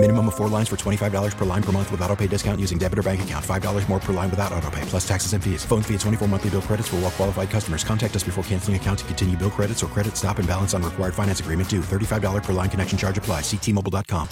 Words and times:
Minimum 0.00 0.28
of 0.28 0.36
four 0.36 0.46
lines 0.48 0.68
for 0.68 0.76
$25 0.76 1.36
per 1.36 1.44
line 1.44 1.62
per 1.62 1.72
month 1.72 1.90
with 1.90 2.00
auto 2.02 2.14
pay 2.14 2.28
discount 2.28 2.60
using 2.60 2.78
debit 2.78 3.00
or 3.00 3.02
bank 3.02 3.20
account. 3.22 3.44
$5 3.44 3.88
more 3.88 3.98
per 3.98 4.12
line 4.12 4.30
without 4.30 4.52
auto 4.52 4.70
pay, 4.70 4.80
plus 4.82 5.06
taxes 5.06 5.32
and 5.32 5.42
fees. 5.42 5.64
Phone 5.64 5.82
fee 5.82 5.94
at 5.94 6.00
24 6.00 6.28
monthly 6.28 6.50
bill 6.50 6.62
credits 6.62 6.86
for 6.86 6.96
all 6.96 7.02
well 7.02 7.10
qualified 7.10 7.50
customers. 7.50 7.82
Contact 7.82 8.14
us 8.14 8.22
before 8.22 8.44
canceling 8.44 8.76
account 8.76 9.00
to 9.00 9.04
continue 9.06 9.36
bill 9.36 9.50
credits 9.50 9.82
or 9.82 9.88
credit 9.88 10.16
stop 10.16 10.38
and 10.38 10.46
balance 10.46 10.72
on 10.72 10.84
required 10.84 11.14
finance 11.14 11.40
agreement 11.40 11.68
due. 11.68 11.80
$35 11.80 12.44
per 12.44 12.52
line 12.52 12.70
connection 12.70 12.96
charge 12.96 13.18
apply. 13.18 13.40
Ctmobile.com. 13.40 14.28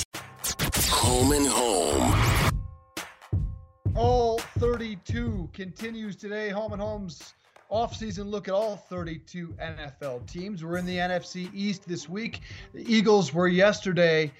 Home 0.90 1.32
and 1.32 1.46
home. 1.48 2.14
All 3.96 4.38
32 4.58 5.50
continues 5.52 6.14
today. 6.14 6.50
Home 6.50 6.74
and 6.74 6.82
Home's 6.82 7.34
offseason 7.72 8.30
look 8.30 8.46
at 8.46 8.54
all 8.54 8.76
32 8.76 9.56
NFL 9.60 10.30
teams. 10.30 10.64
We're 10.64 10.76
in 10.76 10.86
the 10.86 10.98
NFC 10.98 11.50
East 11.52 11.88
this 11.88 12.08
week. 12.08 12.42
The 12.72 12.84
Eagles 12.94 13.34
were 13.34 13.48
yesterday. 13.48 14.32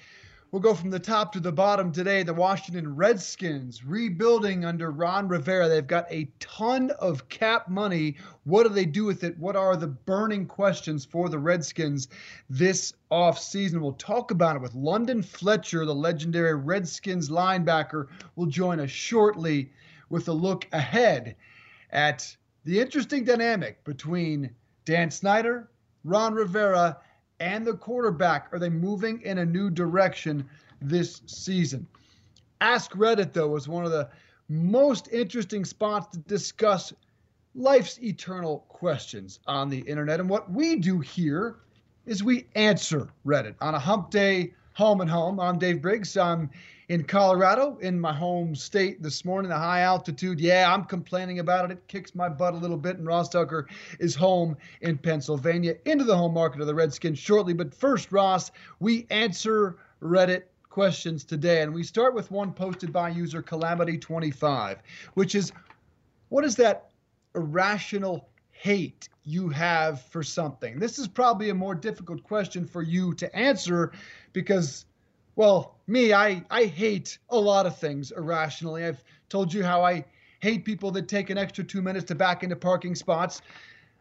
We'll 0.49 0.61
go 0.61 0.73
from 0.73 0.91
the 0.91 0.99
top 0.99 1.33
to 1.33 1.41
the 1.41 1.51
bottom 1.51 1.91
today. 1.91 2.23
The 2.23 2.33
Washington 2.33 2.95
Redskins 2.95 3.83
rebuilding 3.83 4.63
under 4.63 4.91
Ron 4.91 5.27
Rivera. 5.27 5.67
They've 5.67 5.85
got 5.85 6.09
a 6.09 6.31
ton 6.39 6.91
of 6.99 7.27
cap 7.27 7.67
money. 7.67 8.15
What 8.45 8.63
do 8.63 8.69
they 8.69 8.85
do 8.85 9.03
with 9.03 9.25
it? 9.25 9.37
What 9.37 9.57
are 9.57 9.75
the 9.75 9.87
burning 9.87 10.45
questions 10.45 11.03
for 11.03 11.27
the 11.27 11.37
Redskins 11.37 12.07
this 12.49 12.93
offseason? 13.11 13.81
We'll 13.81 13.91
talk 13.93 14.31
about 14.31 14.55
it 14.55 14.61
with 14.61 14.73
London 14.73 15.21
Fletcher, 15.21 15.85
the 15.85 15.93
legendary 15.93 16.55
Redskins 16.55 17.29
linebacker, 17.29 18.07
will 18.37 18.45
join 18.45 18.79
us 18.79 18.89
shortly 18.89 19.69
with 20.09 20.29
a 20.29 20.33
look 20.33 20.65
ahead 20.71 21.35
at 21.91 22.37
the 22.63 22.79
interesting 22.79 23.25
dynamic 23.25 23.83
between 23.83 24.51
Dan 24.85 25.11
Snyder, 25.11 25.69
Ron 26.05 26.33
Rivera, 26.33 26.99
and 27.39 27.65
the 27.65 27.73
quarterback 27.73 28.49
are 28.51 28.59
they 28.59 28.69
moving 28.69 29.21
in 29.21 29.39
a 29.39 29.45
new 29.45 29.69
direction 29.69 30.47
this 30.81 31.21
season? 31.25 31.87
Ask 32.61 32.91
Reddit, 32.91 33.33
though, 33.33 33.49
was 33.49 33.67
one 33.67 33.85
of 33.85 33.91
the 33.91 34.09
most 34.49 35.09
interesting 35.11 35.65
spots 35.65 36.07
to 36.13 36.19
discuss 36.19 36.93
life's 37.53 38.01
eternal 38.01 38.65
questions 38.69 39.39
on 39.47 39.69
the 39.69 39.79
internet. 39.79 40.19
And 40.19 40.29
what 40.29 40.51
we 40.51 40.77
do 40.77 40.99
here 40.99 41.57
is 42.05 42.23
we 42.23 42.47
answer 42.55 43.09
Reddit 43.25 43.55
on 43.61 43.75
a 43.75 43.79
hump 43.79 44.09
day, 44.09 44.53
home 44.73 45.01
and 45.01 45.09
home. 45.09 45.39
I'm 45.39 45.59
Dave 45.59 45.81
Briggs. 45.81 46.15
I'm 46.17 46.49
in 46.89 47.03
Colorado, 47.03 47.77
in 47.81 47.99
my 47.99 48.13
home 48.13 48.55
state 48.55 49.03
this 49.03 49.25
morning, 49.25 49.49
the 49.49 49.57
high 49.57 49.81
altitude. 49.81 50.39
Yeah, 50.39 50.73
I'm 50.73 50.85
complaining 50.85 51.39
about 51.39 51.65
it. 51.65 51.73
It 51.73 51.87
kicks 51.87 52.15
my 52.15 52.29
butt 52.29 52.53
a 52.53 52.57
little 52.57 52.77
bit. 52.77 52.97
And 52.97 53.05
Ross 53.05 53.27
Tucker 53.29 53.67
is 53.99 54.15
home 54.15 54.55
in 54.81 54.97
Pennsylvania, 54.97 55.75
into 55.85 56.05
the 56.05 56.15
home 56.15 56.33
market 56.33 56.61
of 56.61 56.67
the 56.67 56.75
Redskins 56.75 57.19
shortly. 57.19 57.53
But 57.53 57.73
first, 57.73 58.11
Ross, 58.11 58.51
we 58.79 59.05
answer 59.09 59.77
Reddit 60.01 60.43
questions 60.69 61.25
today. 61.25 61.61
And 61.61 61.73
we 61.73 61.83
start 61.83 62.15
with 62.15 62.31
one 62.31 62.53
posted 62.53 62.93
by 62.93 63.09
user 63.09 63.43
Calamity25, 63.43 64.77
which 65.15 65.35
is 65.35 65.51
what 66.29 66.45
is 66.45 66.55
that 66.55 66.91
irrational 67.35 68.29
hate 68.51 69.09
you 69.23 69.49
have 69.49 70.01
for 70.03 70.23
something? 70.23 70.79
This 70.79 70.99
is 70.99 71.07
probably 71.07 71.49
a 71.49 71.53
more 71.53 71.75
difficult 71.75 72.23
question 72.23 72.65
for 72.65 72.81
you 72.81 73.13
to 73.15 73.35
answer 73.35 73.91
because 74.31 74.85
well, 75.37 75.75
me, 75.85 76.13
I, 76.13 76.43
I 76.49 76.65
hate 76.65 77.19
a 77.29 77.37
lot 77.37 77.67
of 77.67 77.77
things 77.77 78.11
irrationally. 78.11 78.83
I've 78.83 79.03
told 79.29 79.53
you 79.53 79.63
how 79.63 79.83
I 79.83 80.03
hate 80.39 80.65
people 80.65 80.89
that 80.91 81.07
take 81.07 81.29
an 81.29 81.37
extra 81.37 81.63
two 81.63 81.83
minutes 81.83 82.05
to 82.05 82.15
back 82.15 82.41
into 82.41 82.55
parking 82.55 82.95
spots. 82.95 83.43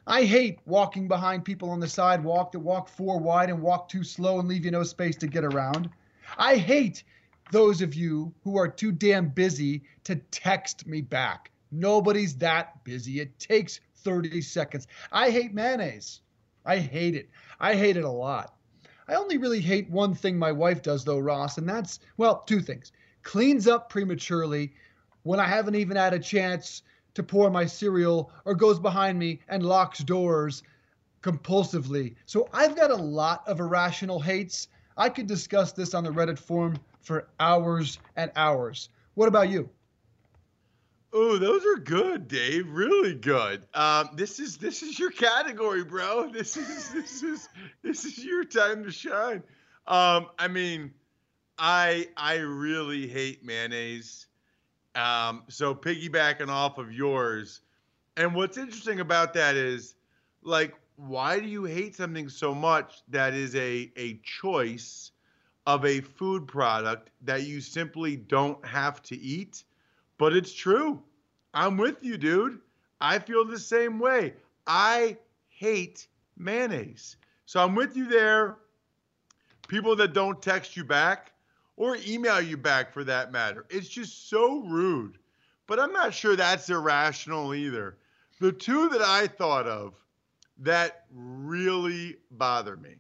I 0.07 0.25
hate 0.25 0.61
walking 0.65 1.09
behind 1.09 1.45
people 1.45 1.69
on 1.69 1.79
the 1.79 1.89
sidewalk 1.89 2.53
that 2.53 2.61
walk 2.61 2.89
four 2.89 3.19
wide 3.19 3.51
and 3.51 3.61
walk 3.61 3.91
too 3.91 4.03
slow 4.03 4.41
and 4.41 4.49
leave 4.49 4.65
you 4.65 4.71
no 4.71 4.83
space 4.83 5.15
to 5.17 5.27
get 5.27 5.45
around. 5.45 5.91
I 6.39 6.57
hate 6.57 7.05
those 7.53 7.83
of 7.83 7.95
you 7.95 8.33
who 8.43 8.57
are 8.57 8.67
too 8.67 8.91
damn 8.91 9.29
busy 9.29 9.83
to 10.05 10.17
text 10.17 10.87
me 10.87 11.03
back. 11.03 11.51
Nobody's 11.71 12.35
that 12.37 12.83
busy. 12.83 13.21
It 13.21 13.39
takes 13.39 13.81
30 13.97 14.41
seconds. 14.41 14.87
I 15.13 15.29
hate 15.29 15.53
mayonnaise. 15.53 16.23
I 16.65 16.79
hate 16.79 17.15
it. 17.15 17.29
I 17.61 17.75
hate 17.75 17.99
it 17.99 18.05
a 18.05 18.11
lot. 18.11 18.56
I 19.09 19.15
only 19.15 19.39
really 19.39 19.61
hate 19.61 19.89
one 19.89 20.15
thing 20.15 20.39
my 20.39 20.53
wife 20.53 20.83
does, 20.83 21.05
though, 21.05 21.19
Ross, 21.19 21.59
and 21.59 21.69
that's, 21.69 22.01
well, 22.17 22.43
two 22.47 22.61
things. 22.61 22.93
Cleans 23.23 23.69
up 23.69 23.89
prematurely 23.89 24.73
when 25.23 25.39
I 25.41 25.47
haven't 25.47 25.77
even 25.77 25.97
had 25.97 26.13
a 26.13 26.19
chance 26.19 26.83
to 27.15 27.23
pour 27.23 27.51
my 27.51 27.67
cereal 27.67 28.31
or 28.45 28.55
goes 28.55 28.79
behind 28.79 29.19
me 29.19 29.41
and 29.49 29.65
locks 29.65 30.01
doors 30.01 30.63
compulsively. 31.23 32.15
So 32.27 32.49
I've 32.53 32.77
got 32.77 32.91
a 32.91 32.97
lot 32.97 33.43
of 33.47 33.61
irrational 33.61 34.21
hates. 34.21 34.69
I 34.97 35.09
could 35.09 35.27
discuss 35.27 35.73
this 35.73 35.95
on 35.95 36.05
the 36.05 36.11
Reddit 36.11 36.39
forum 36.39 36.79
for 37.01 37.29
hours 37.41 37.99
and 38.17 38.31
hours. 38.37 38.89
What 39.15 39.29
about 39.29 39.49
you? 39.49 39.71
Oh, 41.13 41.39
those 41.39 41.65
are 41.65 41.81
good, 41.81 42.29
Dave. 42.29 42.69
Really 42.71 43.15
good. 43.15 43.67
Um, 43.75 44.11
this 44.15 44.39
is 44.39 44.57
this 44.59 44.83
is 44.83 44.99
your 44.99 45.11
category, 45.11 45.85
bro. 45.85 46.29
This 46.33 46.57
is 46.57 46.91
this 46.91 47.23
is 47.23 47.49
this 47.83 48.05
is 48.05 48.25
your 48.25 48.45
time 48.45 48.85
to 48.85 48.91
shine. 48.91 49.43
Um, 49.87 50.27
I 50.39 50.49
mean, 50.49 50.93
I 51.59 52.09
I 52.17 52.37
really 52.37 53.07
hate 53.07 53.45
mayonnaise. 53.45 54.27
Um, 54.95 55.45
so 55.49 55.75
piggybacking 55.75 56.49
off 56.49 56.79
of 56.79 56.93
yours, 56.93 57.61
and 58.17 58.35
what's 58.35 58.59
interesting 58.59 59.01
about 59.01 59.35
that 59.35 59.55
is, 59.57 59.95
like, 60.43 60.75
why 60.97 61.39
do 61.39 61.47
you 61.47 61.65
hate 61.65 61.95
something 61.97 62.29
so 62.29 62.55
much 62.55 63.03
that 63.09 63.33
is 63.35 63.55
a 63.55 63.93
a 63.97 64.19
choice 64.25 65.13
of 65.67 65.85
a 65.85 66.01
food 66.01 66.47
product 66.47 67.11
that 67.23 67.43
you 67.45 67.61
simply 67.61 68.17
don't 68.17 68.65
have 68.67 69.03
to 69.03 69.17
eat? 69.17 69.65
But 70.19 70.35
it's 70.35 70.53
true. 70.53 71.03
I'm 71.55 71.77
with 71.77 72.03
you, 72.03 72.17
dude. 72.17 72.61
I 73.01 73.19
feel 73.19 73.45
the 73.45 73.59
same 73.59 73.99
way. 73.99 74.35
I 74.67 75.17
hate 75.49 76.09
mayonnaise. 76.37 77.17
So 77.45 77.63
I'm 77.63 77.75
with 77.75 77.97
you 77.97 78.09
there. 78.09 78.57
People 79.69 79.97
that 79.97 80.13
don't 80.13 80.41
text 80.41 80.77
you 80.77 80.85
back 80.85 81.33
or 81.77 81.97
email 82.07 82.41
you 82.41 82.57
back 82.57 82.93
for 82.93 83.05
that 83.05 83.33
matter. 83.33 83.67
It's 83.71 83.89
just 83.89 84.29
so 84.31 84.61
rude. 84.61 85.19
But 85.67 85.81
I'm 85.81 85.93
not 85.93 86.15
sure 86.15 86.37
that's 86.37 86.71
irrational 86.71 87.55
either. 87.55 87.97
The 88.41 88.53
two 88.53 88.89
that 88.91 89.03
I 89.03 89.27
thought 89.27 89.67
of 89.67 89.95
that 90.59 91.05
really 91.13 92.17
bother 92.31 92.77
me, 92.77 92.97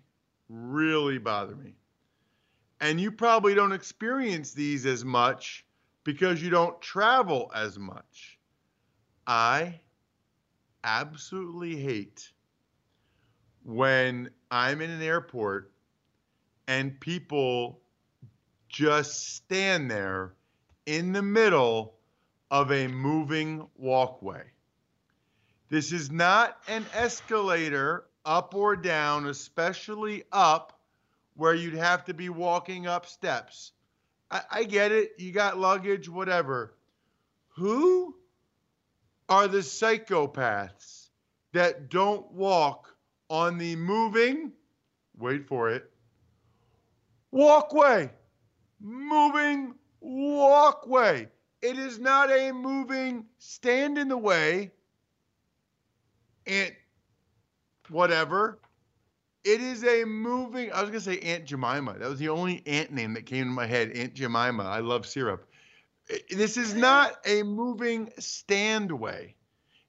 really 0.48 1.18
bother 1.18 1.54
me. 1.54 1.74
And 2.80 3.00
you 3.00 3.10
probably 3.10 3.54
don't 3.54 3.72
experience 3.72 4.52
these 4.52 4.84
as 4.86 5.04
much 5.04 5.65
because 6.06 6.40
you 6.40 6.50
don't 6.50 6.80
travel 6.80 7.50
as 7.52 7.76
much. 7.80 8.38
I 9.26 9.80
absolutely 10.84 11.74
hate 11.74 12.30
when 13.64 14.30
I'm 14.48 14.80
in 14.80 14.90
an 14.90 15.02
airport 15.02 15.72
and 16.68 17.00
people 17.00 17.80
just 18.68 19.34
stand 19.34 19.90
there 19.90 20.34
in 20.86 21.12
the 21.12 21.22
middle 21.22 21.96
of 22.52 22.70
a 22.70 22.86
moving 22.86 23.66
walkway. 23.74 24.44
This 25.70 25.90
is 25.90 26.08
not 26.08 26.56
an 26.68 26.86
escalator 26.94 28.04
up 28.24 28.54
or 28.54 28.76
down, 28.76 29.26
especially 29.26 30.22
up 30.30 30.78
where 31.34 31.54
you'd 31.54 31.74
have 31.74 32.04
to 32.04 32.14
be 32.14 32.28
walking 32.28 32.86
up 32.86 33.06
steps. 33.06 33.72
I, 34.30 34.42
I 34.50 34.64
get 34.64 34.92
it. 34.92 35.12
You 35.18 35.32
got 35.32 35.58
luggage, 35.58 36.08
whatever. 36.08 36.74
Who 37.56 38.14
are 39.28 39.48
the 39.48 39.58
psychopaths 39.58 41.08
that 41.52 41.88
don't 41.90 42.30
walk 42.32 42.94
on 43.30 43.58
the 43.58 43.76
moving, 43.76 44.52
wait 45.16 45.46
for 45.46 45.70
it, 45.70 45.90
walkway? 47.30 48.10
Moving 48.80 49.74
walkway. 50.00 51.28
It 51.62 51.78
is 51.78 51.98
not 51.98 52.30
a 52.30 52.52
moving 52.52 53.24
stand 53.38 53.98
in 53.98 54.08
the 54.08 54.18
way 54.18 54.70
and 56.46 56.72
whatever. 57.88 58.58
It 59.46 59.60
is 59.62 59.84
a 59.84 60.04
moving. 60.04 60.72
I 60.72 60.82
was 60.82 60.90
gonna 60.90 61.00
say 61.00 61.20
Aunt 61.20 61.46
Jemima. 61.46 61.98
That 61.98 62.08
was 62.10 62.18
the 62.18 62.30
only 62.30 62.62
aunt 62.66 62.92
name 62.92 63.14
that 63.14 63.26
came 63.26 63.44
to 63.46 63.50
my 63.52 63.66
head. 63.66 63.92
Aunt 63.92 64.14
Jemima. 64.14 64.64
I 64.64 64.80
love 64.80 65.06
syrup. 65.06 65.48
This 66.30 66.56
is 66.58 66.74
not 66.74 67.18
a 67.26 67.44
moving 67.44 68.08
standway. 68.20 69.34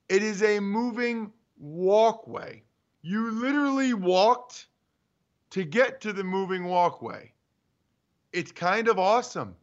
It 0.10 0.24
is 0.24 0.44
a 0.44 0.60
moving 0.60 1.34
walkway. 1.58 2.64
You 3.02 3.32
literally 3.32 3.94
walked 3.94 4.68
to 5.52 5.64
get 5.66 6.02
to 6.02 6.14
the 6.14 6.24
moving 6.24 6.66
walkway. 6.66 7.34
it's 8.34 8.52
kind 8.52 8.88
of 8.88 9.00
awesome. 9.00 9.56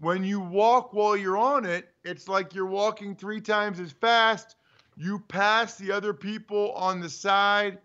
When 0.00 0.24
you 0.24 0.40
walk 0.40 0.92
while 0.94 1.16
you're 1.16 1.38
on 1.38 1.66
it, 1.66 1.92
it's 2.04 2.28
like 2.28 2.54
you're 2.54 2.66
walking 2.66 3.16
three 3.16 3.40
times 3.40 3.80
as 3.80 3.92
fast. 3.92 4.56
You 4.96 5.20
pass 5.28 5.76
the 5.76 5.92
other 5.92 6.14
people 6.14 6.72
on 6.72 7.00
the 7.00 7.10
side. 7.10 7.78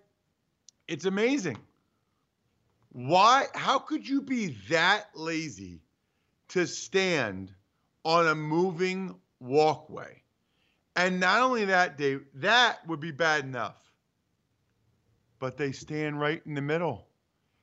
It's 0.87 1.05
amazing. 1.05 1.57
Why? 2.91 3.47
How 3.53 3.79
could 3.79 4.07
you 4.07 4.21
be 4.21 4.57
that 4.69 5.05
lazy 5.15 5.81
to 6.49 6.67
stand 6.67 7.53
on 8.03 8.27
a 8.27 8.35
moving 8.35 9.15
walkway? 9.39 10.21
And 10.95 11.19
not 11.19 11.41
only 11.41 11.65
that, 11.65 11.97
Dave, 11.97 12.25
that 12.35 12.85
would 12.87 12.99
be 12.99 13.11
bad 13.11 13.45
enough. 13.45 13.77
But 15.39 15.57
they 15.57 15.71
stand 15.71 16.19
right 16.19 16.41
in 16.45 16.53
the 16.53 16.61
middle. 16.61 17.07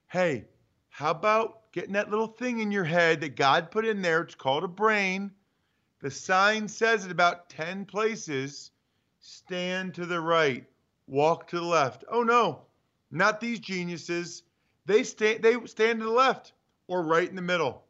Hey, 0.09 0.47
how 0.89 1.13
about 1.13 1.71
getting 1.73 1.93
that 1.93 2.11
little 2.11 2.27
thing 2.27 2.59
in 2.59 2.73
your 2.73 2.85
head 2.85 3.21
that 3.21 3.37
God 3.37 3.71
put 3.71 3.87
in 3.87 4.03
there? 4.03 4.23
It's 4.23 4.35
called 4.35 4.65
a 4.65 4.69
brain. 4.69 5.31
The 6.01 6.11
sign 6.11 6.67
says 6.67 7.05
it 7.05 7.13
about 7.13 7.49
10 7.51 7.85
places. 7.85 8.73
Stand 9.21 9.95
to 9.95 10.07
the 10.07 10.21
right, 10.21 10.67
walk 11.07 11.47
to 11.49 11.57
the 11.57 11.65
left. 11.65 12.05
Oh 12.11 12.23
no, 12.23 12.63
not 13.11 13.41
these 13.41 13.59
geniuses. 13.59 14.43
They 14.87 15.03
stand 15.03 15.43
they 15.43 15.55
stand 15.67 16.01
to 16.01 16.07
the 16.07 16.11
left 16.11 16.53
or 16.87 17.03
right 17.03 17.29
in 17.29 17.37
the 17.37 17.43
middle. 17.43 17.85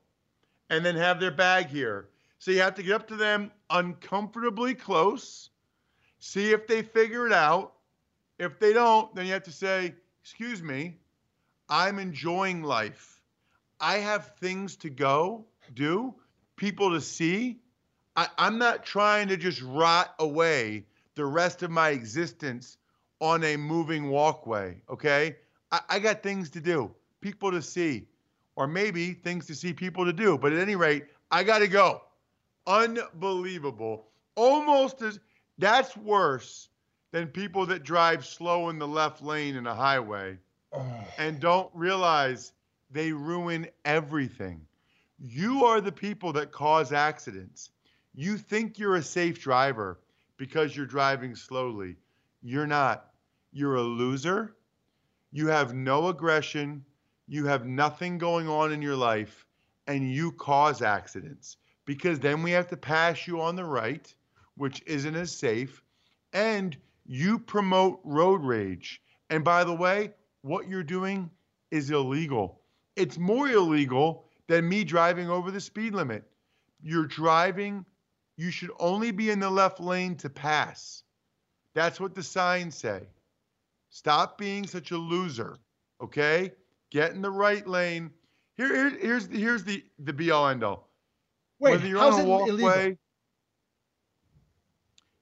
And 0.68 0.84
then 0.84 0.94
have 0.96 1.18
their 1.18 1.32
bag 1.32 1.66
here. 1.66 2.08
So 2.38 2.50
you 2.50 2.60
have 2.60 2.76
to 2.76 2.82
get 2.82 2.94
up 2.94 3.08
to 3.08 3.16
them 3.16 3.50
uncomfortably 3.68 4.74
close, 4.74 5.50
see 6.20 6.52
if 6.52 6.66
they 6.66 6.82
figure 6.82 7.26
it 7.26 7.32
out. 7.32 7.74
If 8.38 8.58
they 8.58 8.72
don't, 8.72 9.14
then 9.14 9.26
you 9.26 9.32
have 9.32 9.42
to 9.42 9.52
say, 9.52 9.94
"Excuse 10.22 10.62
me, 10.62 10.98
I'm 11.68 11.98
enjoying 11.98 12.62
life. 12.62 13.20
I 13.80 13.96
have 13.98 14.36
things 14.36 14.76
to 14.76 14.90
go 14.90 15.46
do, 15.74 16.14
people 16.56 16.90
to 16.90 17.00
see. 17.00 17.60
I, 18.16 18.28
am 18.38 18.58
not 18.58 18.84
trying 18.84 19.28
to 19.28 19.36
just 19.36 19.62
rot 19.62 20.14
away 20.18 20.86
the 21.14 21.24
rest 21.24 21.62
of 21.62 21.70
my 21.70 21.90
existence 21.90 22.76
on 23.20 23.44
a 23.44 23.56
moving 23.56 24.08
walkway, 24.08 24.80
okay? 24.88 25.36
I, 25.70 25.80
I 25.88 25.98
got 25.98 26.22
things 26.22 26.50
to 26.50 26.60
do, 26.60 26.90
people 27.20 27.50
to 27.50 27.62
see, 27.62 28.06
or 28.56 28.66
maybe 28.66 29.12
things 29.12 29.46
to 29.46 29.54
see 29.54 29.72
people 29.72 30.04
to 30.04 30.12
do. 30.12 30.38
But 30.38 30.52
at 30.52 30.58
any 30.58 30.76
rate, 30.76 31.04
I 31.30 31.44
got 31.44 31.58
to 31.60 31.68
go. 31.68 32.02
Unbelievable. 32.66 34.06
Almost 34.36 35.02
as 35.02 35.20
that's 35.58 35.96
worse 35.96 36.68
than 37.12 37.26
people 37.26 37.66
that 37.66 37.82
drive 37.82 38.24
slow 38.24 38.68
in 38.68 38.78
the 38.78 38.88
left 38.88 39.22
lane 39.22 39.56
in 39.56 39.66
a 39.66 39.74
highway 39.74 40.38
oh. 40.72 41.04
and 41.18 41.40
don't 41.40 41.70
realize 41.74 42.52
they 42.90 43.12
ruin 43.12 43.68
everything. 43.84 44.66
You 45.18 45.64
are 45.66 45.80
the 45.80 45.92
people 45.92 46.32
that 46.34 46.52
cause 46.52 46.92
accidents. 46.92 47.70
You 48.14 48.38
think 48.38 48.78
you're 48.78 48.96
a 48.96 49.02
safe 49.02 49.40
driver 49.40 50.00
because 50.36 50.74
you're 50.74 50.86
driving 50.86 51.34
slowly. 51.34 51.96
You're 52.42 52.66
not. 52.66 53.09
You're 53.52 53.76
a 53.76 53.82
loser. 53.82 54.54
You 55.32 55.48
have 55.48 55.74
no 55.74 56.08
aggression. 56.08 56.84
You 57.26 57.46
have 57.46 57.66
nothing 57.66 58.18
going 58.18 58.48
on 58.48 58.72
in 58.72 58.82
your 58.82 58.96
life, 58.96 59.46
and 59.86 60.12
you 60.12 60.32
cause 60.32 60.82
accidents 60.82 61.56
because 61.84 62.20
then 62.20 62.42
we 62.42 62.52
have 62.52 62.68
to 62.68 62.76
pass 62.76 63.26
you 63.26 63.40
on 63.40 63.56
the 63.56 63.64
right, 63.64 64.14
which 64.56 64.82
isn't 64.86 65.16
as 65.16 65.36
safe, 65.36 65.82
and 66.32 66.76
you 67.06 67.38
promote 67.38 68.00
road 68.04 68.44
rage. 68.44 69.02
And 69.30 69.42
by 69.42 69.64
the 69.64 69.74
way, 69.74 70.12
what 70.42 70.68
you're 70.68 70.82
doing 70.82 71.30
is 71.70 71.90
illegal. 71.90 72.60
It's 72.96 73.18
more 73.18 73.48
illegal 73.48 74.26
than 74.46 74.68
me 74.68 74.84
driving 74.84 75.28
over 75.28 75.50
the 75.50 75.60
speed 75.60 75.94
limit. 75.94 76.24
You're 76.82 77.06
driving, 77.06 77.84
you 78.36 78.50
should 78.50 78.70
only 78.78 79.10
be 79.10 79.30
in 79.30 79.40
the 79.40 79.50
left 79.50 79.80
lane 79.80 80.16
to 80.16 80.30
pass. 80.30 81.02
That's 81.74 82.00
what 82.00 82.14
the 82.14 82.22
signs 82.22 82.76
say. 82.76 83.08
Stop 83.90 84.38
being 84.38 84.66
such 84.66 84.92
a 84.92 84.96
loser, 84.96 85.58
okay? 86.00 86.52
Get 86.90 87.12
in 87.12 87.22
the 87.22 87.30
right 87.30 87.66
lane. 87.66 88.10
Here, 88.56 88.68
here 88.68 88.98
here's 88.98 89.28
the, 89.28 89.38
here's 89.38 89.64
the 89.64 89.84
the 89.98 90.12
be 90.12 90.30
all 90.30 90.48
end 90.48 90.64
all. 90.64 90.88
Wait, 91.58 91.72
Whether 91.72 91.88
you're 91.88 91.98
how's 91.98 92.14
on 92.14 92.20
a 92.20 92.24
walkway, 92.24 92.50
illegal? 92.50 92.98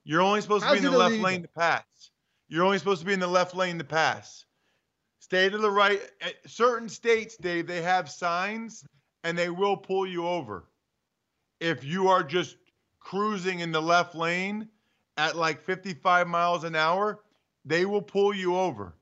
you're 0.04 0.20
only 0.20 0.40
supposed 0.40 0.62
to 0.62 0.68
how's 0.68 0.80
be 0.80 0.86
in 0.86 0.92
the 0.92 0.98
left 0.98 1.16
lane 1.16 1.42
to 1.42 1.48
pass. 1.48 2.10
You're 2.48 2.64
only 2.64 2.78
supposed 2.78 3.00
to 3.00 3.06
be 3.06 3.12
in 3.12 3.20
the 3.20 3.26
left 3.26 3.54
lane 3.54 3.78
to 3.78 3.84
pass. 3.84 4.44
Stay 5.18 5.48
to 5.48 5.58
the 5.58 5.70
right. 5.70 6.00
At 6.20 6.34
certain 6.46 6.88
states, 6.88 7.36
Dave, 7.36 7.66
they 7.66 7.82
have 7.82 8.08
signs 8.10 8.84
and 9.24 9.36
they 9.36 9.50
will 9.50 9.76
pull 9.76 10.06
you 10.06 10.26
over. 10.26 10.64
If 11.60 11.84
you 11.84 12.08
are 12.08 12.22
just 12.22 12.56
cruising 13.00 13.60
in 13.60 13.72
the 13.72 13.82
left 13.82 14.14
lane 14.14 14.68
at 15.16 15.36
like 15.36 15.60
55 15.62 16.28
miles 16.28 16.64
an 16.64 16.76
hour, 16.76 17.20
they 17.68 17.84
will 17.84 18.02
pull 18.02 18.34
you 18.34 18.56
over. 18.56 18.96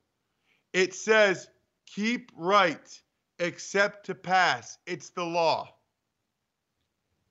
It 0.73 0.95
says 0.95 1.49
keep 1.87 2.33
right 2.37 3.01
except 3.39 4.07
to 4.07 4.15
pass. 4.15 4.79
It's 4.87 5.11
the 5.11 5.25
law. 5.25 5.75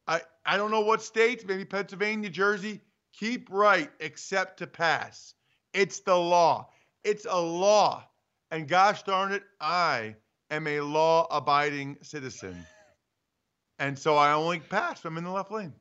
I, 0.08 0.22
I 0.46 0.58
don't 0.58 0.72
know 0.72 0.82
what 0.82 1.02
states, 1.02 1.44
maybe 1.46 1.66
Pennsylvania, 1.66 2.30
Jersey, 2.30 2.82
keep 3.12 3.50
right 3.52 3.92
except 4.00 4.60
to 4.60 4.68
pass. 4.68 5.34
It's 5.74 6.00
the 6.00 6.16
law. 6.16 6.70
It's 7.04 7.26
a 7.30 7.40
law. 7.40 8.08
And 8.52 8.68
gosh 8.68 9.04
darn 9.04 9.34
it, 9.34 9.44
I 9.60 10.16
am 10.52 10.68
a 10.68 10.80
law 10.80 11.28
abiding 11.30 11.98
citizen. 12.02 12.66
And 13.78 14.00
so 14.00 14.16
I 14.16 14.32
only 14.32 14.60
pass. 14.60 15.04
I'm 15.04 15.18
in 15.18 15.26
the 15.26 15.32
left 15.32 15.52
lane. 15.52 15.74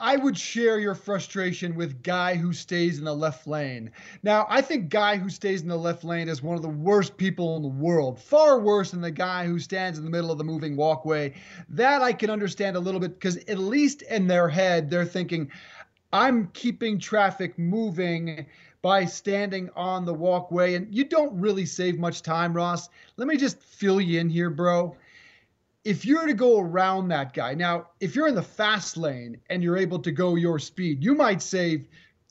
I 0.00 0.16
would 0.16 0.36
share 0.36 0.80
your 0.80 0.94
frustration 0.94 1.76
with 1.76 2.02
guy 2.02 2.34
who 2.34 2.52
stays 2.52 2.98
in 2.98 3.04
the 3.04 3.14
left 3.14 3.46
lane. 3.46 3.90
Now, 4.22 4.46
I 4.48 4.60
think 4.60 4.88
guy 4.88 5.16
who 5.16 5.28
stays 5.28 5.62
in 5.62 5.68
the 5.68 5.76
left 5.76 6.02
lane 6.02 6.28
is 6.28 6.42
one 6.42 6.56
of 6.56 6.62
the 6.62 6.68
worst 6.68 7.16
people 7.16 7.56
in 7.56 7.62
the 7.62 7.68
world, 7.68 8.20
far 8.20 8.58
worse 8.58 8.90
than 8.90 9.00
the 9.00 9.10
guy 9.10 9.46
who 9.46 9.58
stands 9.58 9.98
in 9.98 10.04
the 10.04 10.10
middle 10.10 10.32
of 10.32 10.38
the 10.38 10.44
moving 10.44 10.76
walkway. 10.76 11.34
That 11.68 12.02
I 12.02 12.12
can 12.12 12.30
understand 12.30 12.76
a 12.76 12.80
little 12.80 13.00
bit 13.00 13.14
because 13.14 13.36
at 13.36 13.58
least 13.58 14.02
in 14.02 14.26
their 14.26 14.48
head 14.48 14.90
they're 14.90 15.04
thinking 15.04 15.50
I'm 16.12 16.48
keeping 16.48 16.98
traffic 16.98 17.58
moving 17.58 18.46
by 18.82 19.04
standing 19.04 19.70
on 19.76 20.04
the 20.04 20.14
walkway. 20.14 20.74
And 20.74 20.92
you 20.94 21.04
don't 21.04 21.38
really 21.38 21.66
save 21.66 21.98
much 21.98 22.22
time, 22.22 22.54
Ross. 22.54 22.88
Let 23.16 23.28
me 23.28 23.36
just 23.36 23.60
fill 23.60 24.00
you 24.00 24.20
in 24.20 24.28
here, 24.28 24.50
bro. 24.50 24.96
If 25.86 26.04
you're 26.04 26.26
to 26.26 26.34
go 26.34 26.58
around 26.58 27.08
that 27.08 27.32
guy, 27.32 27.54
now, 27.54 27.88
if 28.00 28.16
you're 28.16 28.28
in 28.28 28.34
the 28.34 28.42
fast 28.42 28.96
lane 28.96 29.38
and 29.50 29.62
you're 29.62 29.76
able 29.76 29.98
to 30.00 30.10
go 30.10 30.34
your 30.34 30.58
speed, 30.58 31.02
you 31.02 31.14
might 31.14 31.40
save 31.40 31.86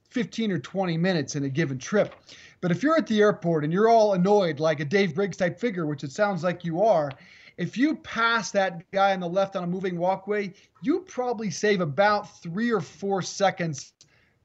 15 0.09 0.51
or 0.51 0.59
20 0.59 0.97
minutes 0.97 1.35
in 1.35 1.43
a 1.45 1.49
given 1.49 1.77
trip. 1.77 2.15
But 2.61 2.71
if 2.71 2.83
you're 2.83 2.97
at 2.97 3.07
the 3.07 3.21
airport 3.21 3.63
and 3.63 3.71
you're 3.71 3.89
all 3.89 4.13
annoyed, 4.13 4.59
like 4.59 4.79
a 4.79 4.85
Dave 4.85 5.15
Briggs 5.15 5.37
type 5.37 5.59
figure, 5.59 5.85
which 5.85 6.03
it 6.03 6.11
sounds 6.11 6.43
like 6.43 6.65
you 6.65 6.83
are, 6.83 7.11
if 7.57 7.77
you 7.77 7.95
pass 7.95 8.51
that 8.51 8.89
guy 8.91 9.13
on 9.13 9.21
the 9.21 9.29
left 9.29 9.55
on 9.55 9.63
a 9.63 9.67
moving 9.67 9.97
walkway, 9.97 10.53
you 10.81 10.99
probably 11.01 11.49
save 11.49 11.79
about 11.79 12.41
three 12.41 12.71
or 12.71 12.81
four 12.81 13.21
seconds 13.21 13.93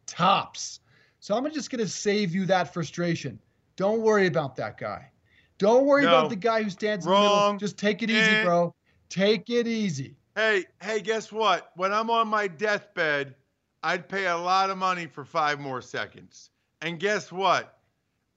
tops 0.07 0.81
so 1.21 1.37
I'm 1.37 1.49
just 1.53 1.71
going 1.71 1.85
to 1.85 1.89
save 1.89 2.35
you 2.35 2.47
that 2.47 2.73
frustration. 2.73 3.39
Don't 3.77 4.01
worry 4.01 4.27
about 4.27 4.57
that 4.57 4.79
guy. 4.79 5.11
Don't 5.59 5.85
worry 5.85 6.03
no. 6.03 6.09
about 6.09 6.31
the 6.31 6.37
guy 6.37 6.63
who 6.63 6.71
stands 6.71 7.07
Wrong. 7.07 7.23
in 7.23 7.29
the 7.29 7.37
middle. 7.37 7.59
Just 7.59 7.79
take 7.79 8.03
it 8.03 8.11
easy, 8.11 8.19
eh. 8.19 8.45
bro. 8.45 8.75
Take 9.11 9.51
it 9.51 9.67
easy. 9.67 10.17
Hey, 10.35 10.65
hey, 10.81 11.01
guess 11.01 11.31
what? 11.31 11.73
When 11.77 11.93
I'm 11.93 12.09
on 12.09 12.29
my 12.29 12.49
deathbed, 12.49 13.35
I'd 13.83 14.09
pay 14.09 14.27
a 14.27 14.37
lot 14.37 14.71
of 14.71 14.79
money 14.79 15.07
for 15.07 15.25
five 15.25 15.61
more 15.61 15.83
seconds. 15.83 16.51
And 16.81 16.99
guess 16.99 17.31
what? 17.31 17.81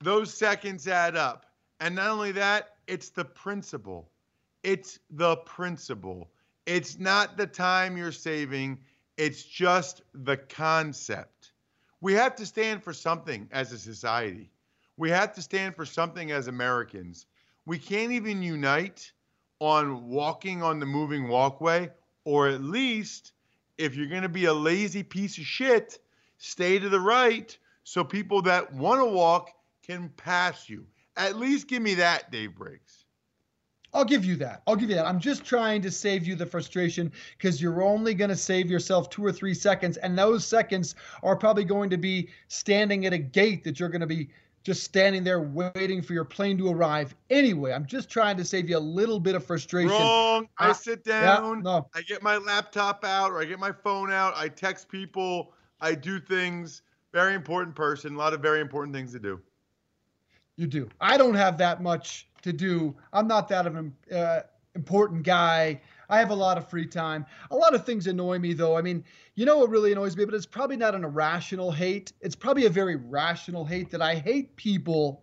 Those 0.00 0.34
seconds 0.34 0.86
add 0.86 1.16
up. 1.16 1.46
And 1.80 1.94
not 1.94 2.10
only 2.10 2.32
that, 2.32 2.76
it's 2.86 3.08
the 3.08 3.24
principle. 3.24 4.10
It's 4.62 4.98
the 5.10 5.36
principle. 5.36 6.30
It's 6.66 6.98
not 6.98 7.38
the 7.38 7.46
time 7.46 7.96
you're 7.96 8.12
saving, 8.12 8.80
it's 9.16 9.42
just 9.44 10.02
the 10.12 10.36
concept 10.36 11.52
we 12.04 12.12
have 12.12 12.36
to 12.36 12.44
stand 12.44 12.84
for 12.84 12.92
something 12.92 13.48
as 13.50 13.72
a 13.72 13.78
society. 13.78 14.50
We 14.98 15.08
have 15.08 15.32
to 15.36 15.40
stand 15.40 15.74
for 15.74 15.86
something 15.86 16.32
as 16.32 16.48
Americans. 16.48 17.24
We 17.64 17.78
can't 17.78 18.12
even 18.12 18.42
unite 18.42 19.10
on 19.60 20.08
walking 20.08 20.62
on 20.62 20.80
the 20.80 20.86
moving 20.86 21.28
walkway, 21.28 21.90
or 22.24 22.48
at 22.48 22.62
least 22.62 23.32
if 23.78 23.94
you're 23.94 24.06
going 24.06 24.22
to 24.22 24.28
be 24.28 24.46
a 24.46 24.54
lazy 24.54 25.02
piece 25.02 25.38
of 25.38 25.44
shit, 25.44 25.98
stay 26.38 26.78
to 26.78 26.88
the 26.88 27.00
right 27.00 27.56
so 27.84 28.04
people 28.04 28.42
that 28.42 28.72
want 28.72 29.00
to 29.00 29.06
walk 29.06 29.50
can 29.86 30.08
pass 30.16 30.68
you. 30.68 30.86
At 31.16 31.36
least 31.36 31.68
give 31.68 31.82
me 31.82 31.94
that, 31.94 32.30
Dave 32.30 32.54
Briggs. 32.56 33.04
I'll 33.92 34.04
give 34.04 34.24
you 34.24 34.34
that. 34.36 34.62
I'll 34.66 34.74
give 34.74 34.90
you 34.90 34.96
that. 34.96 35.06
I'm 35.06 35.20
just 35.20 35.44
trying 35.44 35.80
to 35.82 35.90
save 35.90 36.26
you 36.26 36.34
the 36.34 36.46
frustration 36.46 37.12
because 37.38 37.62
you're 37.62 37.82
only 37.82 38.12
going 38.12 38.30
to 38.30 38.36
save 38.36 38.68
yourself 38.68 39.08
two 39.08 39.24
or 39.24 39.30
three 39.30 39.54
seconds. 39.54 39.96
And 39.98 40.18
those 40.18 40.44
seconds 40.44 40.96
are 41.22 41.36
probably 41.36 41.62
going 41.62 41.90
to 41.90 41.96
be 41.96 42.28
standing 42.48 43.06
at 43.06 43.12
a 43.12 43.18
gate 43.18 43.62
that 43.62 43.78
you're 43.78 43.88
going 43.88 44.00
to 44.00 44.06
be 44.08 44.30
just 44.64 44.82
standing 44.82 45.22
there 45.22 45.40
waiting 45.40 46.00
for 46.02 46.14
your 46.14 46.24
plane 46.24 46.56
to 46.58 46.68
arrive 46.70 47.14
anyway. 47.28 47.72
I'm 47.72 47.84
just 47.84 48.08
trying 48.08 48.36
to 48.38 48.44
save 48.44 48.68
you 48.68 48.78
a 48.78 48.80
little 48.80 49.20
bit 49.20 49.34
of 49.34 49.44
frustration. 49.44 49.90
Wrong. 49.90 50.48
I 50.58 50.70
Uh, 50.70 50.72
sit 50.72 51.02
yeah, 51.06 51.36
down. 51.36 51.62
no. 51.62 51.86
I 51.94 52.00
get 52.00 52.22
my 52.22 52.38
laptop 52.38 53.04
out 53.04 53.30
or 53.30 53.40
I 53.40 53.44
get 53.44 53.58
my 53.58 53.70
phone 53.70 54.10
out. 54.10 54.32
I 54.36 54.48
text 54.48 54.88
people. 54.88 55.52
I 55.82 55.94
do 55.94 56.18
things. 56.18 56.80
Very 57.12 57.34
important 57.34 57.76
person. 57.76 58.14
A 58.14 58.18
lot 58.18 58.32
of 58.32 58.40
very 58.40 58.60
important 58.60 58.94
things 58.96 59.12
to 59.12 59.18
do. 59.20 59.38
You 60.56 60.66
do. 60.66 60.88
I 60.98 61.18
don't 61.18 61.34
have 61.34 61.58
that 61.58 61.82
much 61.82 62.26
to 62.42 62.52
do. 62.52 62.96
I'm 63.12 63.28
not 63.28 63.48
that 63.48 63.66
of 63.66 63.76
an 63.76 63.94
uh, 64.10 64.40
important 64.74 65.24
guy. 65.24 65.80
I 66.08 66.18
have 66.18 66.30
a 66.30 66.34
lot 66.34 66.58
of 66.58 66.68
free 66.68 66.86
time. 66.86 67.26
A 67.50 67.56
lot 67.56 67.74
of 67.74 67.84
things 67.84 68.06
annoy 68.06 68.38
me, 68.38 68.52
though. 68.52 68.76
I 68.76 68.82
mean, 68.82 69.04
you 69.34 69.46
know 69.46 69.58
what 69.58 69.70
really 69.70 69.92
annoys 69.92 70.16
me, 70.16 70.24
but 70.24 70.34
it's 70.34 70.46
probably 70.46 70.76
not 70.76 70.94
an 70.94 71.04
irrational 71.04 71.70
hate. 71.70 72.12
It's 72.20 72.36
probably 72.36 72.66
a 72.66 72.70
very 72.70 72.96
rational 72.96 73.64
hate 73.64 73.90
that 73.90 74.02
I 74.02 74.16
hate 74.16 74.54
people 74.56 75.22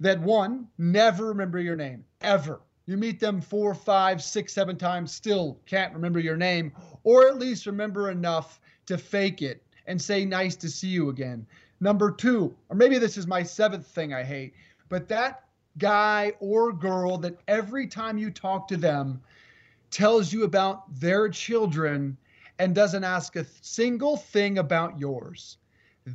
that 0.00 0.20
one 0.20 0.68
never 0.78 1.26
remember 1.26 1.58
your 1.58 1.76
name 1.76 2.04
ever. 2.20 2.60
You 2.86 2.96
meet 2.98 3.18
them 3.18 3.40
four, 3.40 3.74
five, 3.74 4.22
six, 4.22 4.52
seven 4.52 4.76
times, 4.76 5.12
still 5.12 5.58
can't 5.64 5.94
remember 5.94 6.20
your 6.20 6.36
name, 6.36 6.72
or 7.02 7.26
at 7.26 7.38
least 7.38 7.64
remember 7.64 8.10
enough 8.10 8.60
to 8.86 8.98
fake 8.98 9.40
it 9.40 9.62
and 9.86 10.00
say 10.00 10.24
nice 10.24 10.56
to 10.56 10.68
see 10.68 10.88
you 10.88 11.08
again. 11.08 11.46
Number 11.80 12.10
two, 12.10 12.54
or 12.68 12.76
maybe 12.76 12.98
this 12.98 13.16
is 13.16 13.26
my 13.26 13.42
seventh 13.42 13.86
thing 13.86 14.12
I 14.12 14.22
hate, 14.22 14.54
but 14.88 15.08
that 15.08 15.44
guy 15.78 16.32
or 16.40 16.72
girl 16.72 17.18
that 17.18 17.38
every 17.48 17.86
time 17.86 18.18
you 18.18 18.30
talk 18.30 18.68
to 18.68 18.76
them 18.76 19.20
tells 19.94 20.32
you 20.32 20.42
about 20.42 20.92
their 20.98 21.28
children 21.28 22.18
and 22.58 22.74
doesn't 22.74 23.04
ask 23.04 23.36
a 23.36 23.46
single 23.62 24.16
thing 24.16 24.58
about 24.58 24.98
yours. 24.98 25.58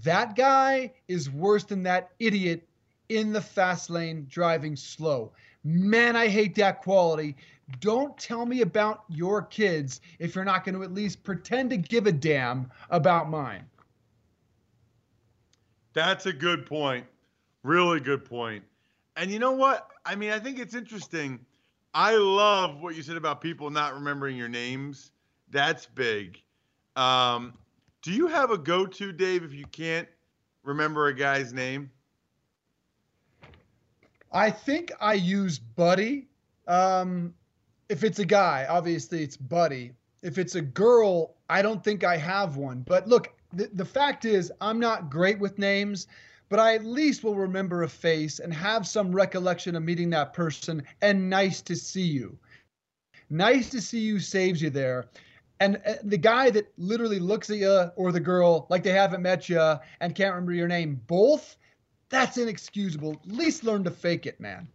That 0.03 0.35
guy 0.35 0.93
is 1.07 1.31
worse 1.31 1.63
than 1.63 1.81
that 1.83 2.11
idiot 2.19 2.67
in 3.07 3.31
the 3.31 3.41
fast 3.41 3.89
lane 3.89 4.27
driving 4.29 4.75
slow. 4.75 5.31
Man, 5.63 6.15
I 6.17 6.27
hate 6.27 6.55
that 6.55 6.81
quality. 6.81 7.37
Don't 7.79 8.17
tell 8.17 8.45
me 8.45 8.61
about 8.61 9.05
your 9.07 9.41
kids 9.43 10.01
if 10.19 10.35
you're 10.35 10.43
not 10.43 10.65
going 10.65 10.75
to 10.75 10.83
at 10.83 10.93
least 10.93 11.23
pretend 11.23 11.69
to 11.69 11.77
give 11.77 12.05
a 12.05 12.11
damn 12.11 12.69
about 12.89 13.29
mine. 13.29 13.63
That's 15.93 16.25
a 16.25 16.33
good 16.33 16.65
point. 16.65 17.05
Really 17.63 18.01
good 18.01 18.25
point. 18.25 18.63
And 19.15 19.31
you 19.31 19.39
know 19.39 19.51
what? 19.51 19.87
I 20.05 20.15
mean, 20.15 20.31
I 20.31 20.39
think 20.39 20.59
it's 20.59 20.75
interesting. 20.75 21.39
I 21.93 22.15
love 22.15 22.81
what 22.81 22.95
you 22.95 23.03
said 23.03 23.17
about 23.17 23.41
people 23.41 23.69
not 23.69 23.93
remembering 23.93 24.37
your 24.37 24.49
names. 24.49 25.11
That's 25.49 25.85
big. 25.87 26.41
Um, 26.95 27.53
do 28.01 28.11
you 28.11 28.27
have 28.27 28.51
a 28.51 28.57
go 28.57 28.85
to, 28.85 29.11
Dave, 29.11 29.43
if 29.43 29.53
you 29.53 29.65
can't 29.65 30.07
remember 30.63 31.07
a 31.07 31.13
guy's 31.13 31.51
name? 31.53 31.89
I 34.31 34.51
think 34.51 34.91
I 35.01 35.13
use 35.13 35.57
Buddy. 35.57 36.27
Um, 36.67 37.33
if 37.89 38.03
it's 38.03 38.19
a 38.19 38.25
guy, 38.25 38.67
obviously 38.69 39.23
it's 39.23 39.35
Buddy. 39.35 39.93
If 40.21 40.37
it's 40.37 40.55
a 40.55 40.61
girl, 40.61 41.35
I 41.49 41.61
don't 41.61 41.83
think 41.83 42.03
I 42.03 42.17
have 42.17 42.55
one. 42.57 42.83
But 42.87 43.07
look, 43.07 43.33
the, 43.53 43.69
the 43.73 43.85
fact 43.85 44.25
is, 44.25 44.51
I'm 44.61 44.79
not 44.79 45.09
great 45.09 45.39
with 45.39 45.57
names, 45.57 46.07
but 46.49 46.59
I 46.59 46.75
at 46.75 46.83
least 46.83 47.23
will 47.23 47.35
remember 47.35 47.83
a 47.83 47.89
face 47.89 48.39
and 48.39 48.53
have 48.53 48.87
some 48.87 49.11
recollection 49.11 49.75
of 49.75 49.83
meeting 49.83 50.09
that 50.09 50.33
person 50.33 50.83
and 51.01 51.29
nice 51.29 51.61
to 51.61 51.75
see 51.75 52.01
you. 52.01 52.37
Nice 53.29 53.69
to 53.69 53.79
see 53.79 53.99
you 53.99 54.19
saves 54.19 54.61
you 54.61 54.71
there. 54.71 55.05
And 55.59 55.79
uh, 55.85 55.95
the 56.03 56.17
guy 56.17 56.49
that 56.49 56.71
literally 56.77 57.19
looks 57.19 57.49
at 57.49 57.57
you 57.57 57.91
or 57.95 58.11
the 58.11 58.19
girl 58.19 58.65
like 58.69 58.83
they 58.83 58.91
haven't 58.91 59.21
met 59.21 59.47
you 59.47 59.59
and 59.99 60.15
can't 60.15 60.33
remember 60.33 60.53
your 60.53 60.67
name, 60.67 60.99
both, 61.05 61.57
that's 62.09 62.37
inexcusable. 62.37 63.21
At 63.23 63.31
least 63.31 63.63
learn 63.63 63.83
to 63.83 63.91
fake 63.91 64.25
it, 64.25 64.39
man. 64.39 64.67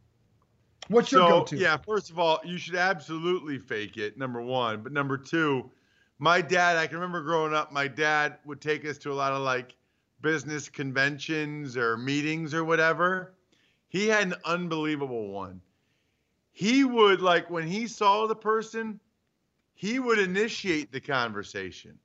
What's 0.88 1.11
your 1.11 1.23
so, 1.23 1.28
go-to? 1.40 1.57
Yeah, 1.57 1.78
first 1.78 2.11
of 2.11 2.19
all, 2.19 2.40
you 2.45 2.59
should 2.59 2.76
absolutely 2.76 3.59
fake 3.59 3.97
it, 3.97 4.19
number 4.19 4.43
one. 4.43 4.83
But 4.83 4.93
number 4.93 5.16
two, 5.16 5.71
my 6.19 6.40
dad, 6.43 6.76
I 6.76 6.87
can 6.87 6.99
remember 6.99 7.23
growing 7.23 7.54
up, 7.54 7.73
my 7.73 7.88
dad 7.88 8.37
would 8.45 8.61
take 8.61 8.85
us 8.85 8.99
to 8.99 9.11
a 9.11 9.14
lot 9.14 9.33
of 9.33 9.43
like 9.43 9.75
business 10.25 10.71
conventions 10.71 11.76
or 11.76 11.99
meetings 11.99 12.54
or 12.54 12.64
whatever. 12.64 13.35
He 13.88 14.09
had 14.09 14.26
an 14.28 14.35
unbelievable 14.45 15.28
one. 15.28 15.61
He 16.50 16.83
would, 16.83 17.21
like, 17.21 17.50
when 17.50 17.66
he 17.69 17.87
saw 17.87 18.26
the 18.26 18.35
person, 18.35 18.99
he 19.75 19.99
would 19.99 20.19
initiate 20.19 20.90
the 20.90 21.00
conversation 21.00 21.99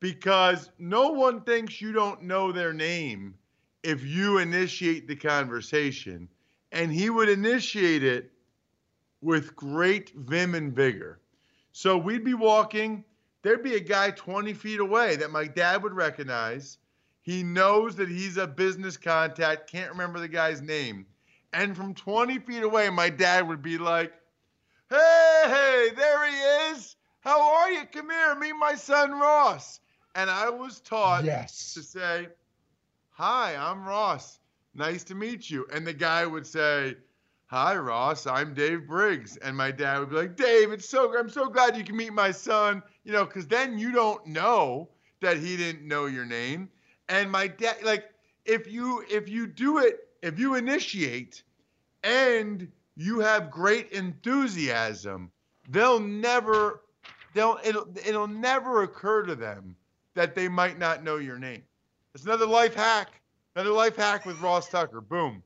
because 0.00 0.70
no 0.78 1.10
one 1.10 1.42
thinks 1.42 1.80
you 1.80 1.92
don't 1.92 2.22
know 2.22 2.50
their 2.50 2.72
name 2.72 3.34
if 3.84 4.04
you 4.04 4.38
initiate 4.38 5.06
the 5.06 5.16
conversation. 5.16 6.28
And 6.72 6.92
he 6.92 7.08
would 7.08 7.28
initiate 7.28 8.02
it 8.02 8.32
with 9.20 9.54
great 9.54 10.12
vim 10.16 10.56
and 10.56 10.74
vigor. 10.74 11.20
So 11.70 11.96
we'd 11.96 12.24
be 12.24 12.34
walking, 12.34 13.04
there'd 13.42 13.62
be 13.62 13.76
a 13.76 13.80
guy 13.80 14.10
20 14.10 14.52
feet 14.54 14.80
away 14.80 15.14
that 15.16 15.30
my 15.30 15.46
dad 15.46 15.84
would 15.84 15.94
recognize. 15.94 16.78
He 17.24 17.42
knows 17.42 17.96
that 17.96 18.10
he's 18.10 18.36
a 18.36 18.46
business 18.46 18.98
contact, 18.98 19.70
can't 19.70 19.90
remember 19.90 20.20
the 20.20 20.28
guy's 20.28 20.60
name. 20.60 21.06
And 21.54 21.74
from 21.74 21.94
20 21.94 22.38
feet 22.40 22.62
away, 22.62 22.90
my 22.90 23.08
dad 23.08 23.48
would 23.48 23.62
be 23.62 23.78
like, 23.78 24.12
Hey, 24.90 25.42
hey, 25.46 25.88
there 25.96 26.30
he 26.30 26.36
is. 26.72 26.96
How 27.20 27.40
are 27.56 27.72
you? 27.72 27.86
Come 27.90 28.10
here, 28.10 28.34
meet 28.34 28.52
my 28.52 28.74
son 28.74 29.12
Ross. 29.12 29.80
And 30.14 30.28
I 30.28 30.50
was 30.50 30.80
taught 30.80 31.24
Yes. 31.24 31.72
to 31.74 31.82
say, 31.82 32.28
Hi, 33.12 33.56
I'm 33.56 33.84
Ross. 33.86 34.38
Nice 34.74 35.02
to 35.04 35.14
meet 35.14 35.48
you. 35.48 35.66
And 35.72 35.86
the 35.86 35.94
guy 35.94 36.26
would 36.26 36.46
say, 36.46 36.96
Hi, 37.46 37.74
Ross. 37.74 38.26
I'm 38.26 38.52
Dave 38.52 38.86
Briggs. 38.86 39.38
And 39.38 39.56
my 39.56 39.70
dad 39.70 40.00
would 40.00 40.10
be 40.10 40.16
like, 40.16 40.36
Dave, 40.36 40.72
it's 40.72 40.88
so 40.88 41.16
I'm 41.18 41.30
so 41.30 41.48
glad 41.48 41.74
you 41.76 41.84
can 41.84 41.96
meet 41.96 42.12
my 42.12 42.32
son. 42.32 42.82
You 43.04 43.12
know, 43.12 43.24
because 43.24 43.46
then 43.46 43.78
you 43.78 43.92
don't 43.92 44.26
know 44.26 44.90
that 45.22 45.38
he 45.38 45.56
didn't 45.56 45.88
know 45.88 46.04
your 46.06 46.26
name. 46.26 46.68
And 47.08 47.30
my 47.30 47.46
dad, 47.46 47.76
like, 47.82 48.10
if 48.44 48.70
you 48.70 49.04
if 49.10 49.28
you 49.28 49.46
do 49.46 49.78
it, 49.78 50.08
if 50.22 50.38
you 50.38 50.54
initiate 50.54 51.42
and 52.02 52.70
you 52.96 53.20
have 53.20 53.50
great 53.50 53.90
enthusiasm, 53.90 55.30
they'll 55.68 56.00
never 56.00 56.82
they'll 57.34 57.58
it'll 57.64 57.88
it'll 58.06 58.28
never 58.28 58.82
occur 58.82 59.22
to 59.24 59.34
them 59.34 59.76
that 60.14 60.34
they 60.34 60.48
might 60.48 60.78
not 60.78 61.02
know 61.02 61.16
your 61.16 61.38
name. 61.38 61.62
It's 62.14 62.24
another 62.24 62.46
life 62.46 62.74
hack. 62.74 63.20
Another 63.56 63.70
life 63.70 63.96
hack 63.96 64.26
with 64.26 64.40
Ross 64.40 64.68
Tucker. 64.68 65.00
Boom. 65.00 65.42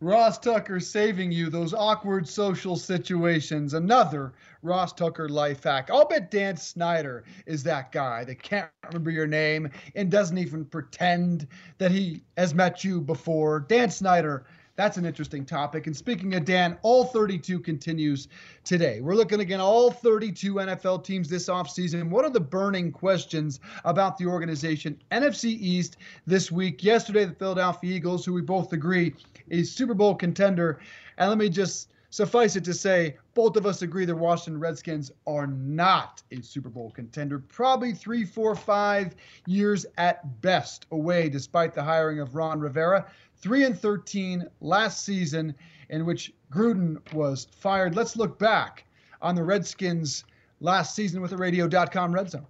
Ross 0.00 0.38
Tucker 0.38 0.80
saving 0.80 1.32
you 1.32 1.48
those 1.48 1.72
awkward 1.72 2.28
social 2.28 2.76
situations. 2.76 3.74
Another 3.74 4.32
Ross 4.62 4.92
Tucker 4.92 5.28
life 5.28 5.62
hack. 5.64 5.90
I'll 5.90 6.06
bet 6.06 6.30
Dan 6.30 6.56
Snyder 6.56 7.24
is 7.46 7.62
that 7.62 7.92
guy 7.92 8.24
that 8.24 8.42
can't 8.42 8.70
remember 8.86 9.10
your 9.10 9.26
name 9.26 9.70
and 9.94 10.10
doesn't 10.10 10.38
even 10.38 10.64
pretend 10.64 11.46
that 11.78 11.90
he 11.90 12.22
has 12.36 12.54
met 12.54 12.84
you 12.84 13.00
before. 13.00 13.60
Dan 13.60 13.90
Snyder, 13.90 14.46
that's 14.76 14.96
an 14.96 15.04
interesting 15.04 15.44
topic. 15.44 15.86
And 15.86 15.96
speaking 15.96 16.34
of 16.34 16.44
Dan, 16.44 16.76
all 16.82 17.04
32 17.04 17.60
continues 17.60 18.28
today. 18.64 19.00
We're 19.00 19.14
looking 19.14 19.40
again 19.40 19.60
all 19.60 19.90
32 19.90 20.54
NFL 20.54 21.04
teams 21.04 21.28
this 21.28 21.48
offseason. 21.48 22.10
What 22.10 22.24
are 22.24 22.30
the 22.30 22.40
burning 22.40 22.90
questions 22.90 23.60
about 23.84 24.18
the 24.18 24.26
organization? 24.26 25.00
NFC 25.12 25.44
East 25.44 25.96
this 26.26 26.50
week. 26.50 26.82
Yesterday, 26.82 27.24
the 27.24 27.34
Philadelphia 27.34 27.94
Eagles, 27.94 28.24
who 28.24 28.32
we 28.32 28.42
both 28.42 28.72
agree 28.72 29.14
is 29.48 29.70
Super 29.70 29.94
Bowl 29.94 30.14
contender. 30.14 30.80
And 31.18 31.28
let 31.28 31.38
me 31.38 31.48
just 31.48 31.90
suffice 32.14 32.54
it 32.54 32.62
to 32.62 32.72
say, 32.72 33.16
both 33.34 33.56
of 33.56 33.66
us 33.66 33.82
agree 33.82 34.04
the 34.04 34.14
Washington 34.14 34.60
Redskins 34.60 35.10
are 35.26 35.48
not 35.48 36.22
a 36.30 36.40
Super 36.42 36.68
Bowl 36.68 36.92
contender. 36.92 37.40
Probably 37.40 37.92
three, 37.92 38.24
four, 38.24 38.54
five 38.54 39.16
years 39.46 39.84
at 39.98 40.40
best 40.40 40.86
away, 40.92 41.28
despite 41.28 41.74
the 41.74 41.82
hiring 41.82 42.20
of 42.20 42.36
Ron 42.36 42.60
Rivera. 42.60 43.10
3 43.44 43.64
and 43.64 43.78
13 43.78 44.46
last 44.62 45.04
season, 45.04 45.54
in 45.90 46.06
which 46.06 46.32
Gruden 46.50 46.96
was 47.12 47.46
fired. 47.54 47.94
Let's 47.94 48.16
look 48.16 48.38
back 48.38 48.86
on 49.20 49.34
the 49.34 49.44
Redskins 49.44 50.24
last 50.60 50.96
season 50.96 51.20
with 51.20 51.30
the 51.30 51.36
radio.com 51.36 52.14
Red 52.14 52.30
Zone. 52.30 52.46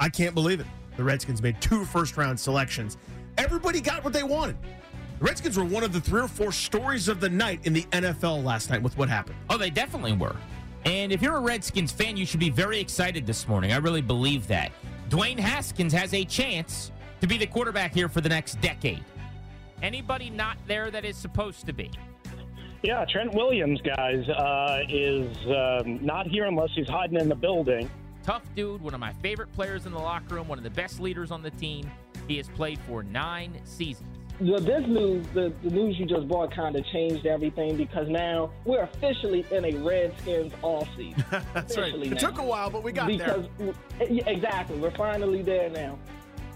I 0.00 0.08
can't 0.08 0.34
believe 0.34 0.58
it. 0.58 0.66
The 0.96 1.04
Redskins 1.04 1.40
made 1.40 1.60
two 1.60 1.84
first 1.84 2.16
round 2.16 2.38
selections. 2.38 2.96
Everybody 3.36 3.80
got 3.80 4.02
what 4.02 4.12
they 4.12 4.24
wanted. 4.24 4.56
The 5.20 5.24
Redskins 5.24 5.56
were 5.56 5.64
one 5.64 5.84
of 5.84 5.92
the 5.92 6.00
three 6.00 6.22
or 6.22 6.26
four 6.26 6.50
stories 6.50 7.06
of 7.06 7.20
the 7.20 7.28
night 7.28 7.64
in 7.64 7.72
the 7.72 7.84
NFL 7.92 8.42
last 8.42 8.70
night 8.70 8.82
with 8.82 8.98
what 8.98 9.08
happened. 9.08 9.36
Oh, 9.48 9.56
they 9.56 9.70
definitely 9.70 10.14
were. 10.14 10.34
And 10.84 11.12
if 11.12 11.22
you're 11.22 11.36
a 11.36 11.40
Redskins 11.40 11.92
fan, 11.92 12.16
you 12.16 12.26
should 12.26 12.40
be 12.40 12.50
very 12.50 12.80
excited 12.80 13.24
this 13.24 13.46
morning. 13.46 13.72
I 13.72 13.76
really 13.76 14.02
believe 14.02 14.48
that. 14.48 14.72
Dwayne 15.10 15.38
Haskins 15.38 15.92
has 15.92 16.12
a 16.12 16.24
chance 16.24 16.90
to 17.20 17.28
be 17.28 17.38
the 17.38 17.46
quarterback 17.46 17.94
here 17.94 18.08
for 18.08 18.20
the 18.20 18.28
next 18.28 18.60
decade. 18.60 19.04
Anybody 19.82 20.30
not 20.30 20.56
there 20.66 20.90
that 20.90 21.04
is 21.04 21.16
supposed 21.16 21.66
to 21.66 21.72
be? 21.72 21.90
Yeah, 22.82 23.04
Trent 23.10 23.34
Williams, 23.34 23.80
guys, 23.80 24.28
uh, 24.28 24.80
is 24.88 25.36
um, 25.46 26.04
not 26.04 26.26
here 26.26 26.44
unless 26.46 26.70
he's 26.74 26.88
hiding 26.88 27.18
in 27.20 27.28
the 27.28 27.34
building. 27.34 27.90
Tough 28.22 28.42
dude, 28.54 28.80
one 28.82 28.94
of 28.94 29.00
my 29.00 29.12
favorite 29.14 29.52
players 29.52 29.86
in 29.86 29.92
the 29.92 29.98
locker 29.98 30.36
room, 30.36 30.48
one 30.48 30.58
of 30.58 30.64
the 30.64 30.70
best 30.70 31.00
leaders 31.00 31.30
on 31.30 31.42
the 31.42 31.50
team. 31.52 31.90
He 32.28 32.36
has 32.36 32.48
played 32.48 32.78
for 32.80 33.02
nine 33.02 33.58
seasons. 33.64 34.06
the, 34.38 34.60
this 34.60 34.86
news, 34.86 35.26
the, 35.34 35.52
the 35.64 35.70
news 35.70 35.98
you 35.98 36.06
just 36.06 36.28
brought, 36.28 36.54
kind 36.54 36.76
of 36.76 36.84
changed 36.86 37.26
everything 37.26 37.76
because 37.76 38.08
now 38.08 38.50
we're 38.64 38.82
officially 38.82 39.44
in 39.50 39.64
a 39.64 39.76
Redskins 39.78 40.52
offseason. 40.62 41.24
That's 41.54 41.76
right. 41.76 41.88
Officially 41.88 42.08
It 42.08 42.14
now. 42.14 42.18
took 42.18 42.38
a 42.38 42.44
while, 42.44 42.68
but 42.70 42.82
we 42.84 42.92
got 42.92 43.08
because, 43.08 43.46
there. 43.58 43.72
Yeah, 44.08 44.28
exactly. 44.28 44.78
We're 44.78 44.90
finally 44.92 45.42
there 45.42 45.70
now. 45.70 45.98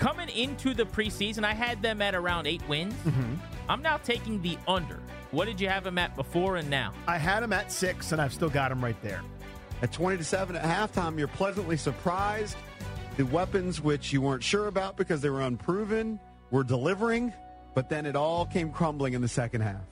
Coming 0.03 0.29
into 0.31 0.75
the 0.75 0.85
preseason, 0.85 1.45
I 1.45 1.53
had 1.55 1.81
them 1.81 2.03
at 2.03 2.15
around 2.17 2.47
eight 2.49 2.67
wins. 2.69 2.93
Mm-hmm. 3.05 3.35
I'm 3.69 3.83
now 3.83 3.99
taking 3.99 4.43
the 4.43 4.59
under. 4.67 4.99
What 5.31 5.45
did 5.45 5.61
you 5.61 5.69
have 5.69 5.85
them 5.85 5.97
at 5.97 6.17
before 6.17 6.57
and 6.57 6.69
now? 6.69 6.93
I 7.07 7.19
had 7.19 7.41
them 7.41 7.53
at 7.53 7.71
six, 7.71 8.11
and 8.11 8.21
I've 8.21 8.33
still 8.35 8.51
got 8.51 8.71
them 8.71 8.83
right 8.83 9.01
there. 9.03 9.23
At 9.81 9.93
20 9.93 10.17
to 10.19 10.25
7 10.25 10.57
at 10.57 10.63
halftime, 10.65 11.19
you're 11.19 11.29
pleasantly 11.29 11.77
surprised. 11.77 12.57
The 13.17 13.25
weapons, 13.27 13.81
which 13.81 14.13
you 14.13 14.21
weren't 14.21 14.43
sure 14.43 14.67
about 14.67 14.97
because 14.97 15.21
they 15.21 15.31
were 15.31 15.43
unproven, 15.43 16.19
were 16.51 16.65
delivering, 16.65 17.33
but 17.75 17.89
then 17.89 18.05
it 18.05 18.17
all 18.17 18.45
came 18.45 18.71
crumbling 18.73 19.13
in 19.15 19.23
the 19.23 19.29
second 19.29 19.61
half. 19.61 19.83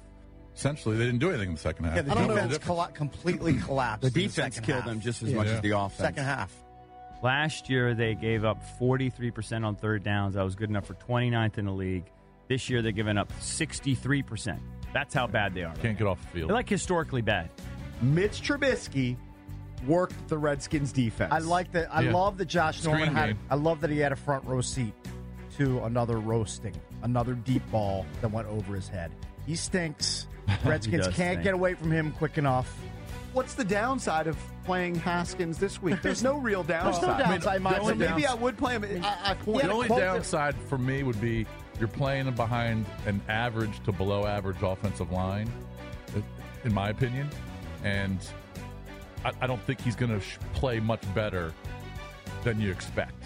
Essentially, 0.57 0.97
they 0.97 1.05
didn't 1.07 1.21
do 1.21 1.29
anything 1.29 1.51
in 1.51 1.55
the 1.55 1.61
second 1.61 1.85
half. 1.85 1.95
Yeah, 1.97 2.03
the 2.03 2.11
I 2.11 2.15
don't 2.17 2.27
know 2.29 2.35
That 2.35 2.35
was 2.35 2.45
if 2.45 2.49
the 2.51 2.55
it's 2.57 2.67
difference. 2.67 2.79
colla- 2.81 2.93
completely 2.93 3.55
collapsed. 3.65 4.01
The 4.03 4.09
in 4.09 4.13
the 4.15 4.23
defense 4.23 4.59
killed 4.61 4.81
half. 4.81 4.89
them 4.89 5.01
just 5.01 5.23
as 5.23 5.31
Yeah. 5.31 5.37
much 5.37 5.47
as 5.47 5.61
the 5.61 5.71
offense. 5.71 5.97
Second 6.01 6.25
half. 6.25 6.53
Last 7.23 7.69
year, 7.69 7.95
they 7.95 8.15
gave 8.15 8.45
up 8.45 8.63
43% 8.81 9.65
on 9.65 9.77
third 9.77 10.03
downs. 10.03 10.35
That 10.35 10.43
was 10.43 10.55
good 10.55 10.71
enough 10.71 10.87
for 10.87 10.95
29th 10.95 11.59
in 11.59 11.67
the 11.67 11.73
league. 11.73 12.05
This 12.49 12.71
year, 12.71 12.81
they're 12.83 12.93
giving 12.93 13.19
up 13.19 13.31
63%. 13.41 14.59
That's 14.93 15.15
how 15.15 15.27
bad 15.27 15.55
they 15.55 15.63
are. 15.63 15.75
Can't 15.77 15.99
get 15.99 16.07
off 16.07 16.21
the 16.23 16.27
field. 16.29 16.49
They're 16.51 16.57
like 16.57 16.69
historically 16.69 17.23
bad. 17.23 17.51
Mitch 18.03 18.41
Trubisky 18.43 19.17
worked 19.87 20.29
the 20.29 20.39
Redskins 20.39 20.93
defense. 20.93 21.33
I 21.33 21.39
like 21.39 21.71
that. 21.73 21.95
I 21.95 22.03
Yeah. 22.03 22.13
love 22.13 22.39
that 22.39 22.47
Josh 22.47 22.81
Screen 22.81 22.97
Norman 22.97 23.15
had. 23.15 23.27
game. 23.29 23.39
I 23.51 23.55
love 23.55 23.81
that 23.83 23.91
he 23.91 23.99
had 23.99 24.13
a 24.13 24.17
front 24.17 24.45
row 24.47 24.61
seat 24.63 24.95
to 25.59 25.85
another 25.85 26.19
roasting, 26.19 26.75
another 27.03 27.35
deep 27.35 27.63
ball 27.71 28.05
that 28.23 28.31
went 28.33 28.49
over 28.49 28.75
his 28.75 28.89
head. 28.89 29.13
He 29.47 29.55
stinks. 29.57 30.27
Redskins 30.65 31.07
does 31.07 31.15
can't 31.15 31.33
stink. 31.35 31.43
get 31.45 31.55
away 31.55 31.75
from 31.75 31.91
him 31.93 32.13
quick 32.13 32.37
enough. 32.39 32.75
What's 33.33 33.55
the 33.55 33.65
downside 33.65 34.27
of 34.27 34.37
playing 34.65 34.97
Haskins 34.97 35.59
this 35.59 35.81
week? 35.81 36.01
There's 36.03 36.23
no 36.23 36.37
real 36.37 36.63
There's 36.63 36.83
downside. 36.83 37.19
no 37.19 37.25
downside, 37.25 37.63
Mike. 37.63 37.83
So 37.83 37.95
maybe 37.95 38.27
I 38.27 38.35
would 38.35 38.59
play 38.59 38.73
him. 38.75 38.85
I, 39.05 39.31
I 39.31 39.35
point. 39.35 39.63
the 39.63 39.71
only 39.71 39.89
downside 39.89 40.57
for 40.69 40.79
me 40.79 41.03
would 41.03 41.21
be 41.21 41.47
you're 41.79 41.89
playing 41.89 42.31
behind 42.33 42.87
an 43.07 43.21
average 43.29 43.83
to 43.85 43.93
below 43.93 44.27
average 44.27 44.63
offensive 44.63 45.13
line, 45.13 45.51
in 46.65 46.75
my 46.75 46.91
opinion, 46.91 47.29
and 47.85 48.19
I, 49.25 49.33
I 49.41 49.47
don't 49.47 49.63
think 49.63 49.81
he's 49.81 49.97
going 49.97 50.13
to 50.13 50.21
sh- 50.21 50.39
play 50.53 50.81
much 50.81 51.03
better 51.15 51.55
than 52.45 52.61
you 52.61 52.71
expect. 52.71 53.25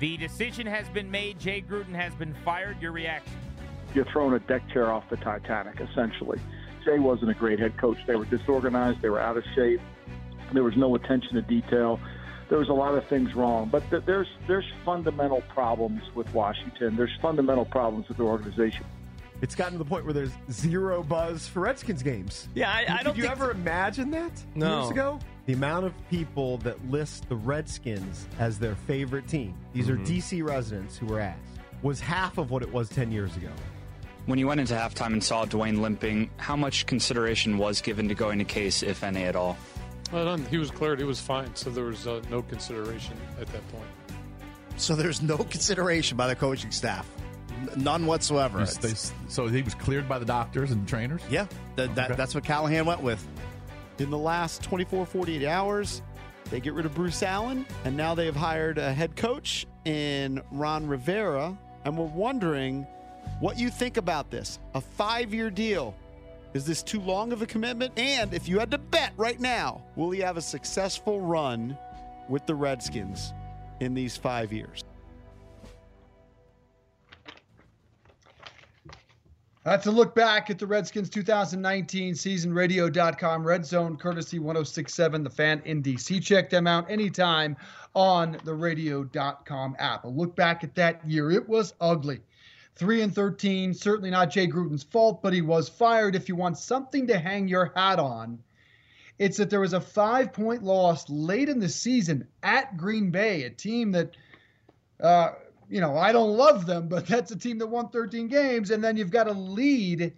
The 0.00 0.16
decision 0.16 0.66
has 0.66 0.88
been 0.88 1.10
made. 1.10 1.38
Jay 1.38 1.62
Gruden 1.62 1.94
has 1.94 2.14
been 2.14 2.34
fired. 2.44 2.80
Your 2.80 2.92
reaction? 2.92 3.32
you're 3.94 4.04
throwing 4.06 4.34
a 4.34 4.40
deck 4.40 4.68
chair 4.72 4.92
off 4.92 5.08
the 5.08 5.16
Titanic, 5.16 5.80
essentially. 5.80 6.40
Jay 6.84 6.98
wasn't 6.98 7.30
a 7.30 7.34
great 7.34 7.58
head 7.58 7.76
coach. 7.76 7.98
They 8.06 8.16
were 8.16 8.24
disorganized. 8.26 9.02
They 9.02 9.08
were 9.08 9.20
out 9.20 9.36
of 9.36 9.44
shape. 9.54 9.80
There 10.52 10.62
was 10.62 10.76
no 10.76 10.94
attention 10.94 11.34
to 11.34 11.42
detail. 11.42 11.98
There 12.48 12.58
was 12.58 12.68
a 12.68 12.74
lot 12.74 12.94
of 12.94 13.06
things 13.08 13.34
wrong. 13.34 13.68
But 13.70 13.88
th- 13.90 14.04
there's 14.04 14.28
there's 14.46 14.66
fundamental 14.84 15.40
problems 15.42 16.02
with 16.14 16.32
Washington. 16.34 16.96
There's 16.96 17.16
fundamental 17.20 17.64
problems 17.64 18.08
with 18.08 18.18
the 18.18 18.24
organization. 18.24 18.84
It's 19.42 19.54
gotten 19.54 19.72
to 19.74 19.78
the 19.78 19.84
point 19.84 20.04
where 20.04 20.14
there's 20.14 20.30
zero 20.50 21.02
buzz 21.02 21.48
for 21.48 21.60
Redskins 21.60 22.02
games. 22.02 22.48
Yeah, 22.54 22.70
I, 22.70 22.78
I 22.78 22.78
Did 22.78 22.86
don't 22.86 23.04
Did 23.04 23.16
you 23.16 23.22
think 23.28 23.32
ever 23.32 23.50
imagine 23.50 24.10
that 24.12 24.32
No. 24.54 24.80
years 24.80 24.90
ago? 24.90 25.18
The 25.46 25.52
amount 25.52 25.86
of 25.86 25.92
people 26.08 26.58
that 26.58 26.82
list 26.90 27.28
the 27.28 27.36
Redskins 27.36 28.26
as 28.38 28.58
their 28.58 28.74
favorite 28.74 29.28
team, 29.28 29.54
these 29.74 29.90
are 29.90 29.96
mm-hmm. 29.96 30.04
DC 30.04 30.46
residents 30.46 30.96
who 30.96 31.06
were 31.06 31.20
asked, 31.20 31.40
was 31.82 32.00
half 32.00 32.38
of 32.38 32.50
what 32.50 32.62
it 32.62 32.72
was 32.72 32.88
10 32.88 33.12
years 33.12 33.36
ago. 33.36 33.50
When 34.26 34.38
you 34.38 34.46
went 34.46 34.60
into 34.60 34.74
halftime 34.74 35.12
and 35.12 35.22
saw 35.22 35.44
Dwayne 35.44 35.80
limping, 35.80 36.30
how 36.38 36.56
much 36.56 36.86
consideration 36.86 37.58
was 37.58 37.80
given 37.82 38.08
to 38.08 38.14
going 38.14 38.38
to 38.38 38.44
Case, 38.44 38.82
if 38.82 39.02
any 39.04 39.24
at 39.24 39.36
all? 39.36 39.56
Well, 40.12 40.24
none. 40.24 40.44
he 40.46 40.56
was 40.58 40.70
cleared. 40.70 40.98
He 40.98 41.04
was 41.04 41.20
fine, 41.20 41.54
so 41.54 41.70
there 41.70 41.84
was 41.84 42.06
uh, 42.06 42.22
no 42.30 42.40
consideration 42.42 43.16
at 43.40 43.46
that 43.48 43.66
point. 43.68 43.84
So 44.76 44.94
there's 44.96 45.20
no 45.22 45.36
consideration 45.38 46.16
by 46.16 46.26
the 46.28 46.34
coaching 46.36 46.70
staff, 46.70 47.08
none 47.76 48.06
whatsoever. 48.06 48.58
He's- 48.60 48.76
they- 48.78 48.94
so 49.28 49.46
he 49.46 49.62
was 49.62 49.74
cleared 49.74 50.08
by 50.08 50.18
the 50.18 50.24
doctors 50.24 50.70
and 50.70 50.88
trainers? 50.88 51.20
Yeah, 51.30 51.46
that, 51.76 51.94
that, 51.94 52.06
Okay. 52.12 52.16
that's 52.16 52.34
what 52.34 52.44
Callahan 52.44 52.86
went 52.86 53.02
with. 53.02 53.24
In 53.98 54.10
the 54.10 54.18
last 54.18 54.62
24, 54.62 55.04
48 55.06 55.46
hours, 55.46 56.02
they 56.50 56.60
get 56.60 56.72
rid 56.72 56.86
of 56.86 56.94
Bruce 56.94 57.22
Allen, 57.22 57.66
and 57.84 57.96
now 57.96 58.14
they 58.14 58.26
have 58.26 58.36
hired 58.36 58.78
a 58.78 58.92
head 58.92 59.16
coach 59.16 59.66
in 59.84 60.40
Ron 60.50 60.86
Rivera. 60.86 61.56
And 61.84 61.98
we're 61.98 62.06
wondering 62.06 62.86
what 63.40 63.58
you 63.58 63.70
think 63.70 63.96
about 63.96 64.30
this. 64.30 64.58
A 64.74 64.80
five 64.80 65.32
year 65.34 65.50
deal. 65.50 65.94
Is 66.54 66.64
this 66.64 66.82
too 66.82 67.00
long 67.00 67.32
of 67.32 67.42
a 67.42 67.46
commitment? 67.46 67.98
And 67.98 68.32
if 68.32 68.48
you 68.48 68.60
had 68.60 68.70
to 68.70 68.78
bet 68.78 69.12
right 69.16 69.40
now, 69.40 69.82
will 69.96 70.10
he 70.10 70.20
have 70.20 70.36
a 70.36 70.42
successful 70.42 71.20
run 71.20 71.76
with 72.28 72.46
the 72.46 72.54
Redskins 72.54 73.32
in 73.80 73.92
these 73.92 74.16
five 74.16 74.52
years? 74.52 74.84
That's 79.64 79.86
a 79.86 79.90
look 79.90 80.14
back 80.14 80.50
at 80.50 80.58
the 80.58 80.66
Redskins 80.66 81.08
2019 81.08 82.14
season. 82.14 82.52
Radio.com, 82.52 83.46
Red 83.46 83.64
Zone, 83.64 83.96
courtesy 83.96 84.38
1067, 84.38 85.24
The 85.24 85.30
Fan 85.30 85.62
in 85.64 85.82
DC. 85.82 86.22
Check 86.22 86.50
them 86.50 86.66
out 86.66 86.90
anytime 86.90 87.56
on 87.94 88.36
the 88.44 88.52
Radio.com 88.52 89.74
app. 89.78 90.04
A 90.04 90.08
look 90.08 90.36
back 90.36 90.64
at 90.64 90.74
that 90.74 91.00
year. 91.08 91.30
It 91.30 91.48
was 91.48 91.72
ugly. 91.80 92.20
3 92.76 93.02
and 93.02 93.14
13, 93.14 93.74
certainly 93.74 94.10
not 94.10 94.30
Jay 94.30 94.46
Gruden's 94.46 94.82
fault, 94.82 95.22
but 95.22 95.32
he 95.32 95.42
was 95.42 95.68
fired. 95.68 96.16
If 96.16 96.28
you 96.28 96.36
want 96.36 96.58
something 96.58 97.06
to 97.06 97.18
hang 97.18 97.48
your 97.48 97.72
hat 97.74 97.98
on, 97.98 98.40
it's 99.18 99.36
that 99.36 99.50
there 99.50 99.60
was 99.60 99.72
a 99.72 99.80
five 99.80 100.32
point 100.32 100.64
loss 100.64 101.08
late 101.08 101.48
in 101.48 101.60
the 101.60 101.68
season 101.68 102.26
at 102.42 102.76
Green 102.76 103.10
Bay, 103.10 103.44
a 103.44 103.50
team 103.50 103.92
that 103.92 104.16
uh, 105.00 105.30
you 105.68 105.80
know, 105.80 105.96
I 105.96 106.12
don't 106.12 106.36
love 106.36 106.66
them, 106.66 106.88
but 106.88 107.06
that's 107.08 107.30
a 107.30 107.36
team 107.36 107.58
that 107.58 107.66
won 107.66 107.88
13 107.88 108.28
games. 108.28 108.70
And 108.70 108.82
then 108.82 108.96
you've 108.96 109.10
got 109.10 109.28
a 109.28 109.32
lead 109.32 110.12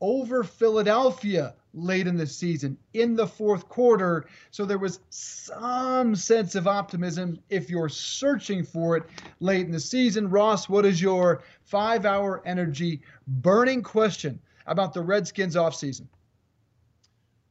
over 0.00 0.44
Philadelphia 0.44 1.54
late 1.78 2.06
in 2.06 2.16
the 2.16 2.26
season 2.26 2.76
in 2.94 3.14
the 3.14 3.26
fourth 3.26 3.68
quarter. 3.68 4.26
So 4.50 4.64
there 4.64 4.78
was 4.78 5.00
some 5.10 6.14
sense 6.14 6.54
of 6.54 6.66
optimism 6.66 7.38
if 7.48 7.70
you're 7.70 7.88
searching 7.88 8.64
for 8.64 8.96
it 8.96 9.04
late 9.40 9.66
in 9.66 9.72
the 9.72 9.80
season. 9.80 10.30
Ross, 10.30 10.68
what 10.68 10.84
is 10.84 11.00
your 11.00 11.42
five 11.62 12.04
hour 12.04 12.42
energy 12.44 13.02
burning 13.26 13.82
question 13.82 14.40
about 14.66 14.92
the 14.92 15.02
Redskins 15.02 15.56
offseason? 15.56 16.06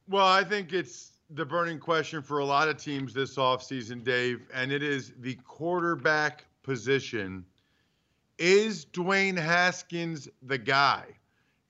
Well, 0.08 0.26
I 0.26 0.44
think 0.44 0.72
it's 0.72 1.12
the 1.30 1.44
burning 1.44 1.78
question 1.78 2.22
for 2.22 2.38
a 2.38 2.44
lot 2.44 2.68
of 2.68 2.78
teams 2.78 3.12
this 3.12 3.36
offseason, 3.36 4.02
Dave, 4.02 4.46
and 4.54 4.72
it 4.72 4.82
is 4.82 5.12
the 5.18 5.34
quarterback 5.46 6.46
position. 6.62 7.44
Is 8.38 8.86
Dwayne 8.86 9.36
Haskins 9.36 10.28
the 10.42 10.58
guy? 10.58 11.04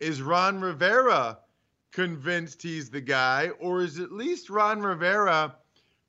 Is 0.00 0.22
Ron 0.22 0.60
Rivera 0.60 1.38
convinced 1.92 2.62
he's 2.62 2.90
the 2.90 3.00
guy, 3.00 3.50
or 3.60 3.82
is 3.82 3.98
at 3.98 4.12
least 4.12 4.50
Ron 4.50 4.80
Rivera 4.80 5.56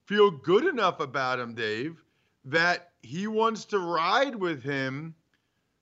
feel 0.06 0.32
good 0.32 0.66
enough 0.66 1.00
about 1.00 1.40
him, 1.40 1.56
Dave, 1.56 2.04
that 2.46 2.92
he 3.02 3.28
wants 3.28 3.66
to 3.66 3.80
ride 3.80 4.36
with 4.36 4.64
him 4.64 5.16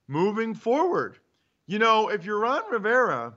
moving 0.07 0.53
forward? 0.53 1.19
You 1.65 1.79
know, 1.79 2.10
if 2.10 2.23
you're 2.25 2.39
Ron 2.39 2.63
Rivera, 2.71 3.33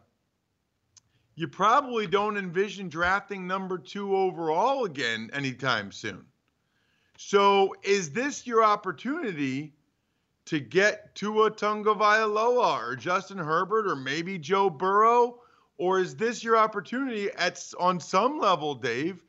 you 1.34 1.48
probably 1.48 2.06
don't 2.06 2.36
envision 2.36 2.88
drafting 2.88 3.46
number 3.46 3.78
two 3.78 4.14
overall 4.14 4.84
again 4.84 5.30
anytime 5.32 5.90
soon. 5.90 6.24
So, 7.16 7.74
is 7.82 8.12
this 8.12 8.46
your 8.46 8.62
opportunity 8.62 9.74
to 10.46 10.58
get 10.58 11.14
Tua 11.14 11.50
Tagovailoa 11.50 12.88
or 12.88 12.96
Justin 12.96 13.38
Herbert 13.38 13.86
or 13.86 13.96
maybe 13.96 14.38
Joe 14.38 14.70
Burrow? 14.70 15.40
Or 15.80 15.98
is 15.98 16.14
this 16.14 16.44
your 16.44 16.58
opportunity 16.58 17.30
at 17.38 17.72
on 17.80 18.00
some 18.00 18.38
level, 18.38 18.74
Dave, 18.74 19.24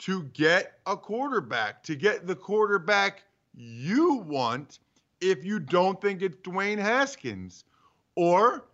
to 0.00 0.24
get 0.24 0.78
a 0.84 0.94
quarterback, 0.94 1.82
to 1.84 1.96
get 1.96 2.26
the 2.26 2.36
quarterback 2.36 3.24
you 3.54 4.16
want 4.16 4.80
if 5.22 5.42
you 5.42 5.58
don't 5.58 5.98
think 5.98 6.20
it's 6.20 6.36
Dwayne 6.36 6.76
Haskins? 6.76 7.64
Or 8.14 8.66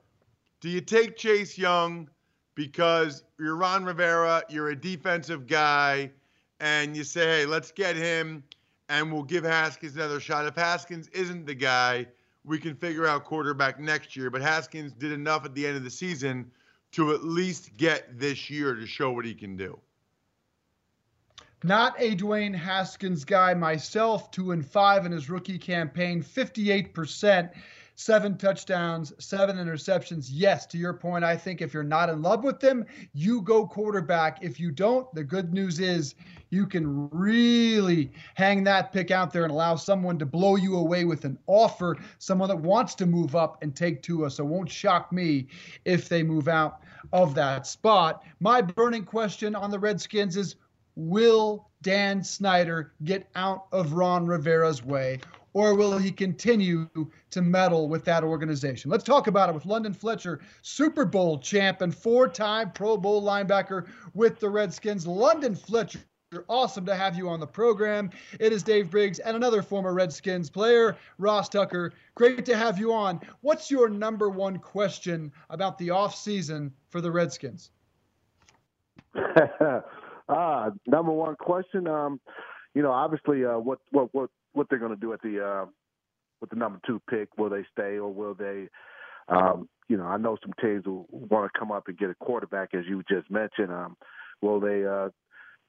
do 0.60 0.68
you 0.68 0.80
take 0.80 1.16
Chase 1.16 1.56
Young 1.56 2.10
because 2.56 3.22
you're 3.38 3.54
Ron 3.54 3.84
Rivera, 3.84 4.42
you're 4.48 4.70
a 4.70 4.76
defensive 4.76 5.46
guy, 5.46 6.10
and 6.58 6.96
you 6.96 7.04
say, 7.04 7.24
hey, 7.42 7.46
let's 7.46 7.70
get 7.70 7.94
him 7.94 8.42
and 8.88 9.12
we'll 9.12 9.22
give 9.22 9.44
Haskins 9.44 9.94
another 9.94 10.18
shot. 10.18 10.44
If 10.44 10.56
Haskins 10.56 11.06
isn't 11.12 11.46
the 11.46 11.54
guy, 11.54 12.04
we 12.44 12.58
can 12.58 12.74
figure 12.74 13.06
out 13.06 13.22
quarterback 13.22 13.78
next 13.78 14.16
year. 14.16 14.28
But 14.28 14.42
Haskins 14.42 14.92
did 14.92 15.12
enough 15.12 15.44
at 15.44 15.54
the 15.54 15.64
end 15.64 15.76
of 15.76 15.84
the 15.84 15.90
season 15.90 16.50
to 16.92 17.12
at 17.12 17.24
least 17.24 17.76
get 17.76 18.18
this 18.18 18.48
year 18.50 18.74
to 18.74 18.86
show 18.86 19.10
what 19.12 19.24
he 19.24 19.34
can 19.34 19.56
do. 19.56 19.78
Not 21.64 21.94
a 21.98 22.16
Dwayne 22.16 22.54
Haskins 22.54 23.24
guy 23.24 23.54
myself, 23.54 24.30
two 24.30 24.50
and 24.50 24.66
five 24.66 25.06
in 25.06 25.12
his 25.12 25.30
rookie 25.30 25.58
campaign, 25.58 26.22
58%. 26.22 27.52
Seven 28.02 28.36
touchdowns, 28.36 29.12
seven 29.18 29.56
interceptions. 29.56 30.28
Yes, 30.30 30.66
to 30.66 30.78
your 30.78 30.92
point, 30.92 31.24
I 31.24 31.36
think 31.36 31.62
if 31.62 31.72
you're 31.72 31.82
not 31.82 32.08
in 32.08 32.20
love 32.20 32.42
with 32.42 32.58
them, 32.58 32.84
you 33.12 33.42
go 33.42 33.66
quarterback. 33.66 34.42
If 34.42 34.58
you 34.58 34.70
don't, 34.70 35.12
the 35.14 35.22
good 35.22 35.54
news 35.54 35.78
is 35.78 36.14
you 36.50 36.66
can 36.66 37.08
really 37.10 38.10
hang 38.34 38.64
that 38.64 38.92
pick 38.92 39.10
out 39.10 39.32
there 39.32 39.44
and 39.44 39.52
allow 39.52 39.76
someone 39.76 40.18
to 40.18 40.26
blow 40.26 40.56
you 40.56 40.76
away 40.76 41.04
with 41.04 41.24
an 41.24 41.38
offer, 41.46 41.96
someone 42.18 42.48
that 42.48 42.56
wants 42.56 42.94
to 42.96 43.06
move 43.06 43.36
up 43.36 43.62
and 43.62 43.74
take 43.74 44.02
Tua. 44.02 44.30
So 44.30 44.44
it 44.44 44.48
won't 44.48 44.70
shock 44.70 45.12
me 45.12 45.46
if 45.84 46.08
they 46.08 46.22
move 46.22 46.48
out 46.48 46.80
of 47.12 47.34
that 47.36 47.66
spot. 47.66 48.24
My 48.40 48.60
burning 48.60 49.04
question 49.04 49.54
on 49.54 49.70
the 49.70 49.78
Redskins 49.78 50.36
is 50.36 50.56
will 50.94 51.68
Dan 51.80 52.22
Snyder 52.22 52.92
get 53.04 53.28
out 53.34 53.66
of 53.72 53.94
Ron 53.94 54.26
Rivera's 54.26 54.84
way? 54.84 55.20
Or 55.54 55.74
will 55.74 55.98
he 55.98 56.10
continue 56.10 56.88
to 57.30 57.42
meddle 57.42 57.88
with 57.88 58.04
that 58.06 58.24
organization? 58.24 58.90
Let's 58.90 59.04
talk 59.04 59.26
about 59.26 59.50
it 59.50 59.54
with 59.54 59.66
London 59.66 59.92
Fletcher, 59.92 60.40
Super 60.62 61.04
Bowl 61.04 61.38
champ 61.38 61.82
and 61.82 61.94
four 61.94 62.28
time 62.28 62.70
Pro 62.72 62.96
Bowl 62.96 63.22
linebacker 63.22 63.86
with 64.14 64.40
the 64.40 64.48
Redskins. 64.48 65.06
London 65.06 65.54
Fletcher, 65.54 66.00
awesome 66.48 66.86
to 66.86 66.94
have 66.94 67.16
you 67.16 67.28
on 67.28 67.40
the 67.40 67.46
program. 67.46 68.10
It 68.40 68.52
is 68.52 68.62
Dave 68.62 68.90
Briggs 68.90 69.18
and 69.18 69.36
another 69.36 69.62
former 69.62 69.92
Redskins 69.92 70.48
player, 70.48 70.96
Ross 71.18 71.48
Tucker. 71.48 71.92
Great 72.14 72.44
to 72.46 72.56
have 72.56 72.78
you 72.78 72.92
on. 72.92 73.20
What's 73.42 73.70
your 73.70 73.88
number 73.88 74.30
one 74.30 74.58
question 74.58 75.32
about 75.50 75.76
the 75.78 75.88
offseason 75.88 76.70
for 76.88 77.00
the 77.00 77.10
Redskins? 77.10 77.70
uh, 79.14 80.70
number 80.86 81.12
one 81.12 81.36
question, 81.36 81.86
um, 81.86 82.20
you 82.74 82.82
know, 82.82 82.90
obviously, 82.90 83.44
uh, 83.44 83.58
what 83.58 83.80
what 83.90 84.08
what 84.14 84.30
what 84.52 84.68
they're 84.68 84.78
going 84.78 84.94
to 84.94 85.00
do 85.00 85.12
at 85.12 85.22
the 85.22 85.44
uh, 85.44 85.66
with 86.40 86.50
the 86.50 86.56
number 86.56 86.80
two 86.86 87.00
pick? 87.08 87.28
Will 87.36 87.50
they 87.50 87.64
stay 87.72 87.98
or 87.98 88.12
will 88.12 88.34
they? 88.34 88.68
Um, 89.28 89.68
you 89.88 89.96
know, 89.96 90.04
I 90.04 90.16
know 90.16 90.36
some 90.42 90.52
teams 90.60 90.86
will 90.86 91.06
want 91.10 91.50
to 91.52 91.58
come 91.58 91.70
up 91.70 91.88
and 91.88 91.98
get 91.98 92.10
a 92.10 92.14
quarterback, 92.14 92.70
as 92.74 92.84
you 92.88 93.02
just 93.08 93.30
mentioned. 93.30 93.70
Um, 93.70 93.96
will 94.40 94.60
they, 94.60 94.84
uh, 94.84 95.10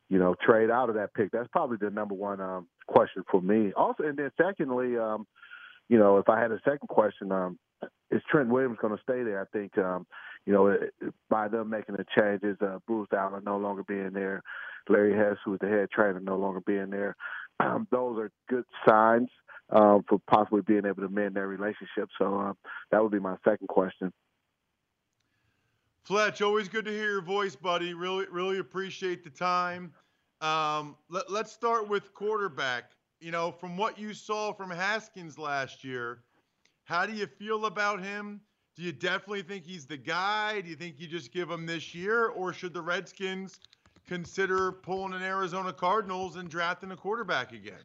you 0.10 0.18
know, 0.18 0.36
trade 0.44 0.72
out 0.72 0.90
of 0.90 0.96
that 0.96 1.14
pick? 1.14 1.32
That's 1.32 1.48
probably 1.52 1.78
the 1.80 1.90
number 1.90 2.16
one 2.16 2.42
um, 2.42 2.68
question 2.88 3.24
for 3.30 3.42
me. 3.42 3.74
Also, 3.74 4.04
and 4.04 4.18
then 4.18 4.32
secondly, 4.42 4.98
um, 4.98 5.28
you 5.90 5.98
know, 6.00 6.18
if 6.18 6.30
I 6.30 6.40
had 6.40 6.52
a 6.52 6.60
second 6.64 6.88
question, 6.88 7.32
um, 7.32 7.60
is 8.12 8.22
Trent 8.30 8.50
Williams 8.50 8.78
going 8.82 8.96
to 8.96 9.04
stay 9.04 9.24
there? 9.24 9.42
I 9.42 9.46
think, 9.58 9.78
um, 9.78 10.06
you 10.46 10.54
know, 10.54 10.78
by 11.30 11.48
them 11.48 11.70
making 11.70 11.96
the 11.96 12.06
changes, 12.18 12.58
uh, 12.62 12.80
Bruce 12.88 13.10
Allen 13.14 13.44
no 13.46 13.58
longer 13.58 13.84
being 13.84 14.12
there, 14.14 14.42
Larry 14.90 15.16
Hess, 15.16 15.38
who 15.44 15.52
was 15.52 15.60
the 15.62 15.68
head 15.68 15.90
trainer, 15.92 16.20
no 16.20 16.38
longer 16.38 16.62
being 16.62 16.90
there. 16.90 17.16
Um, 17.60 17.88
those 17.92 18.20
are 18.20 18.32
good 18.50 18.66
signs 18.88 19.30
um, 19.70 20.04
for 20.08 20.20
possibly 20.30 20.62
being 20.62 20.86
able 20.86 21.02
to 21.02 21.10
mend 21.10 21.36
their 21.36 21.48
relationship. 21.48 22.10
So 22.18 22.40
uh, 22.40 22.54
that 22.92 23.02
would 23.02 23.12
be 23.12 23.20
my 23.20 23.36
second 23.44 23.68
question. 23.68 24.12
Fletch, 26.04 26.42
always 26.42 26.68
good 26.68 26.86
to 26.86 26.92
hear 26.92 27.12
your 27.12 27.22
voice, 27.22 27.56
buddy. 27.56 27.94
Really, 27.94 28.26
really 28.30 28.60
appreciate 28.60 29.24
the 29.24 29.30
time. 29.30 29.94
Um, 30.42 30.98
let, 31.10 31.32
let's 31.32 31.52
start 31.52 31.88
with 31.88 32.14
quarterback. 32.14 32.92
You 33.22 33.32
know, 33.32 33.52
from 33.52 33.78
what 33.78 33.98
you 33.98 34.14
saw 34.14 34.52
from 34.52 34.70
Haskins 34.70 35.38
last 35.38 35.84
year, 35.84 36.24
how 36.84 37.06
do 37.06 37.14
you 37.14 37.26
feel 37.26 37.68
about 37.68 38.04
him? 38.04 38.42
Do 38.76 38.82
you 38.84 38.92
definitely 38.92 39.44
think 39.44 39.64
he's 39.64 39.86
the 39.86 39.96
guy? 39.96 40.60
Do 40.60 40.70
you 40.70 40.76
think 40.76 41.00
you 41.00 41.08
just 41.08 41.32
give 41.32 41.50
him 41.50 41.66
this 41.66 41.96
year, 41.96 42.28
or 42.28 42.52
should 42.52 42.74
the 42.74 42.82
Redskins 42.82 43.60
consider 44.08 44.72
pulling 44.72 45.14
an 45.14 45.24
Arizona 45.24 45.74
Cardinals 45.74 46.36
and 46.36 46.50
drafting 46.50 46.92
a 46.92 46.96
quarterback 46.96 47.52
again? 47.52 47.84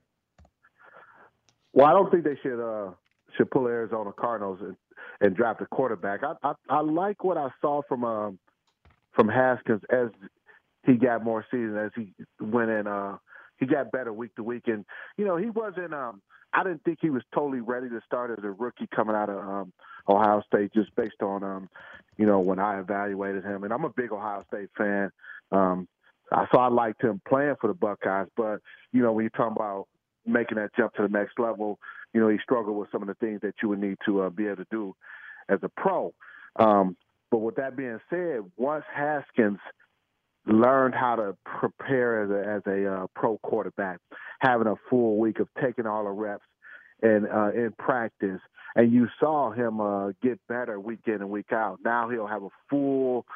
Well, 1.72 1.87
I 1.87 1.92
don't 1.92 2.11
think 2.11 2.24
they 2.24 2.38
should 2.42 2.61
uh, 2.61 2.92
should 3.37 3.50
pull 3.50 3.66
Arizona 3.66 4.12
Cardinals 4.12 4.59
and, 4.61 4.76
and 5.20 5.37
draft 5.37 5.61
a 5.61 5.66
quarterback. 5.66 6.20
I, 6.22 6.35
I 6.42 6.52
I 6.68 6.81
like 6.81 7.24
what 7.24 7.37
I 7.37 7.48
saw 7.61 7.83
from 7.88 8.04
um 8.04 8.38
from 9.14 9.28
Haskins 9.28 9.83
as 9.90 10.09
he 10.85 10.94
got 10.94 11.24
more 11.24 11.44
season 11.50 11.76
as 11.76 11.90
he 11.94 12.14
went 12.40 12.70
in. 12.70 12.87
Uh, 12.87 13.18
he 13.59 13.66
got 13.66 13.90
better 13.90 14.12
week 14.12 14.35
to 14.37 14.42
week, 14.42 14.64
and 14.66 14.85
you 15.16 15.24
know 15.24 15.37
he 15.37 15.50
wasn't. 15.50 15.92
Um, 15.92 16.22
I 16.52 16.64
didn't 16.64 16.83
think 16.85 16.98
he 17.02 17.11
was 17.11 17.22
totally 17.35 17.61
ready 17.61 17.88
to 17.90 18.00
start 18.07 18.31
as 18.31 18.42
a 18.42 18.50
rookie 18.50 18.88
coming 18.94 19.14
out 19.14 19.28
of 19.28 19.38
um, 19.38 19.72
Ohio 20.09 20.42
State, 20.46 20.72
just 20.72 20.94
based 20.96 21.22
on 21.22 21.42
um, 21.42 21.68
you 22.16 22.26
know 22.26 22.40
when 22.40 22.59
I 22.59 22.81
evaluated 22.81 23.44
him. 23.44 23.64
And 23.64 23.72
I'm 23.72 23.85
a 23.85 23.90
big 23.90 24.12
Ohio 24.12 24.44
State 24.48 24.70
fan. 24.76 25.11
Um, 25.52 25.88
so 26.52 26.58
I 26.58 26.68
liked 26.68 27.02
him 27.02 27.20
playing 27.28 27.56
for 27.60 27.68
the 27.68 27.74
Buckeyes. 27.74 28.28
But 28.36 28.60
you 28.92 29.02
know, 29.02 29.12
when 29.12 29.24
you're 29.24 29.30
talking 29.30 29.56
about 29.56 29.86
making 30.26 30.56
that 30.56 30.70
jump 30.76 30.94
to 30.94 31.02
the 31.02 31.08
next 31.08 31.38
level, 31.38 31.78
you 32.12 32.20
know, 32.20 32.28
he 32.28 32.38
struggled 32.42 32.76
with 32.76 32.90
some 32.92 33.02
of 33.02 33.08
the 33.08 33.14
things 33.14 33.40
that 33.42 33.54
you 33.62 33.68
would 33.70 33.80
need 33.80 33.96
to 34.06 34.22
uh, 34.22 34.30
be 34.30 34.46
able 34.46 34.56
to 34.56 34.66
do 34.70 34.94
as 35.48 35.58
a 35.62 35.68
pro. 35.68 36.12
Um, 36.56 36.96
but 37.30 37.38
with 37.38 37.56
that 37.56 37.76
being 37.76 37.98
said, 38.10 38.40
once 38.56 38.84
Haskins 38.94 39.58
learned 40.46 40.94
how 40.94 41.16
to 41.16 41.36
prepare 41.44 42.24
as 42.24 42.30
a, 42.30 42.56
as 42.56 42.62
a 42.66 42.86
uh, 42.86 43.06
pro 43.14 43.38
quarterback, 43.38 44.00
having 44.40 44.66
a 44.66 44.74
full 44.88 45.18
week 45.18 45.40
of 45.40 45.48
taking 45.62 45.86
all 45.86 46.04
the 46.04 46.10
reps 46.10 46.44
and 47.02 47.26
uh, 47.26 47.52
in 47.52 47.72
practice, 47.78 48.40
and 48.74 48.92
you 48.92 49.08
saw 49.20 49.50
him 49.50 49.80
uh, 49.80 50.08
get 50.22 50.40
better 50.48 50.80
week 50.80 51.00
in 51.06 51.14
and 51.14 51.30
week 51.30 51.52
out. 51.52 51.78
Now 51.84 52.08
he'll 52.08 52.26
have 52.26 52.42
a 52.42 52.48
full, 52.70 53.26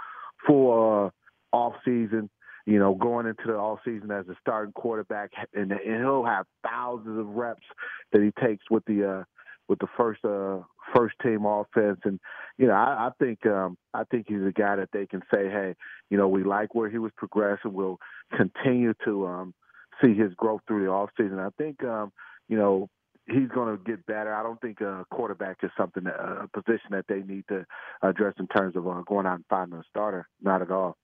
full 0.47 1.13
uh, 1.53 1.57
off 1.57 1.75
season 1.85 2.31
you 2.67 2.79
know, 2.79 2.95
going 2.95 3.27
into 3.27 3.45
the 3.47 3.57
all 3.57 3.81
season 3.85 4.11
as 4.11 4.27
a 4.29 4.37
starting 4.41 4.73
quarterback, 4.73 5.31
and, 5.55 5.73
and 5.73 6.01
he'll 6.01 6.25
have 6.25 6.47
thousands 6.65 7.19
of 7.19 7.27
reps 7.29 7.67
that 8.13 8.23
he 8.23 8.31
takes 8.45 8.65
with 8.71 8.85
the 8.87 9.09
uh, 9.09 9.25
with 9.69 9.79
the 9.79 9.89
first 9.97 10.25
uh, 10.25 10.59
first 10.95 11.15
team 11.23 11.45
offense. 11.45 12.01
And 12.05 12.21
you 12.59 12.67
know, 12.67 12.75
I, 12.75 13.09
I 13.09 13.11
think 13.19 13.45
um, 13.47 13.77
I 13.95 14.05
think 14.11 14.27
he's 14.29 14.43
a 14.43 14.53
guy 14.53 14.77
that 14.77 14.91
they 14.93 15.07
can 15.07 15.21
say, 15.33 15.49
hey, 15.49 15.75
you 16.11 16.19
know, 16.19 16.29
we 16.29 16.45
like 16.45 16.75
where 16.75 16.91
he 16.91 16.99
was 16.99 17.13
progressing. 17.17 17.73
We'll 17.73 17.99
continue 18.37 18.95
to 19.05 19.27
um, 19.27 19.55
see 20.03 20.15
his 20.15 20.33
growth 20.35 20.61
through 20.67 20.85
the 20.85 20.91
off 20.91 21.11
season. 21.17 21.39
I 21.39 21.51
think 21.59 21.83
um, 21.85 22.13
you 22.49 22.57
know 22.57 22.89
he's 23.27 23.49
going 23.55 23.77
to 23.77 23.83
get 23.85 24.05
better. 24.07 24.35
I 24.35 24.43
don't 24.43 24.61
think 24.61 24.81
a 24.81 25.05
quarterback 25.11 25.59
is 25.63 25.71
something 25.77 26.05
that, 26.05 26.15
a 26.15 26.49
position 26.53 26.91
that 26.91 27.07
they 27.09 27.23
need 27.23 27.45
to 27.49 27.65
address 28.03 28.35
in 28.39 28.49
terms 28.49 28.77
of 28.77 28.87
uh, 28.87 29.03
going 29.07 29.27
out 29.27 29.37
and 29.37 29.45
finding 29.49 29.79
a 29.79 29.83
starter. 29.89 30.29
Not 30.41 30.63
at 30.63 30.71
all. 30.71 30.97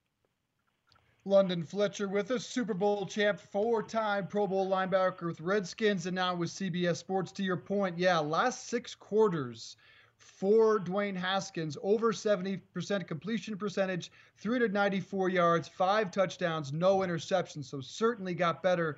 London 1.28 1.62
Fletcher 1.62 2.08
with 2.08 2.30
us, 2.30 2.46
Super 2.46 2.72
Bowl 2.72 3.04
champ, 3.04 3.38
four 3.38 3.82
time 3.82 4.26
Pro 4.26 4.46
Bowl 4.46 4.66
linebacker 4.66 5.26
with 5.26 5.42
Redskins, 5.42 6.06
and 6.06 6.14
now 6.14 6.34
with 6.34 6.48
CBS 6.48 6.96
Sports. 6.96 7.32
To 7.32 7.42
your 7.42 7.58
point, 7.58 7.98
yeah, 7.98 8.18
last 8.18 8.68
six 8.68 8.94
quarters 8.94 9.76
for 10.16 10.80
Dwayne 10.80 11.14
Haskins, 11.14 11.76
over 11.82 12.14
70% 12.14 13.06
completion 13.06 13.58
percentage, 13.58 14.10
394 14.38 15.28
yards, 15.28 15.68
five 15.68 16.10
touchdowns, 16.10 16.72
no 16.72 17.00
interceptions. 17.00 17.64
So 17.64 17.82
certainly 17.82 18.32
got 18.32 18.62
better 18.62 18.96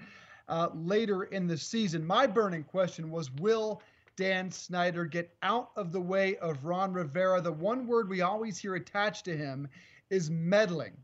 uh, 0.48 0.68
later 0.72 1.24
in 1.24 1.48
the 1.48 1.58
season. 1.58 2.06
My 2.06 2.28
burning 2.28 2.62
question 2.62 3.10
was 3.10 3.32
Will 3.32 3.82
Dan 4.14 4.52
Snyder 4.52 5.04
get 5.04 5.34
out 5.42 5.72
of 5.74 5.90
the 5.90 6.00
way 6.00 6.36
of 6.36 6.64
Ron 6.64 6.92
Rivera? 6.92 7.40
The 7.40 7.50
one 7.50 7.88
word 7.88 8.08
we 8.08 8.20
always 8.20 8.56
hear 8.56 8.76
attached 8.76 9.24
to 9.24 9.36
him 9.36 9.68
is 10.10 10.30
meddling. 10.30 10.96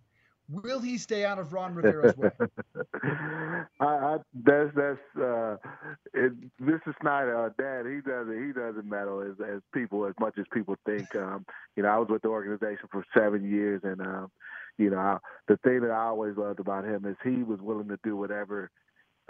Will 0.49 0.81
he 0.81 0.97
stay 0.97 1.25
out 1.25 1.39
of 1.39 1.53
Ron 1.53 1.75
Rivera's 1.75 2.17
way? 2.17 2.31
I, 3.81 3.85
I, 3.85 4.17
that's 4.45 4.71
that's 4.77 4.99
uh, 5.21 5.57
it, 6.15 6.33
Mr. 6.63 6.95
Snyder, 7.01 7.47
uh, 7.47 7.51
Dad. 7.59 7.87
He 7.91 8.01
doesn't 8.01 8.47
he 8.47 8.53
doesn't 8.53 8.89
meddle 8.89 9.23
as 9.23 9.35
as 9.41 9.61
people 9.75 10.07
as 10.07 10.15
much 10.21 10.35
as 10.39 10.45
people 10.53 10.77
think. 10.87 11.15
Um, 11.17 11.45
you 11.75 11.83
know, 11.83 11.89
I 11.89 11.99
was 11.99 12.09
with 12.09 12.23
the 12.23 12.29
organization 12.29 12.89
for 12.93 13.05
seven 13.17 13.51
years, 13.51 13.81
and 13.83 14.01
um, 14.01 14.31
you 14.79 14.91
know, 14.91 14.99
I, 14.99 15.19
the 15.49 15.57
thing 15.59 15.81
that 15.81 15.91
I 15.91 16.05
always 16.05 16.37
loved 16.37 16.61
about 16.61 16.85
him 16.85 17.07
is 17.07 17.17
he 17.25 17.43
was 17.43 17.61
willing 17.61 17.89
to 17.89 17.99
do 18.05 18.17
whatever 18.17 18.71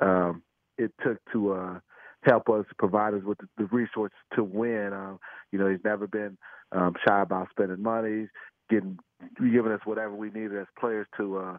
um, 0.03 0.43
it 0.77 0.93
took 1.03 1.19
to 1.33 1.53
uh, 1.53 1.81
help 2.23 2.51
us, 2.51 2.67
provide 2.79 3.15
us 3.15 3.23
with 3.25 3.39
the, 3.39 3.49
the 3.57 3.65
resources 3.67 4.19
to 4.35 4.45
win. 4.45 4.93
Um, 4.93 5.19
you 5.51 5.59
know, 5.59 5.69
he's 5.69 5.85
never 5.85 6.07
been 6.07 6.37
um, 6.73 6.95
shy 7.07 7.23
about 7.23 7.49
spending 7.51 7.83
money 7.83 8.29
getting 8.69 8.99
giving 9.39 9.73
us 9.73 9.81
whatever 9.85 10.15
we 10.15 10.29
needed 10.29 10.57
as 10.57 10.67
players 10.79 11.07
to 11.17 11.39
uh, 11.39 11.59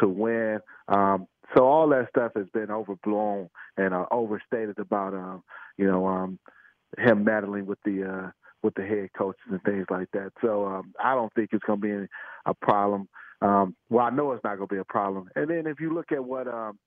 to 0.00 0.08
win. 0.08 0.60
Um, 0.88 1.26
so 1.56 1.64
all 1.64 1.88
that 1.90 2.08
stuff 2.08 2.32
has 2.36 2.46
been 2.52 2.70
overblown 2.70 3.50
and 3.76 3.92
uh, 3.94 4.06
overstated 4.10 4.78
about 4.78 5.14
um, 5.14 5.42
you 5.76 5.86
know 5.86 6.06
um, 6.06 6.38
him 6.98 7.24
meddling 7.24 7.66
with 7.66 7.78
the 7.84 8.04
uh, 8.04 8.30
with 8.62 8.74
the 8.74 8.82
head 8.82 9.10
coaches 9.16 9.42
and 9.50 9.62
things 9.62 9.86
like 9.90 10.08
that. 10.12 10.32
So 10.40 10.66
um, 10.66 10.94
I 11.02 11.14
don't 11.14 11.32
think 11.34 11.50
it's 11.52 11.64
going 11.64 11.80
to 11.80 12.00
be 12.00 12.06
a 12.46 12.54
problem. 12.54 13.08
Um, 13.40 13.74
well, 13.90 14.06
I 14.06 14.10
know 14.10 14.32
it's 14.32 14.44
not 14.44 14.56
going 14.56 14.68
to 14.68 14.74
be 14.74 14.80
a 14.80 14.84
problem. 14.84 15.28
And 15.34 15.50
then 15.50 15.66
if 15.66 15.80
you 15.80 15.92
look 15.92 16.12
at 16.12 16.24
what 16.24 16.46
um, 16.46 16.78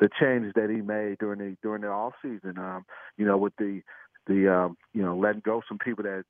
the 0.00 0.08
changes 0.20 0.52
that 0.56 0.70
he 0.70 0.80
made 0.80 1.18
during 1.18 1.38
the 1.38 1.56
during 1.62 1.82
the 1.82 1.88
off 1.88 2.14
season, 2.20 2.58
um, 2.58 2.84
you 3.16 3.24
know, 3.24 3.38
with 3.38 3.52
the 3.58 3.80
the 4.26 4.52
um, 4.52 4.76
you 4.92 5.02
know 5.02 5.16
letting 5.16 5.42
go 5.44 5.62
some 5.68 5.78
people 5.78 6.04
that 6.04 6.24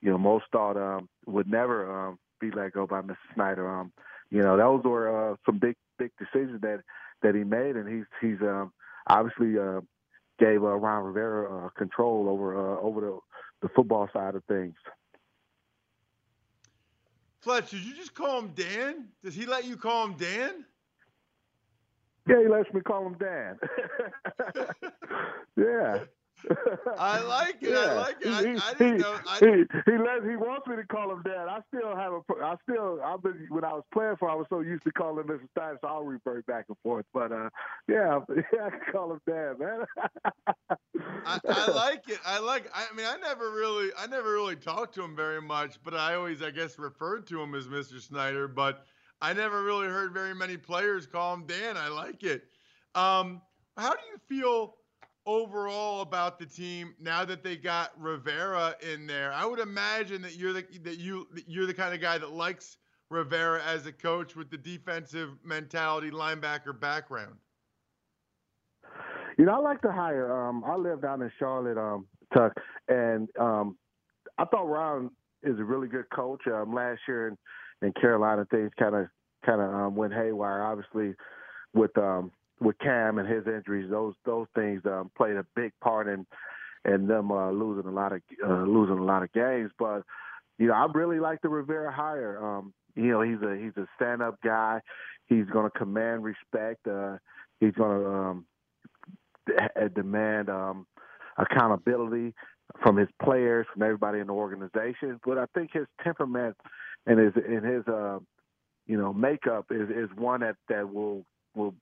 you 0.00 0.10
know 0.10 0.18
most 0.18 0.44
thought 0.52 0.76
um, 0.76 1.08
would 1.26 1.48
never 1.48 2.08
um, 2.08 2.18
be 2.50 2.56
let 2.56 2.72
go 2.72 2.86
by 2.86 3.00
Mr. 3.02 3.16
Snyder. 3.34 3.68
Um, 3.68 3.92
you 4.30 4.42
know, 4.42 4.56
those 4.56 4.84
were 4.84 5.32
uh, 5.32 5.36
some 5.46 5.58
big 5.58 5.76
big 5.98 6.10
decisions 6.18 6.60
that 6.62 6.80
that 7.22 7.34
he 7.34 7.44
made, 7.44 7.76
and 7.76 7.88
he's 7.88 8.06
he's 8.20 8.40
um, 8.42 8.72
obviously 9.06 9.58
uh, 9.58 9.80
gave 10.38 10.62
uh, 10.62 10.76
Ron 10.76 11.04
Rivera 11.04 11.66
uh, 11.66 11.68
control 11.70 12.28
over 12.28 12.56
uh, 12.56 12.80
over 12.80 13.00
the 13.00 13.18
the 13.62 13.68
football 13.74 14.08
side 14.12 14.34
of 14.34 14.44
things. 14.44 14.74
Fletch, 17.40 17.70
did 17.70 17.80
you 17.80 17.94
just 17.94 18.14
call 18.14 18.38
him 18.38 18.52
Dan? 18.54 19.08
Does 19.22 19.34
he 19.34 19.44
let 19.44 19.66
you 19.66 19.76
call 19.76 20.06
him 20.06 20.14
Dan? 20.14 20.64
Yeah, 22.26 22.40
he 22.40 22.48
lets 22.48 22.72
me 22.72 22.80
call 22.80 23.06
him 23.06 23.16
Dan. 23.18 23.58
yeah. 25.56 26.04
I 26.98 27.20
like 27.20 27.62
it. 27.62 27.70
Yeah. 27.70 27.78
I 27.78 27.92
like 27.92 28.16
it. 28.20 28.28
I, 28.32 28.42
He- 28.42 28.58
I 28.58 28.74
didn't 28.74 28.96
he, 28.96 29.02
know. 29.02 29.20
I, 29.26 29.38
he, 29.40 29.90
he 29.90 29.98
lets 29.98 30.24
he 30.28 30.36
wants 30.36 30.66
me 30.66 30.76
to 30.76 30.84
call 30.84 31.10
him 31.12 31.22
dad. 31.22 31.46
I 31.48 31.60
still 31.74 31.96
have 31.96 32.12
a 32.12 32.20
I 32.42 32.54
still 32.68 33.00
I've 33.04 33.22
been 33.22 33.46
when 33.48 33.64
I 33.64 33.72
was 33.72 33.84
playing 33.92 34.16
for 34.18 34.28
I 34.30 34.34
was 34.34 34.46
so 34.50 34.60
used 34.60 34.84
to 34.84 34.92
calling 34.92 35.24
him 35.26 35.28
Mr. 35.28 35.48
Stein, 35.56 35.76
so 35.80 35.88
I'll 35.88 36.04
revert 36.04 36.46
back 36.46 36.66
and 36.68 36.76
forth. 36.82 37.06
But 37.14 37.32
uh 37.32 37.48
yeah, 37.88 38.20
yeah, 38.52 38.66
I 38.66 38.70
can 38.70 38.80
call 38.92 39.12
him 39.12 39.20
dad, 39.26 39.58
man. 39.58 39.84
I, 41.24 41.38
I 41.48 41.70
like 41.70 42.08
it. 42.08 42.18
I 42.24 42.38
like. 42.38 42.70
I 42.74 42.86
mean, 42.94 43.06
I 43.06 43.16
never 43.16 43.50
really, 43.52 43.90
I 43.98 44.06
never 44.06 44.32
really 44.32 44.56
talked 44.56 44.94
to 44.96 45.02
him 45.04 45.16
very 45.16 45.40
much, 45.40 45.78
but 45.82 45.94
I 45.94 46.14
always, 46.14 46.42
I 46.42 46.50
guess, 46.50 46.78
referred 46.78 47.26
to 47.28 47.40
him 47.40 47.54
as 47.54 47.66
Mr. 47.66 48.00
Snyder. 48.00 48.48
But 48.48 48.84
I 49.20 49.32
never 49.32 49.62
really 49.62 49.86
heard 49.88 50.12
very 50.12 50.34
many 50.34 50.56
players 50.56 51.06
call 51.06 51.34
him 51.34 51.46
Dan. 51.46 51.76
I 51.76 51.88
like 51.88 52.22
it. 52.22 52.44
Um, 52.94 53.40
how 53.76 53.92
do 53.92 54.00
you 54.12 54.18
feel 54.28 54.76
overall 55.26 56.02
about 56.02 56.38
the 56.38 56.46
team 56.46 56.94
now 57.00 57.24
that 57.24 57.42
they 57.42 57.56
got 57.56 57.92
Rivera 58.00 58.74
in 58.80 59.06
there? 59.06 59.32
I 59.32 59.44
would 59.44 59.58
imagine 59.58 60.22
that 60.22 60.36
you're 60.36 60.52
the 60.52 60.64
that 60.82 60.98
you 60.98 61.26
that 61.34 61.48
you're 61.48 61.66
the 61.66 61.74
kind 61.74 61.94
of 61.94 62.00
guy 62.00 62.18
that 62.18 62.32
likes 62.32 62.76
Rivera 63.10 63.62
as 63.64 63.86
a 63.86 63.92
coach 63.92 64.36
with 64.36 64.50
the 64.50 64.56
defensive 64.56 65.30
mentality, 65.44 66.10
linebacker 66.10 66.78
background. 66.78 67.36
You 69.38 69.46
know, 69.46 69.54
I 69.54 69.58
like 69.58 69.82
to 69.82 69.92
hire. 69.92 70.32
Um, 70.32 70.64
I 70.64 70.76
live 70.76 71.02
down 71.02 71.20
in 71.22 71.30
Charlotte, 71.38 71.76
um, 71.76 72.06
Tuck, 72.32 72.52
and 72.88 73.28
um, 73.38 73.76
I 74.38 74.44
thought 74.44 74.68
Ron 74.68 75.10
is 75.42 75.58
a 75.58 75.64
really 75.64 75.88
good 75.88 76.08
coach. 76.14 76.42
Um, 76.46 76.72
last 76.74 77.00
year 77.08 77.28
in, 77.28 77.36
in 77.86 77.92
Carolina, 78.00 78.46
things 78.50 78.70
kind 78.78 78.94
of 78.94 79.06
kind 79.44 79.60
of 79.60 79.74
um, 79.74 79.96
went 79.96 80.14
haywire. 80.14 80.62
Obviously, 80.62 81.14
with 81.74 81.96
um, 81.98 82.30
with 82.60 82.78
Cam 82.78 83.18
and 83.18 83.28
his 83.28 83.46
injuries, 83.46 83.90
those 83.90 84.14
those 84.24 84.46
things 84.54 84.82
um, 84.86 85.10
played 85.16 85.36
a 85.36 85.46
big 85.54 85.72
part 85.80 86.08
in 86.08 86.26
in 86.84 87.06
them 87.06 87.30
uh, 87.30 87.50
losing 87.50 87.88
a 87.88 87.94
lot 87.94 88.12
of 88.12 88.20
uh, 88.44 88.62
losing 88.62 88.98
a 88.98 89.04
lot 89.04 89.22
of 89.22 89.32
games. 89.32 89.70
But 89.78 90.02
you 90.58 90.68
know, 90.68 90.74
I 90.74 90.86
really 90.92 91.18
like 91.18 91.40
the 91.42 91.48
Rivera 91.48 91.92
hire. 91.92 92.44
Um, 92.44 92.72
you 92.94 93.10
know, 93.10 93.22
he's 93.22 93.42
a 93.42 93.56
he's 93.56 93.76
a 93.76 93.86
stand 93.96 94.22
up 94.22 94.38
guy. 94.42 94.80
He's 95.26 95.46
going 95.46 95.70
to 95.70 95.78
command 95.78 96.22
respect. 96.22 96.86
Uh, 96.86 97.16
he's 97.60 97.72
going 97.72 98.00
to 98.00 98.08
um, 98.08 98.46
d- 99.46 99.54
demand 99.94 100.48
um, 100.48 100.86
accountability 101.38 102.34
from 102.82 102.96
his 102.96 103.08
players, 103.22 103.66
from 103.72 103.82
everybody 103.82 104.20
in 104.20 104.26
the 104.26 104.32
organization. 104.32 105.18
But 105.24 105.38
I 105.38 105.46
think 105.54 105.70
his 105.72 105.86
temperament 106.02 106.56
and 107.06 107.18
his 107.18 107.32
and 107.36 107.64
his 107.64 107.86
uh, 107.88 108.18
you 108.86 108.98
know 108.98 109.12
makeup 109.12 109.66
is 109.70 109.88
is 109.90 110.08
one 110.16 110.40
that 110.40 110.56
that 110.68 110.92
will 110.92 111.24
will 111.54 111.74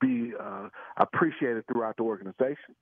be 0.00 0.32
uh, 0.38 0.68
appreciated 0.96 1.64
throughout 1.66 1.96
the 1.96 2.02
organization. 2.02 2.74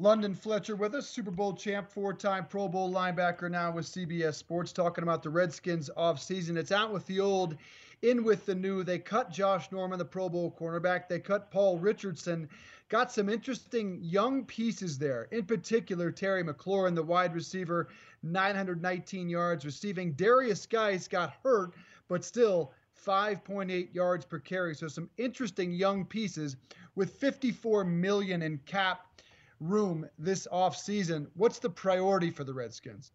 London 0.00 0.34
Fletcher 0.34 0.74
with 0.74 0.94
us, 0.94 1.08
Super 1.08 1.30
Bowl 1.30 1.54
champ, 1.54 1.88
four-time 1.88 2.46
Pro 2.46 2.66
Bowl 2.66 2.92
linebacker, 2.92 3.48
now 3.48 3.70
with 3.70 3.86
CBS 3.86 4.34
Sports, 4.34 4.72
talking 4.72 5.04
about 5.04 5.22
the 5.22 5.30
Redskins 5.30 5.88
offseason. 5.96 6.56
It's 6.56 6.72
out 6.72 6.92
with 6.92 7.06
the 7.06 7.20
old, 7.20 7.56
in 8.02 8.24
with 8.24 8.44
the 8.44 8.56
new. 8.56 8.82
They 8.82 8.98
cut 8.98 9.30
Josh 9.30 9.70
Norman, 9.70 9.98
the 9.98 10.04
Pro 10.04 10.28
Bowl 10.28 10.54
cornerback. 10.58 11.08
They 11.08 11.20
cut 11.20 11.50
Paul 11.50 11.78
Richardson. 11.78 12.48
Got 12.88 13.12
some 13.12 13.28
interesting 13.28 13.98
young 14.02 14.44
pieces 14.44 14.98
there. 14.98 15.28
In 15.30 15.44
particular, 15.44 16.10
Terry 16.10 16.42
McLaurin, 16.42 16.94
the 16.94 17.02
wide 17.02 17.34
receiver, 17.34 17.88
919 18.24 19.28
yards 19.28 19.64
receiving. 19.64 20.14
Derrius 20.14 20.68
Guice 20.68 21.08
got 21.08 21.34
hurt, 21.42 21.72
but 22.08 22.24
still 22.24 22.72
5.8 23.04 23.94
yards 23.94 24.24
per 24.24 24.38
carry. 24.38 24.74
So 24.74 24.88
some 24.88 25.10
interesting 25.16 25.72
young 25.72 26.04
pieces 26.04 26.56
with 26.94 27.10
54 27.10 27.84
million 27.84 28.42
in 28.42 28.58
cap 28.66 29.06
room 29.60 30.06
this 30.18 30.46
offseason. 30.52 31.26
What's 31.34 31.58
the 31.58 31.70
priority 31.70 32.30
for 32.30 32.44
the 32.44 32.52
Redskins? 32.52 33.12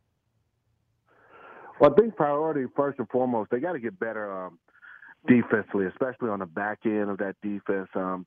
Well, 1.79 1.91
I 1.91 1.99
think 1.99 2.15
priority 2.15 2.65
first 2.75 2.99
and 2.99 3.07
foremost, 3.09 3.51
they 3.51 3.59
got 3.59 3.73
to 3.73 3.79
get 3.79 3.97
better 3.99 4.45
um, 4.45 4.59
defensively, 5.27 5.85
especially 5.85 6.29
on 6.29 6.39
the 6.39 6.45
back 6.45 6.79
end 6.85 7.09
of 7.09 7.17
that 7.19 7.35
defense. 7.41 7.87
Um, 7.95 8.25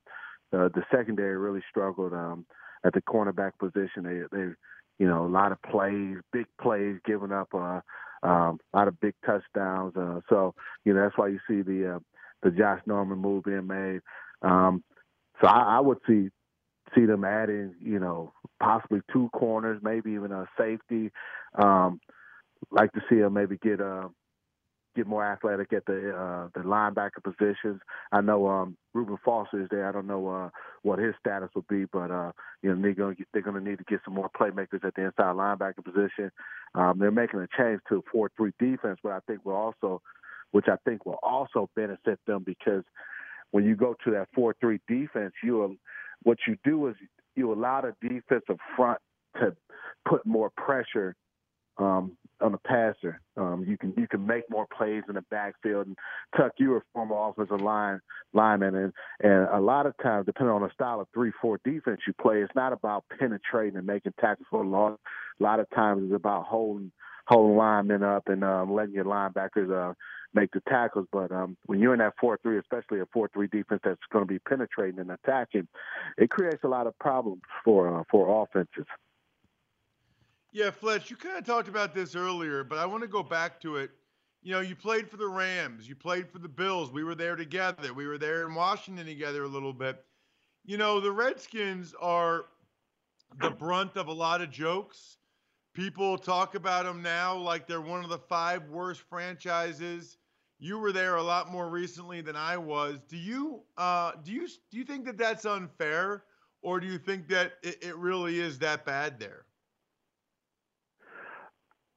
uh, 0.51 0.69
the 0.69 0.83
secondary 0.91 1.37
really 1.37 1.61
struggled 1.69 2.13
um, 2.13 2.45
at 2.83 2.93
the 2.93 3.01
cornerback 3.01 3.51
position. 3.59 4.03
They, 4.03 4.21
they, 4.35 4.45
you 4.99 5.07
know, 5.07 5.25
a 5.25 5.27
lot 5.27 5.51
of 5.51 5.61
plays, 5.63 6.17
big 6.31 6.45
plays, 6.61 6.97
giving 7.05 7.31
up 7.31 7.49
uh, 7.53 7.81
um, 8.23 8.59
a 8.73 8.77
lot 8.77 8.87
of 8.87 8.99
big 8.99 9.13
touchdowns. 9.25 9.95
Uh, 9.95 10.21
so, 10.29 10.55
you 10.85 10.93
know, 10.93 11.01
that's 11.01 11.17
why 11.17 11.27
you 11.27 11.39
see 11.47 11.61
the 11.61 11.95
uh, 11.95 11.99
the 12.41 12.51
Josh 12.51 12.81
Norman 12.85 13.19
move 13.19 13.43
being 13.43 13.67
made. 13.67 14.01
Um, 14.41 14.83
so 15.41 15.47
I, 15.47 15.77
I 15.77 15.79
would 15.79 15.99
see 16.07 16.29
see 16.95 17.05
them 17.05 17.23
adding, 17.23 17.75
you 17.81 17.99
know, 17.99 18.33
possibly 18.59 19.01
two 19.11 19.29
corners, 19.33 19.79
maybe 19.81 20.11
even 20.11 20.31
a 20.31 20.45
safety. 20.57 21.11
Um, 21.55 21.99
like 22.71 22.91
to 22.93 23.01
see 23.09 23.17
them 23.17 23.33
maybe 23.33 23.57
get 23.57 23.81
uh, 23.81 24.09
get 24.95 25.07
more 25.07 25.25
athletic 25.25 25.73
at 25.73 25.85
the 25.85 26.11
uh, 26.15 26.47
the 26.53 26.65
linebacker 26.67 27.23
positions. 27.23 27.81
I 28.11 28.21
know 28.21 28.47
um, 28.47 28.77
Reuben 28.93 29.17
Foster 29.23 29.61
is 29.61 29.67
there. 29.71 29.87
I 29.87 29.91
don't 29.91 30.07
know 30.07 30.27
uh, 30.27 30.49
what 30.81 30.99
his 30.99 31.15
status 31.19 31.49
will 31.55 31.65
be, 31.69 31.85
but 31.85 32.11
uh, 32.11 32.31
you 32.61 32.73
know 32.73 32.81
they're 32.81 32.93
going 32.93 33.15
to 33.15 33.23
they're 33.33 33.41
going 33.41 33.63
to 33.63 33.69
need 33.69 33.79
to 33.79 33.83
get 33.85 33.99
some 34.05 34.13
more 34.13 34.29
playmakers 34.29 34.83
at 34.83 34.95
the 34.95 35.03
inside 35.03 35.35
linebacker 35.35 35.83
position. 35.83 36.31
Um, 36.75 36.97
they're 36.99 37.11
making 37.11 37.39
a 37.39 37.47
change 37.57 37.81
to 37.89 37.97
a 37.97 38.01
four-three 38.11 38.53
defense, 38.59 38.99
but 39.03 39.11
I 39.11 39.19
think 39.27 39.45
will 39.45 39.53
also, 39.53 40.01
which 40.51 40.65
I 40.67 40.75
think 40.85 41.05
will 41.05 41.19
also 41.21 41.69
benefit 41.75 42.19
them 42.27 42.43
because 42.45 42.83
when 43.51 43.65
you 43.65 43.75
go 43.75 43.95
to 44.03 44.11
that 44.11 44.29
four-three 44.33 44.79
defense, 44.87 45.33
you 45.43 45.77
what 46.23 46.37
you 46.47 46.57
do 46.63 46.87
is 46.87 46.95
you 47.35 47.51
allow 47.51 47.81
the 47.81 47.95
defensive 48.07 48.57
front 48.75 48.99
to 49.39 49.55
put 50.07 50.25
more 50.25 50.51
pressure 50.55 51.15
um, 51.77 52.17
on 52.41 52.51
the 52.51 52.57
passer. 52.57 53.21
Um, 53.37 53.65
you 53.67 53.77
can 53.77 53.93
you 53.97 54.07
can 54.07 54.25
make 54.25 54.43
more 54.49 54.67
plays 54.75 55.03
in 55.07 55.15
the 55.15 55.23
backfield. 55.29 55.87
And 55.87 55.97
Tuck, 56.37 56.53
you 56.57 56.69
were 56.69 56.77
a 56.77 56.83
former 56.93 57.15
offensive 57.15 57.61
line 57.61 57.99
lineman, 58.33 58.75
and 58.75 58.93
and 59.21 59.47
a 59.49 59.59
lot 59.59 59.85
of 59.85 59.95
times, 60.01 60.25
depending 60.25 60.53
on 60.53 60.61
the 60.61 60.71
style 60.73 60.99
of 60.99 61.07
three 61.13 61.31
four 61.41 61.59
defense 61.63 62.01
you 62.07 62.13
play, 62.21 62.41
it's 62.41 62.55
not 62.55 62.73
about 62.73 63.05
penetrating 63.19 63.77
and 63.77 63.87
making 63.87 64.13
tackles 64.19 64.47
for 64.49 64.63
a 64.63 64.67
loss. 64.67 64.99
A 65.39 65.43
lot 65.43 65.59
of 65.59 65.69
times, 65.71 66.03
it's 66.05 66.15
about 66.15 66.45
holding 66.45 66.91
holding 67.27 67.57
linemen 67.57 68.03
up 68.03 68.27
and 68.27 68.43
um, 68.43 68.73
letting 68.73 68.93
your 68.93 69.05
linebackers 69.05 69.71
uh, 69.71 69.93
make 70.33 70.51
the 70.51 70.61
tackles. 70.67 71.07
But 71.11 71.31
um, 71.31 71.55
when 71.65 71.79
you're 71.79 71.93
in 71.93 71.99
that 71.99 72.13
four 72.19 72.37
three, 72.43 72.59
especially 72.59 72.99
a 72.99 73.05
four 73.13 73.29
three 73.33 73.47
defense 73.47 73.81
that's 73.83 73.99
going 74.11 74.25
to 74.25 74.31
be 74.31 74.39
penetrating 74.39 74.99
and 74.99 75.11
attacking, 75.11 75.67
it 76.17 76.29
creates 76.29 76.63
a 76.63 76.67
lot 76.67 76.87
of 76.87 76.97
problems 76.99 77.41
for 77.63 77.99
uh, 77.99 78.03
for 78.09 78.43
offenses. 78.43 78.85
Yeah, 80.53 80.69
Fletch, 80.71 81.09
you 81.09 81.17
kind 81.17 81.37
of 81.37 81.45
talked 81.45 81.67
about 81.67 81.93
this 81.95 82.15
earlier, 82.15 82.63
but 82.63 82.77
I 82.77 82.85
want 82.85 83.01
to 83.01 83.07
go 83.07 83.23
back 83.23 83.59
to 83.61 83.77
it. 83.77 83.91
You 84.43 84.53
know, 84.53 84.59
you 84.61 84.75
played 84.75 85.09
for 85.09 85.17
the 85.17 85.27
Rams, 85.27 85.89
you 85.89 85.95
played 85.95 86.29
for 86.29 86.39
the 86.39 86.49
Bills. 86.49 86.91
We 86.91 87.03
were 87.03 87.15
there 87.15 87.35
together. 87.35 87.93
We 87.93 88.07
were 88.07 88.17
there 88.19 88.45
in 88.47 88.53
Washington 88.53 89.05
together 89.05 89.43
a 89.43 89.47
little 89.47 89.73
bit. 89.73 90.05
You 90.65 90.77
know, 90.77 90.99
the 91.01 91.11
Redskins 91.11 91.95
are 91.99 92.45
the 93.39 93.51
brunt 93.51 93.97
of 93.97 94.07
a 94.07 94.13
lot 94.13 94.41
of 94.41 94.51
jokes. 94.51 95.17
People 95.73 96.17
talk 96.19 96.55
about 96.55 96.85
them 96.85 97.01
now 97.01 97.35
like 97.37 97.67
they're 97.67 97.81
one 97.81 98.03
of 98.03 98.09
the 98.11 98.19
five 98.19 98.69
worst 98.69 99.01
franchises. 99.01 100.17
You 100.59 100.77
were 100.79 100.91
there 100.93 101.17
a 101.17 101.23
lot 101.23 101.51
more 101.51 101.69
recently 101.69 102.21
than 102.21 102.35
I 102.35 102.57
was. 102.57 102.99
Do 103.09 103.17
you 103.17 103.63
uh, 103.77 104.13
do 104.23 104.31
you 104.33 104.47
do 104.71 104.77
you 104.77 104.85
think 104.85 105.05
that 105.05 105.17
that's 105.17 105.45
unfair, 105.45 106.25
or 106.61 106.79
do 106.79 106.87
you 106.87 106.99
think 106.99 107.27
that 107.29 107.53
it, 107.63 107.83
it 107.83 107.97
really 107.97 108.39
is 108.39 108.59
that 108.59 108.85
bad 108.85 109.19
there? 109.19 109.45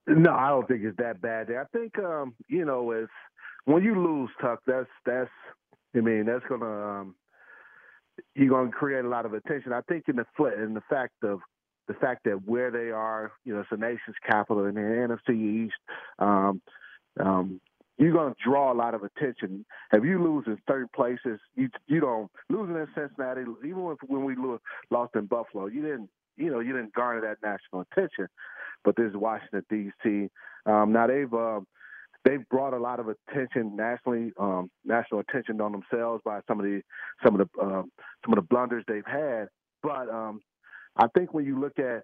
No, 0.07 0.33
I 0.33 0.49
don't 0.51 0.69
think 0.69 0.83
it's 0.85 0.97
that 0.99 1.21
bad. 1.21 1.49
I 1.51 1.65
think 1.77 1.99
um, 1.99 2.35
you 2.49 2.65
know, 2.65 2.91
it's 2.93 3.11
when 3.65 3.83
you 3.85 4.01
lose, 4.01 4.31
Tuck. 4.41 4.61
That's 4.67 4.89
that's. 5.07 5.31
I 5.97 6.01
mean, 6.01 6.27
that's 6.27 6.45
gonna 6.49 6.67
um, 7.01 7.15
you're 8.35 8.51
gonna 8.51 8.71
create 8.71 9.05
a 9.05 9.09
lot 9.09 9.27
of 9.27 9.35
attention. 9.35 9.73
I 9.73 9.83
think 9.83 10.05
in 10.09 10.17
the 10.17 10.27
fl- 10.37 10.47
in 10.49 10.75
the 10.75 10.83
fact 10.89 11.15
of 11.25 11.41
the 11.89 11.95
fact 11.95 12.25
that 12.25 12.47
where 12.47 12.71
they 12.71 12.91
are, 12.91 13.33
you 13.45 13.55
know, 13.55 13.61
it's 13.61 13.71
the 13.71 13.77
nation's 13.77 14.17
capital 14.29 14.67
in 14.67 14.75
the 14.75 14.81
NFC 14.81 15.67
East. 15.67 15.75
Um, 16.19 16.61
um, 17.21 17.61
you're 17.99 18.13
going 18.13 18.33
to 18.35 18.41
draw 18.45 18.73
a 18.73 18.75
lot 18.75 18.95
of 18.95 19.05
attention. 19.05 19.65
If 19.93 20.05
you 20.05 20.23
lose 20.23 20.45
in 20.47 20.59
third 20.69 20.93
places, 20.93 21.41
you 21.55 21.69
you 21.87 22.01
don't 22.01 22.31
losing 22.51 22.77
in 22.77 22.89
Cincinnati, 22.95 23.43
even 23.65 23.87
if, 23.93 23.99
when 24.09 24.25
we 24.25 24.37
lo- 24.37 24.61
lost 24.91 25.15
in 25.17 25.27
Buffalo, 25.27 25.67
you 25.67 25.83
didn't 25.83 26.11
you 26.37 26.51
know 26.51 26.61
you 26.61 26.73
didn't 26.73 26.95
garner 26.95 27.21
that 27.21 27.47
national 27.47 27.87
attention. 27.91 28.29
But 28.85 28.97
this 28.97 29.11
is 29.11 29.17
Washington 29.17 29.65
D.C. 29.69 30.29
Um, 30.67 30.93
now 30.93 31.07
they've 31.07 31.33
uh, 31.33 31.61
they've 32.25 32.47
brought 32.49 32.75
a 32.75 32.79
lot 32.79 33.01
of 33.01 33.09
attention 33.09 33.77
nationally, 33.77 34.33
um, 34.39 34.71
national 34.85 35.21
attention 35.21 35.61
on 35.61 35.73
themselves 35.73 36.23
by 36.25 36.41
some 36.49 36.59
of 36.59 36.67
the 36.67 36.83
some 37.25 37.39
of 37.39 37.47
the 37.47 37.61
uh, 37.63 37.83
some 38.25 38.33
of 38.33 38.37
the 38.37 38.43
blunders 38.43 38.85
they've 38.87 39.07
had. 39.07 39.49
But 39.83 40.09
um, 40.11 40.41
I 40.97 41.07
think 41.17 41.33
when 41.33 41.45
you 41.45 41.59
look 41.59 41.79
at 41.79 42.03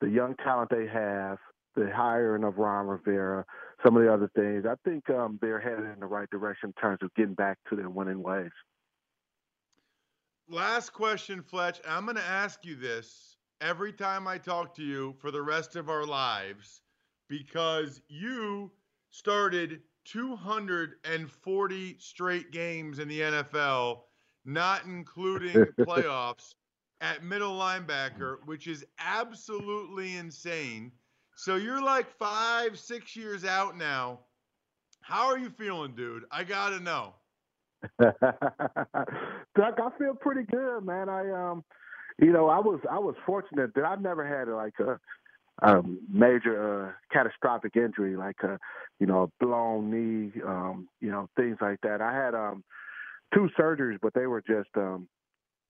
the 0.00 0.08
young 0.08 0.34
talent 0.36 0.70
they 0.70 0.86
have, 0.86 1.38
the 1.76 1.90
hiring 1.94 2.44
of 2.44 2.58
Ron 2.58 2.86
Rivera, 2.86 3.44
some 3.84 3.96
of 3.96 4.02
the 4.02 4.12
other 4.12 4.30
things, 4.34 4.64
I 4.66 4.74
think 4.88 5.08
um, 5.10 5.38
they're 5.40 5.60
headed 5.60 5.84
in 5.92 6.00
the 6.00 6.06
right 6.06 6.28
direction 6.30 6.70
in 6.70 6.72
terms 6.80 6.98
of 7.02 7.14
getting 7.14 7.34
back 7.34 7.58
to 7.68 7.76
their 7.76 7.90
winning 7.90 8.22
ways. 8.22 8.50
Last 10.48 10.92
question, 10.92 11.42
Fletch. 11.42 11.80
I'm 11.88 12.04
going 12.04 12.16
to 12.16 12.22
ask 12.22 12.64
you 12.64 12.76
this 12.76 13.33
every 13.60 13.92
time 13.92 14.26
I 14.26 14.38
talk 14.38 14.74
to 14.76 14.82
you 14.82 15.14
for 15.18 15.30
the 15.30 15.42
rest 15.42 15.76
of 15.76 15.88
our 15.88 16.04
lives 16.04 16.82
because 17.28 18.00
you 18.08 18.70
started 19.10 19.80
240 20.04 21.96
straight 21.98 22.50
games 22.50 22.98
in 22.98 23.08
the 23.08 23.20
NFL, 23.20 24.00
not 24.44 24.84
including 24.84 25.66
playoffs, 25.80 26.54
at 27.00 27.22
middle 27.22 27.58
linebacker, 27.58 28.36
which 28.46 28.66
is 28.66 28.84
absolutely 28.98 30.16
insane. 30.16 30.90
So 31.36 31.56
you're 31.56 31.82
like 31.82 32.08
five, 32.08 32.78
six 32.78 33.14
years 33.16 33.44
out 33.44 33.76
now. 33.76 34.20
How 35.02 35.26
are 35.26 35.38
you 35.38 35.50
feeling, 35.50 35.94
dude? 35.94 36.24
I 36.30 36.44
got 36.44 36.70
to 36.70 36.80
know. 36.80 37.14
Doug, 38.00 38.14
I 39.56 39.90
feel 39.98 40.14
pretty 40.18 40.44
good, 40.50 40.80
man. 40.84 41.10
I 41.10 41.30
um, 41.30 41.64
you 42.18 42.32
know, 42.32 42.48
I 42.48 42.58
was 42.58 42.80
I 42.90 42.98
was 42.98 43.14
fortunate 43.26 43.74
that 43.74 43.84
I've 43.84 44.00
never 44.00 44.26
had 44.26 44.48
like 44.48 44.74
a, 44.80 44.98
a 45.66 45.82
major 46.12 46.86
uh, 46.86 46.92
catastrophic 47.12 47.76
injury, 47.76 48.16
like 48.16 48.42
a 48.42 48.58
you 49.00 49.06
know 49.06 49.24
a 49.24 49.44
blown 49.44 49.90
knee, 49.90 50.32
um, 50.46 50.88
you 51.00 51.10
know 51.10 51.28
things 51.36 51.58
like 51.60 51.80
that. 51.82 52.00
I 52.00 52.14
had 52.14 52.34
um 52.34 52.64
two 53.34 53.48
surgeries, 53.58 53.98
but 54.00 54.14
they 54.14 54.26
were 54.26 54.42
just 54.42 54.70
um 54.76 55.08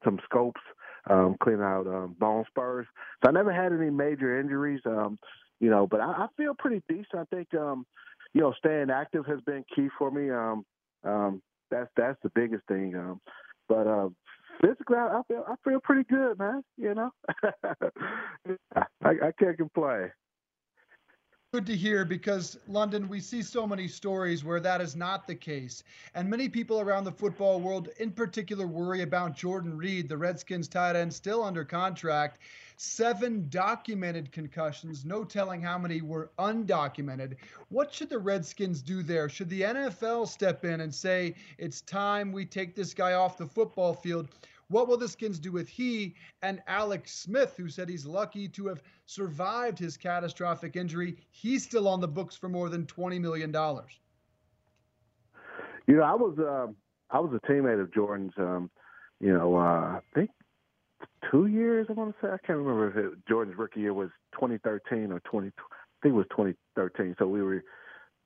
some 0.05 0.19
scopes, 0.25 0.61
um, 1.09 1.37
cleaning 1.43 1.63
out 1.63 1.87
um, 1.87 2.17
bone 2.19 2.45
spurs. 2.49 2.87
So 3.23 3.31
I 3.31 3.33
never 3.33 3.53
had 3.53 3.73
any 3.73 3.91
major 3.91 4.39
injuries. 4.39 4.81
Um, 4.85 5.19
you 5.61 5.71
know, 5.71 5.87
but 5.87 6.01
I, 6.01 6.05
I 6.05 6.27
feel 6.37 6.55
pretty 6.59 6.83
decent. 6.89 7.15
I 7.15 7.25
think 7.35 7.55
um, 7.55 7.87
you 8.35 8.43
know, 8.43 8.53
staying 8.59 8.91
active 8.91 9.25
has 9.27 9.41
been 9.47 9.65
key 9.75 9.89
for 9.99 10.11
me. 10.11 10.31
Um, 10.31 10.65
um, 11.05 11.43
that's 11.71 11.91
that's 11.97 12.19
the 12.23 12.31
biggest 12.35 12.67
thing. 12.69 12.95
Um, 12.95 13.21
but 13.69 13.87
uh, 13.87 14.09
physically, 14.61 14.97
I, 14.97 15.21
feel 15.29 15.45
I 15.49 15.55
feel 15.69 15.81
pretty 15.83 16.05
good, 16.05 16.38
man. 16.38 16.62
You 16.77 16.95
know, 16.95 17.11
I, 18.75 18.85
I 19.05 19.33
can't 19.38 19.57
complain. 19.57 20.11
Good 21.55 21.67
to 21.67 21.77
hear 21.77 22.05
because 22.05 22.59
London, 22.67 23.09
we 23.09 23.21
see 23.21 23.40
so 23.40 23.64
many 23.64 23.87
stories 23.87 24.43
where 24.43 24.59
that 24.59 24.81
is 24.81 24.97
not 24.97 25.29
the 25.29 25.37
case. 25.37 25.85
And 26.17 26.29
many 26.29 26.49
people 26.49 26.81
around 26.81 27.05
the 27.05 27.12
football 27.12 27.61
world, 27.61 27.90
in 28.01 28.11
particular, 28.11 28.67
worry 28.67 29.03
about 29.03 29.37
Jordan 29.37 29.79
Reed, 29.79 30.09
the 30.09 30.17
Redskins 30.17 30.67
tight 30.67 30.97
end, 30.97 31.14
still 31.14 31.45
under 31.45 31.64
contract. 31.64 32.38
Seven 32.77 33.47
documented 33.51 34.33
concussions, 34.33 35.05
no 35.05 35.23
telling 35.23 35.62
how 35.62 35.79
many 35.79 36.03
were 36.03 36.33
undocumented. 36.40 37.37
What 37.69 37.95
should 37.95 38.09
the 38.09 38.19
Redskins 38.19 38.83
do 38.83 39.05
there? 39.05 39.29
Should 39.29 39.49
the 39.49 39.61
NFL 39.61 40.27
step 40.27 40.64
in 40.64 40.81
and 40.81 40.93
say, 40.93 41.37
it's 41.59 41.83
time 41.83 42.33
we 42.33 42.47
take 42.47 42.75
this 42.75 42.93
guy 42.93 43.12
off 43.12 43.38
the 43.38 43.47
football 43.47 43.95
field? 43.95 44.29
What 44.75 44.89
will 44.89 44.97
the 44.97 45.07
Skins 45.07 45.39
do 45.39 45.53
with 45.53 45.69
he 45.69 46.17
and 46.43 46.61
Alex 46.67 47.13
Smith, 47.13 47.55
who 47.57 47.69
said 47.69 47.89
he's 47.89 48.05
lucky 48.05 48.49
to 48.49 48.67
have 48.67 48.83
survived 49.07 49.79
his 49.79 49.97
catastrophic 49.97 50.75
injury? 50.75 51.17
He's 51.31 51.63
still 51.63 51.87
on 51.87 52.01
the 52.01 52.09
books 52.09 52.35
for 52.35 52.49
more 52.49 52.69
than 52.69 52.85
$20 52.87 53.21
million. 53.21 53.53
You 55.87 55.97
know, 55.97 56.03
I 56.03 56.15
was 56.15 56.37
uh, 56.41 56.73
I 57.09 57.21
was 57.21 57.33
a 57.33 57.47
teammate 57.47 57.81
of 57.81 57.95
Jordan's. 57.95 58.33
Um, 58.37 58.69
you 59.21 59.33
know, 59.33 59.57
uh, 59.57 59.61
I 59.61 60.01
think 60.13 60.31
two 61.31 61.47
years. 61.47 61.87
I 61.89 61.93
want 61.93 62.13
to 62.13 62.27
say 62.27 62.33
I 62.33 62.45
can't 62.45 62.59
remember 62.59 62.91
if 62.91 62.97
it, 62.97 63.13
Jordan's 63.29 63.57
rookie 63.57 63.79
year 63.79 63.95
was 63.95 64.11
2013 64.33 65.13
or 65.13 65.21
20. 65.21 65.47
I 65.47 65.51
think 66.03 66.15
it 66.15 66.17
was 66.17 66.27
2013. 66.31 67.15
So 67.21 67.29
we 67.29 67.43
were 67.43 67.63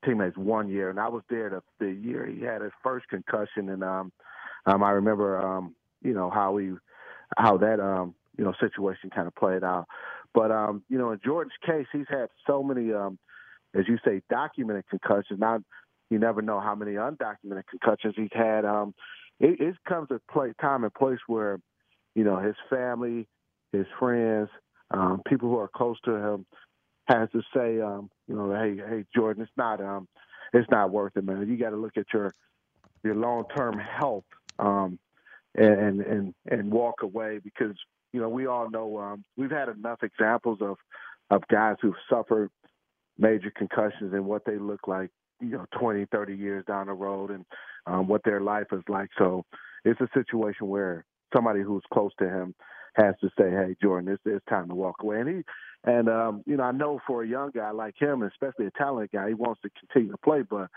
teammates 0.03 0.39
one 0.39 0.71
year, 0.71 0.89
and 0.89 0.99
I 0.99 1.09
was 1.09 1.25
there 1.29 1.51
the, 1.51 1.63
the 1.85 1.93
year 1.93 2.25
he 2.25 2.41
had 2.41 2.63
his 2.63 2.73
first 2.83 3.07
concussion, 3.09 3.69
and 3.69 3.85
um, 3.85 4.13
um, 4.65 4.83
I 4.83 4.93
remember 4.93 5.45
um, 5.45 5.75
you 6.03 6.15
know 6.15 6.31
how 6.31 6.57
he 6.57 6.73
how 7.37 7.57
that 7.59 7.81
um, 7.81 8.15
you 8.37 8.45
know 8.45 8.55
situation 8.61 9.11
kind 9.11 9.27
of 9.27 9.35
played 9.35 9.65
out. 9.65 9.87
But 10.35 10.51
um, 10.51 10.83
you 10.89 10.99
know, 10.99 11.11
in 11.13 11.21
Jordan's 11.25 11.55
case, 11.65 11.87
he's 11.93 12.07
had 12.09 12.29
so 12.47 12.63
many, 12.63 12.93
um, 12.93 13.19
as 13.75 13.85
you 13.89 13.99
say, 14.05 14.23
documented 14.31 14.89
concussions. 14.89 15.41
Not 15.41 15.63
you 16.11 16.19
never 16.19 16.43
know 16.43 16.61
how 16.61 16.75
many 16.75 16.93
undocumented 16.93 17.65
concussions 17.71 18.15
he's 18.17 18.29
had. 18.33 18.65
Um, 18.65 18.95
it, 19.41 19.61
it 19.61 19.77
comes 19.89 20.11
a 20.11 20.21
play, 20.31 20.53
time 20.61 20.85
and 20.85 20.95
place 20.95 21.21
where 21.27 21.61
you 22.19 22.25
know, 22.25 22.41
his 22.41 22.57
family, 22.69 23.29
his 23.71 23.87
friends, 23.97 24.49
um, 24.91 25.23
people 25.29 25.49
who 25.49 25.57
are 25.57 25.69
close 25.69 25.97
to 26.05 26.17
him 26.17 26.47
has 27.07 27.29
to 27.31 27.43
say, 27.55 27.81
um, 27.81 28.11
you 28.27 28.35
know, 28.35 28.53
hey, 28.53 28.75
hey, 28.77 29.05
Jordan, 29.15 29.45
it's 29.45 29.53
not, 29.57 29.81
um, 29.81 30.09
it's 30.53 30.69
not 30.69 30.91
worth 30.91 31.17
it, 31.17 31.25
man. 31.25 31.47
You 31.49 31.57
got 31.57 31.71
to 31.71 31.77
look 31.77 31.97
at 31.97 32.07
your 32.13 32.33
your 33.05 33.15
long 33.15 33.45
term 33.57 33.79
health, 33.79 34.25
um, 34.59 34.99
and 35.59 36.03
and 36.03 36.35
and 36.51 36.73
walk 36.73 37.03
away 37.03 37.41
because 37.45 37.77
you 38.13 38.21
know 38.23 38.31
we 38.31 38.47
all 38.47 38.71
know 38.71 38.99
um, 38.99 39.25
we've 39.39 39.53
had 39.53 39.71
enough 39.71 40.03
examples 40.05 40.61
of 40.63 40.79
of 41.31 41.43
guys 41.51 41.77
who've 41.83 41.95
suffered 42.11 42.51
major 43.19 43.53
concussions 43.57 44.15
and 44.15 44.27
what 44.27 44.45
they 44.47 44.59
look 44.59 44.89
like, 44.89 45.11
you 45.41 45.51
know, 45.51 45.67
20, 45.81 46.07
30 46.13 46.35
years 46.37 46.65
down 46.67 46.89
the 46.89 46.95
road 46.95 47.31
and 47.33 47.47
um, 47.87 48.09
what 48.09 48.23
their 48.25 48.41
life 48.43 48.69
is 48.73 48.83
like. 48.89 49.11
So 49.19 49.45
it's 49.85 50.01
a 50.03 50.09
situation 50.15 50.69
where 50.69 51.07
somebody 51.35 51.63
who's 51.63 51.85
close 51.95 52.13
to 52.21 52.29
him 52.29 52.55
has 52.97 53.17
to 53.23 53.29
say, 53.39 53.51
"Hey, 53.51 53.77
Jordan, 53.83 54.13
it's, 54.15 54.23
it's 54.27 54.47
time 54.49 54.69
to 54.71 54.77
walk 54.77 54.97
away." 55.03 55.21
And 55.21 55.31
he, 55.31 55.43
and 55.85 56.09
um, 56.09 56.45
you 56.47 56.59
know, 56.59 56.65
I 56.65 56.73
know 56.73 57.01
for 57.09 57.25
a 57.25 57.29
young 57.29 57.53
guy 57.55 57.73
like 57.73 57.97
him, 58.01 58.23
especially 58.23 58.69
a 58.69 58.73
talented 58.79 59.13
guy, 59.13 59.29
he 59.31 59.35
wants 59.35 59.61
to 59.63 59.71
continue 59.81 60.13
to 60.13 60.19
play, 60.19 60.43
but 60.49 60.69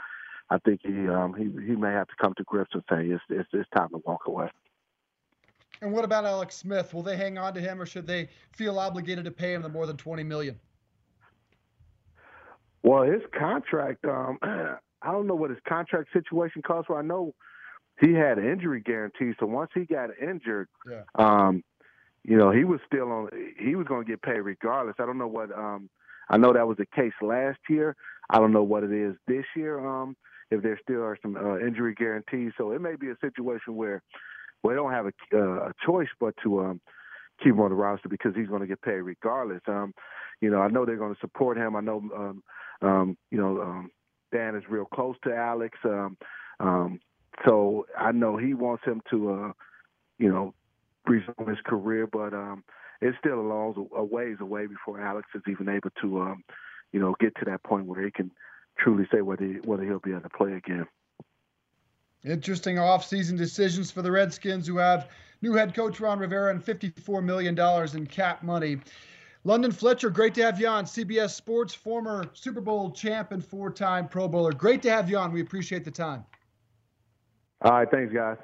I 0.50 0.60
think 0.60 0.82
he 0.84 1.08
um, 1.10 1.36
he 1.38 1.46
he 1.66 1.78
may 1.78 1.92
have 1.94 2.08
to 2.10 2.16
come 2.22 2.34
to 2.38 2.46
grips 2.46 2.72
and 2.76 2.84
say 2.92 3.06
it's 3.08 3.24
it's, 3.30 3.50
it's 3.54 3.70
time 3.78 3.90
to 3.92 4.02
walk 4.06 4.22
away. 4.28 4.50
And 5.82 5.92
what 5.92 6.06
about 6.06 6.26
Alex 6.26 6.56
Smith? 6.56 6.94
Will 6.94 7.02
they 7.02 7.18
hang 7.18 7.38
on 7.38 7.54
to 7.56 7.62
him, 7.62 7.82
or 7.82 7.86
should 7.86 8.06
they 8.06 8.30
feel 8.52 8.78
obligated 8.78 9.26
to 9.26 9.32
pay 9.32 9.54
him 9.54 9.64
the 9.64 9.70
more 9.70 9.88
than 9.88 9.98
twenty 9.98 10.24
million? 10.24 10.60
Well, 12.84 13.04
his 13.04 13.22
contract, 13.38 14.06
um, 14.06 14.38
I 14.44 15.12
don't 15.12 15.28
know 15.28 15.36
what 15.36 15.50
his 15.50 15.60
contract 15.68 16.10
situation 16.14 16.62
costs. 16.62 16.88
For 16.88 17.00
I 17.00 17.02
know 17.02 17.34
he 18.00 18.14
had 18.14 18.38
an 18.38 18.48
injury 18.48 18.82
guarantee. 18.82 19.34
So 19.40 19.48
once 19.48 19.72
he 19.74 19.86
got 19.86 20.10
injured, 20.22 20.68
yeah. 20.90 21.04
um, 21.16 21.64
you 22.24 22.38
know, 22.38 22.52
he 22.52 22.64
was 22.64 22.80
still 22.86 23.12
on. 23.12 23.30
He 23.60 23.76
was 23.76 23.88
going 23.88 24.06
to 24.06 24.10
get 24.10 24.22
paid 24.22 24.40
regardless. 24.42 24.96
I 25.00 25.06
don't 25.06 25.18
know 25.18 25.28
what. 25.28 25.52
Um, 25.52 25.90
I 26.30 26.38
know 26.38 26.54
that 26.54 26.68
was 26.68 26.78
the 26.78 26.86
case 26.86 27.14
last 27.22 27.60
year. 27.70 27.96
I 28.30 28.38
don't 28.38 28.54
know 28.54 28.64
what 28.64 28.84
it 28.84 28.92
is 28.92 29.16
this 29.28 29.46
year. 29.56 29.86
Um, 29.86 30.16
if 30.52 30.62
there 30.62 30.80
still 30.84 31.02
are 31.02 31.18
some 31.22 31.36
uh, 31.36 31.60
injury 31.60 31.96
guarantees, 31.96 32.52
so 32.58 32.72
it 32.72 32.82
may 32.82 32.96
be 32.96 33.10
a 33.10 33.16
situation 33.22 33.76
where 33.76 34.04
we 34.64 34.74
don't 34.74 34.92
have 34.92 35.06
a, 35.08 35.14
uh, 35.34 35.70
a 35.70 35.74
choice 35.86 36.10
but 36.20 36.36
to 36.44 36.60
um, 36.62 36.82
keep 37.40 37.54
him 37.54 37.62
on 37.62 37.70
the 37.70 37.76
roster 37.76 38.10
because 38.10 38.36
he's 38.36 38.48
going 38.48 38.62
to 38.62 38.68
get 38.68 38.82
paid 38.82 39.02
regardless. 39.02 39.62
Um, 39.68 39.94
you 40.42 40.50
know, 40.50 40.62
I 40.62 40.70
know 40.70 40.86
they're 40.86 40.98
going 40.98 41.14
to 41.14 41.20
support 41.20 41.58
him. 41.58 41.76
I 41.76 41.82
know, 41.82 41.98
um, 42.16 42.44
um, 42.82 43.18
you 43.30 43.38
know, 43.38 43.62
um, 43.62 43.92
Dan 44.32 44.56
is 44.56 44.64
real 44.70 44.86
close 44.86 45.16
to 45.24 45.34
Alex. 45.34 45.78
Um, 45.84 46.18
um, 46.60 47.00
so 47.46 47.86
I 47.98 48.12
know 48.12 48.38
he 48.38 48.54
wants 48.54 48.84
him 48.86 49.02
to, 49.12 49.32
uh, 49.32 49.52
you 50.18 50.30
know, 50.30 50.54
resume 51.08 51.48
his 51.48 51.62
career, 51.66 52.08
but 52.08 52.34
um, 52.34 52.64
it's 53.02 53.18
still 53.18 53.40
a 53.40 53.42
long 53.42 53.88
a 53.96 54.04
ways 54.04 54.38
away 54.40 54.68
before 54.68 55.02
Alex 55.02 55.28
is 55.34 55.42
even 55.50 55.70
able 55.70 55.90
to, 56.02 56.22
um, 56.22 56.44
you 56.92 57.00
know, 57.00 57.16
get 57.20 57.36
to 57.38 57.46
that 57.46 57.64
point 57.64 57.86
where 57.86 58.04
he 58.04 58.12
can 58.12 58.32
truly 58.78 59.08
say 59.12 59.22
whether 59.22 59.46
he, 59.46 59.54
whether 59.64 59.84
he'll 59.84 60.00
be 60.00 60.12
able 60.12 60.22
to 60.22 60.30
play 60.30 60.54
again. 60.54 60.86
Interesting 62.24 62.78
off-season 62.78 63.36
decisions 63.36 63.90
for 63.90 64.02
the 64.02 64.12
Redskins, 64.12 64.68
who 64.68 64.78
have 64.78 65.10
new 65.42 65.54
head 65.54 65.74
coach 65.74 66.00
Ron 66.00 66.20
Rivera 66.20 66.52
and 66.52 66.64
$54 66.64 67.24
million 67.24 67.58
in 67.98 68.08
cap 68.08 68.44
money. 68.44 68.78
London 69.44 69.72
Fletcher, 69.72 70.12
great 70.12 70.36
to 70.36 70.44
have 70.44 70.60
you 70.60 70.68
on. 70.68 70.86
CBS 70.86 71.32
Sports, 71.32 71.74
former 71.74 72.26
Super 72.34 72.62
Bowl 72.62 72.92
champ 72.92 73.32
and 73.32 73.44
four-time 73.44 74.08
Pro 74.08 74.28
Bowler. 74.28 74.52
Great 74.52 74.84
to 74.84 74.92
have 74.92 75.10
you 75.10 75.18
on. 75.18 75.32
We 75.32 75.42
appreciate 75.42 75.84
the 75.84 75.90
time. 75.90 76.24
All 77.64 77.72
right, 77.72 77.90
thanks, 77.90 78.14
guys. 78.14 78.38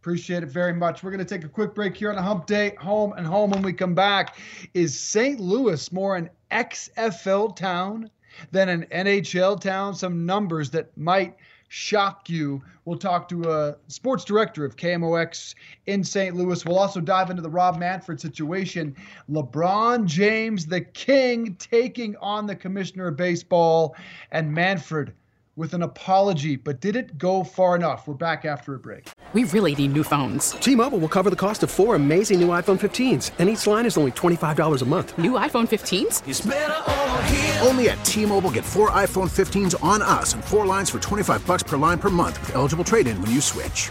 Appreciate 0.00 0.44
it 0.44 0.50
very 0.50 0.72
much. 0.72 1.02
We're 1.02 1.10
going 1.10 1.24
to 1.24 1.34
take 1.34 1.44
a 1.44 1.48
quick 1.48 1.74
break 1.74 1.96
here 1.96 2.12
on 2.12 2.18
a 2.18 2.22
hump 2.22 2.46
day, 2.46 2.76
home 2.80 3.12
and 3.14 3.26
home. 3.26 3.50
When 3.50 3.62
we 3.62 3.72
come 3.72 3.96
back, 3.96 4.38
is 4.72 4.96
St. 4.96 5.40
Louis 5.40 5.90
more 5.90 6.14
an 6.14 6.30
XFL 6.52 7.56
town 7.56 8.08
than 8.52 8.68
an 8.68 8.86
NHL 8.92 9.60
town? 9.60 9.96
Some 9.96 10.24
numbers 10.24 10.70
that 10.70 10.96
might 10.96 11.36
shock 11.68 12.28
you. 12.28 12.62
We'll 12.84 12.98
talk 12.98 13.28
to 13.30 13.50
a 13.50 13.76
sports 13.88 14.24
director 14.24 14.64
of 14.64 14.76
KMOX 14.76 15.54
in 15.86 16.04
St. 16.04 16.36
Louis. 16.36 16.64
We'll 16.64 16.78
also 16.78 17.00
dive 17.00 17.30
into 17.30 17.42
the 17.42 17.50
Rob 17.50 17.78
Manfred 17.78 18.20
situation. 18.20 18.94
LeBron 19.30 20.06
James, 20.06 20.66
the 20.66 20.82
king, 20.82 21.56
taking 21.56 22.16
on 22.16 22.46
the 22.46 22.56
commissioner 22.56 23.08
of 23.08 23.16
baseball, 23.16 23.96
and 24.30 24.52
Manfred 24.52 25.12
with 25.56 25.72
an 25.72 25.82
apology, 25.82 26.54
but 26.54 26.80
did 26.80 26.94
it 26.94 27.18
go 27.18 27.42
far 27.42 27.74
enough? 27.74 28.06
We're 28.06 28.14
back 28.14 28.44
after 28.44 28.74
a 28.74 28.78
break. 28.78 29.08
We 29.32 29.44
really 29.44 29.74
need 29.74 29.94
new 29.94 30.04
phones. 30.04 30.50
T-Mobile 30.50 30.98
will 30.98 31.08
cover 31.08 31.30
the 31.30 31.36
cost 31.36 31.64
of 31.64 31.70
four 31.70 31.96
amazing 31.96 32.38
new 32.38 32.48
iPhone 32.48 32.78
15s, 32.78 33.32
and 33.40 33.48
each 33.48 33.66
line 33.66 33.86
is 33.86 33.98
only 33.98 34.12
$25 34.12 34.82
a 34.82 34.84
month. 34.84 35.18
New 35.18 35.32
iPhone 35.32 35.66
15s? 35.66 37.66
Only 37.66 37.88
at 37.88 38.04
T-Mobile 38.04 38.52
get 38.52 38.64
four 38.64 38.92
iPhone 38.92 39.28
15s 39.28 39.74
on 39.82 40.00
us 40.00 40.34
and 40.34 40.44
four 40.44 40.64
lines 40.64 40.88
for 40.88 41.00
25 41.00 41.44
bucks 41.44 41.64
per 41.64 41.76
line 41.76 41.98
per 41.98 42.10
month 42.10 42.38
with 42.38 42.54
eligible 42.54 42.84
trade-in 42.84 43.20
when 43.20 43.32
you 43.32 43.40
switch. 43.40 43.90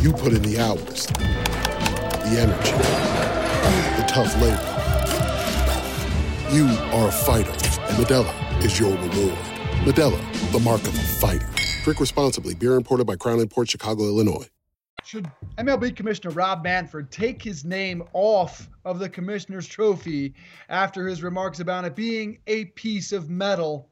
You 0.00 0.12
put 0.12 0.32
in 0.32 0.42
the 0.42 0.58
hours, 0.58 1.06
the 1.06 2.38
energy, 2.38 2.72
the 3.96 4.04
tough 4.08 4.34
labor. 4.40 4.68
You 6.52 6.66
are 6.92 7.08
a 7.08 7.12
fighter, 7.12 7.50
and 7.50 7.96
Modelo 8.04 8.64
is 8.64 8.78
your 8.78 8.90
reward. 8.90 9.38
Modelo, 9.84 10.52
the 10.52 10.60
mark 10.60 10.82
of 10.82 10.94
a 10.94 11.02
fighter. 11.02 11.48
Drink 11.84 12.00
responsibly. 12.00 12.54
Beer 12.54 12.74
imported 12.74 13.06
by 13.06 13.16
Crown 13.16 13.40
Imports 13.40 13.70
Chicago, 13.70 14.04
Illinois. 14.04 14.48
Should 15.04 15.30
MLB 15.58 15.96
Commissioner 15.96 16.32
Rob 16.32 16.62
Manfred 16.62 17.10
take 17.10 17.42
his 17.42 17.64
name 17.64 18.04
off 18.12 18.68
of 18.84 18.98
the 18.98 19.08
commissioner's 19.08 19.66
trophy 19.66 20.34
after 20.68 21.06
his 21.08 21.22
remarks 21.22 21.60
about 21.60 21.84
it 21.84 21.96
being 21.96 22.38
a 22.46 22.66
piece 22.66 23.12
of 23.12 23.28
metal? 23.30 23.88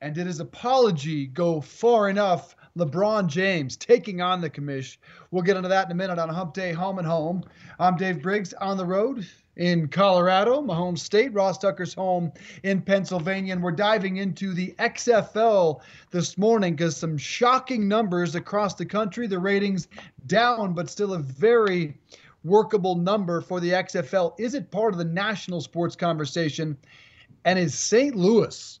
And 0.00 0.14
did 0.14 0.26
his 0.26 0.40
apology 0.40 1.26
go 1.26 1.60
far 1.60 2.08
enough? 2.08 2.54
LeBron 2.76 3.28
James 3.28 3.76
taking 3.76 4.20
on 4.20 4.40
the 4.40 4.50
commish. 4.50 4.96
We'll 5.30 5.42
get 5.42 5.56
into 5.56 5.68
that 5.68 5.86
in 5.86 5.92
a 5.92 5.94
minute 5.94 6.18
on 6.18 6.28
Hump 6.28 6.54
Day 6.54 6.72
Home 6.72 6.98
and 6.98 7.06
Home. 7.06 7.44
I'm 7.78 7.96
Dave 7.96 8.22
Briggs 8.22 8.52
on 8.54 8.76
the 8.76 8.84
road 8.84 9.26
in 9.56 9.88
Colorado, 9.88 10.62
my 10.62 10.74
home 10.74 10.96
state, 10.96 11.32
Ross 11.34 11.58
Tucker's 11.58 11.92
home 11.92 12.32
in 12.62 12.80
Pennsylvania. 12.80 13.52
And 13.52 13.62
we're 13.62 13.72
diving 13.72 14.18
into 14.18 14.54
the 14.54 14.74
XFL 14.78 15.80
this 16.10 16.38
morning 16.38 16.74
because 16.76 16.96
some 16.96 17.18
shocking 17.18 17.88
numbers 17.88 18.34
across 18.34 18.74
the 18.74 18.86
country. 18.86 19.26
The 19.26 19.38
ratings 19.38 19.88
down, 20.26 20.74
but 20.74 20.88
still 20.88 21.14
a 21.14 21.18
very 21.18 21.98
workable 22.44 22.94
number 22.94 23.40
for 23.40 23.60
the 23.60 23.70
XFL. 23.70 24.38
Is 24.38 24.54
it 24.54 24.70
part 24.70 24.92
of 24.92 24.98
the 24.98 25.04
national 25.04 25.60
sports 25.60 25.96
conversation? 25.96 26.76
And 27.44 27.58
is 27.58 27.74
St. 27.74 28.14
Louis 28.14 28.78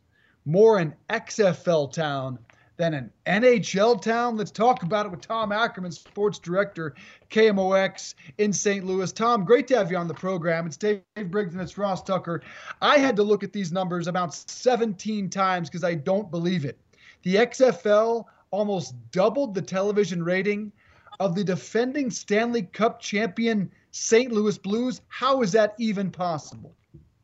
more 0.48 0.78
an 0.78 0.94
XFL 1.10 1.92
town 1.92 2.38
than 2.78 2.94
an 2.94 3.10
NHL 3.26 4.00
town. 4.00 4.36
Let's 4.36 4.52
talk 4.52 4.84
about 4.84 5.04
it 5.04 5.10
with 5.10 5.20
Tom 5.20 5.52
Ackerman, 5.52 5.90
sports 5.92 6.38
director, 6.38 6.94
KMOX 7.28 8.14
in 8.38 8.52
St. 8.52 8.86
Louis. 8.86 9.12
Tom, 9.12 9.44
great 9.44 9.66
to 9.68 9.76
have 9.76 9.90
you 9.90 9.96
on 9.96 10.08
the 10.08 10.14
program. 10.14 10.64
It's 10.66 10.76
Dave 10.76 11.02
Briggs 11.26 11.54
and 11.54 11.62
it's 11.62 11.76
Ross 11.76 12.02
Tucker. 12.02 12.40
I 12.80 12.98
had 12.98 13.16
to 13.16 13.22
look 13.24 13.42
at 13.42 13.52
these 13.52 13.72
numbers 13.72 14.06
about 14.06 14.32
17 14.32 15.28
times 15.28 15.68
because 15.68 15.82
I 15.82 15.94
don't 15.94 16.30
believe 16.30 16.64
it. 16.64 16.78
The 17.24 17.34
XFL 17.34 18.24
almost 18.52 18.94
doubled 19.10 19.54
the 19.54 19.62
television 19.62 20.22
rating 20.22 20.72
of 21.18 21.34
the 21.34 21.42
defending 21.42 22.12
Stanley 22.12 22.62
Cup 22.62 23.00
champion 23.00 23.72
St. 23.90 24.30
Louis 24.30 24.56
Blues. 24.56 25.00
How 25.08 25.42
is 25.42 25.50
that 25.50 25.74
even 25.80 26.12
possible? 26.12 26.72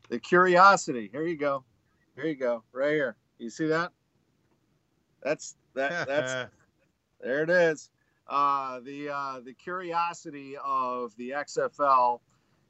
The 0.09 0.19
curiosity. 0.19 1.09
Here 1.13 1.25
you 1.25 1.37
go. 1.37 1.63
Here 2.15 2.25
you 2.25 2.35
go. 2.35 2.63
Right 2.73 2.91
here. 2.91 3.15
You 3.37 3.49
see 3.49 3.67
that? 3.67 3.93
That's 5.25 5.55
that. 5.73 6.07
That's 6.07 6.51
there. 7.21 7.43
It 7.43 7.49
is. 7.49 7.89
Uh, 8.27 8.79
the 8.79 9.09
uh, 9.09 9.39
the 9.43 9.53
curiosity 9.53 10.55
of 10.63 11.15
the 11.17 11.31
XFL 11.31 12.19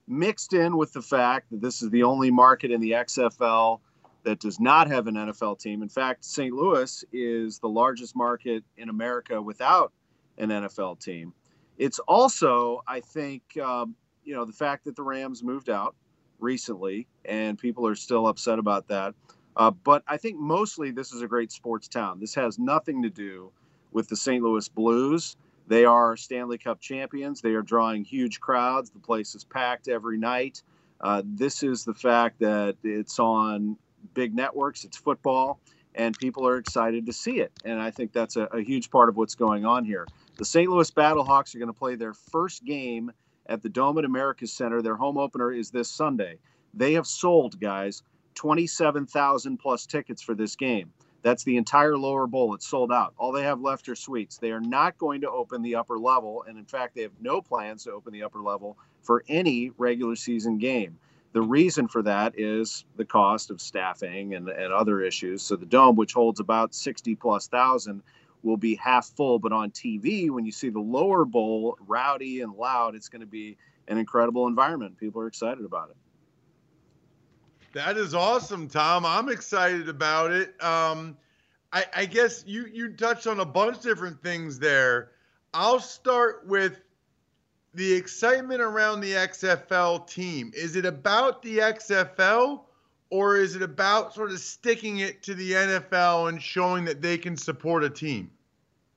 mixed 0.08 0.54
in 0.54 0.78
with 0.78 0.94
the 0.94 1.02
fact 1.02 1.50
that 1.52 1.62
this 1.62 1.82
is 1.82 1.90
the 1.90 2.04
only 2.04 2.32
market 2.32 2.72
in 2.72 2.80
the 2.80 2.92
XFL 2.92 3.80
that 4.24 4.40
does 4.40 4.60
not 4.60 4.88
have 4.88 5.08
an 5.08 5.16
NFL 5.16 5.60
team. 5.60 5.82
In 5.84 5.90
fact, 5.90 6.24
St. 6.24 6.54
Louis 6.54 7.04
is 7.12 7.60
the 7.60 7.70
largest 7.70 8.16
market 8.16 8.64
in 8.78 8.90
America 8.90 9.42
without 9.42 9.92
an 10.38 10.50
NFL 10.50 11.00
team. 11.00 11.34
It's 11.78 12.00
also, 12.00 12.82
I 12.88 13.02
think, 13.02 13.44
um, 13.58 13.96
you 14.24 14.34
know, 14.34 14.46
the 14.46 14.54
fact 14.54 14.86
that 14.86 14.96
the 14.96 15.04
Rams 15.04 15.44
moved 15.44 15.70
out 15.70 15.96
recently, 16.40 17.08
and 17.26 17.58
people 17.58 17.86
are 17.86 17.96
still 17.96 18.28
upset 18.28 18.60
about 18.60 18.88
that. 18.88 19.14
Uh, 19.58 19.72
but 19.72 20.04
I 20.08 20.18
think 20.18 20.38
mostly 20.38 20.92
this 20.92 21.14
is 21.14 21.22
a 21.22 21.28
great 21.28 21.52
sports 21.52 21.88
town. 21.88 22.20
This 22.20 22.36
has 22.36 22.60
nothing 22.60 23.04
to 23.04 23.10
do 23.10 23.52
with 23.92 24.10
the 24.10 24.16
St. 24.16 24.44
Louis 24.44 24.68
Blues. 24.68 25.38
They 25.68 25.86
are 25.86 26.16
Stanley 26.18 26.58
Cup 26.58 26.80
champions. 26.80 27.42
They 27.42 27.54
are 27.54 27.62
drawing 27.62 28.04
huge 28.04 28.40
crowds. 28.40 28.90
The 28.90 29.00
place 29.00 29.34
is 29.34 29.44
packed 29.44 29.88
every 29.88 30.18
night. 30.18 30.62
Uh, 31.02 31.22
this 31.26 31.64
is 31.64 31.84
the 31.86 31.94
fact 31.94 32.40
that 32.40 32.76
it's 32.84 33.20
on 33.20 33.78
big 34.14 34.36
networks, 34.36 34.84
it's 34.84 34.98
football, 34.98 35.60
and 35.96 36.18
people 36.18 36.48
are 36.48 36.58
excited 36.58 37.06
to 37.06 37.14
see 37.14 37.40
it. 37.40 37.52
And 37.64 37.82
I 37.82 37.92
think 37.92 38.14
that's 38.14 38.36
a, 38.36 38.44
a 38.46 38.62
huge 38.62 38.90
part 38.92 39.10
of 39.10 39.18
what's 39.18 39.36
going 39.36 39.66
on 39.66 39.86
here. 39.86 40.06
The 40.38 40.46
St. 40.46 40.70
Louis 40.70 40.90
Battlehawks 40.92 41.56
are 41.56 41.60
going 41.60 41.68
to 41.68 41.74
play 41.74 41.96
their 41.96 42.14
first 42.14 42.64
game 42.66 43.12
at 43.48 43.62
the 43.62 43.70
Dome 43.70 43.98
at 43.98 44.06
America 44.06 44.48
Center. 44.48 44.82
Their 44.82 44.96
home 44.96 45.18
opener 45.18 45.52
is 45.52 45.72
this 45.72 45.90
Sunday. 45.90 46.38
They 46.74 46.94
have 46.94 47.08
sold, 47.08 47.60
guys, 47.60 48.04
27,000 48.36 49.58
plus 49.58 49.86
tickets 49.86 50.22
for 50.22 50.36
this 50.36 50.56
game. 50.56 50.92
That's 51.26 51.44
the 51.44 51.58
entire 51.58 51.98
lower 51.98 52.28
bowl. 52.28 52.54
It's 52.54 52.68
sold 52.68 52.92
out. 52.92 53.16
All 53.18 53.32
they 53.32 53.42
have 53.44 53.60
left 53.60 53.90
are 53.90 53.96
suites. 53.96 54.38
They 54.38 54.52
are 54.52 54.60
not 54.60 54.98
going 55.00 55.22
to 55.22 55.30
open 55.32 55.64
the 55.64 55.74
upper 55.74 55.98
level. 55.98 56.46
And 56.48 56.56
in 56.56 56.66
fact, 56.66 56.94
they 56.94 57.02
have 57.02 57.20
no 57.20 57.42
plans 57.42 57.86
to 57.86 57.92
open 57.92 58.14
the 58.14 58.22
upper 58.22 58.42
level 58.42 58.78
for 59.02 59.24
any 59.28 59.72
regular 59.78 60.16
season 60.16 60.60
game. 60.60 61.00
The 61.34 61.42
reason 61.42 61.88
for 61.88 62.04
that 62.04 62.38
is 62.38 62.86
the 62.96 63.06
cost 63.06 63.50
of 63.50 63.60
staffing 63.60 64.36
and, 64.36 64.48
and 64.50 64.72
other 64.72 65.02
issues. 65.02 65.42
So 65.42 65.56
the 65.56 65.66
dome, 65.66 65.96
which 65.96 66.14
holds 66.14 66.40
about 66.40 66.76
60 66.76 67.16
plus 67.16 67.48
thousand, 67.48 68.04
will 68.44 68.56
be 68.56 68.76
half 68.76 69.08
full. 69.08 69.40
But 69.40 69.52
on 69.52 69.72
TV, 69.72 70.30
when 70.30 70.46
you 70.46 70.52
see 70.52 70.70
the 70.70 70.80
lower 70.80 71.26
bowl 71.26 71.78
rowdy 71.88 72.42
and 72.42 72.54
loud, 72.54 72.94
it's 72.94 73.10
going 73.10 73.22
to 73.22 73.26
be 73.26 73.58
an 73.88 73.98
incredible 73.98 74.48
environment. 74.48 74.98
People 75.00 75.22
are 75.22 75.28
excited 75.28 75.66
about 75.66 75.90
it. 75.90 75.98
That 77.76 77.98
is 77.98 78.16
awesome, 78.16 78.70
Tom. 78.70 79.06
I'm 79.06 79.28
excited 79.28 79.90
about 79.90 80.32
it. 80.32 80.56
Um, 80.64 81.18
I, 81.74 81.84
I 81.94 82.06
guess 82.06 82.46
you 82.48 82.68
you 82.68 82.94
touched 82.94 83.28
on 83.28 83.42
a 83.42 83.46
bunch 83.46 83.76
of 83.76 83.84
different 83.84 84.24
things 84.24 84.58
there. 84.58 85.12
I'll 85.54 85.82
start 85.82 86.48
with 86.48 86.80
the 87.74 87.92
excitement 87.92 88.62
around 88.62 89.02
the 89.02 89.12
XFL 89.12 90.08
team. 90.08 90.54
Is 90.56 90.78
it 90.78 90.86
about 90.86 91.42
the 91.42 91.58
XFL 91.58 92.62
or 93.10 93.36
is 93.36 93.58
it 93.58 93.62
about 93.62 94.14
sort 94.14 94.32
of 94.32 94.40
sticking 94.40 95.00
it 95.00 95.22
to 95.24 95.36
the 95.36 95.52
NFL 95.52 96.30
and 96.30 96.42
showing 96.42 96.86
that 96.86 97.02
they 97.02 97.18
can 97.18 97.36
support 97.36 97.84
a 97.84 97.90
team? 97.90 98.32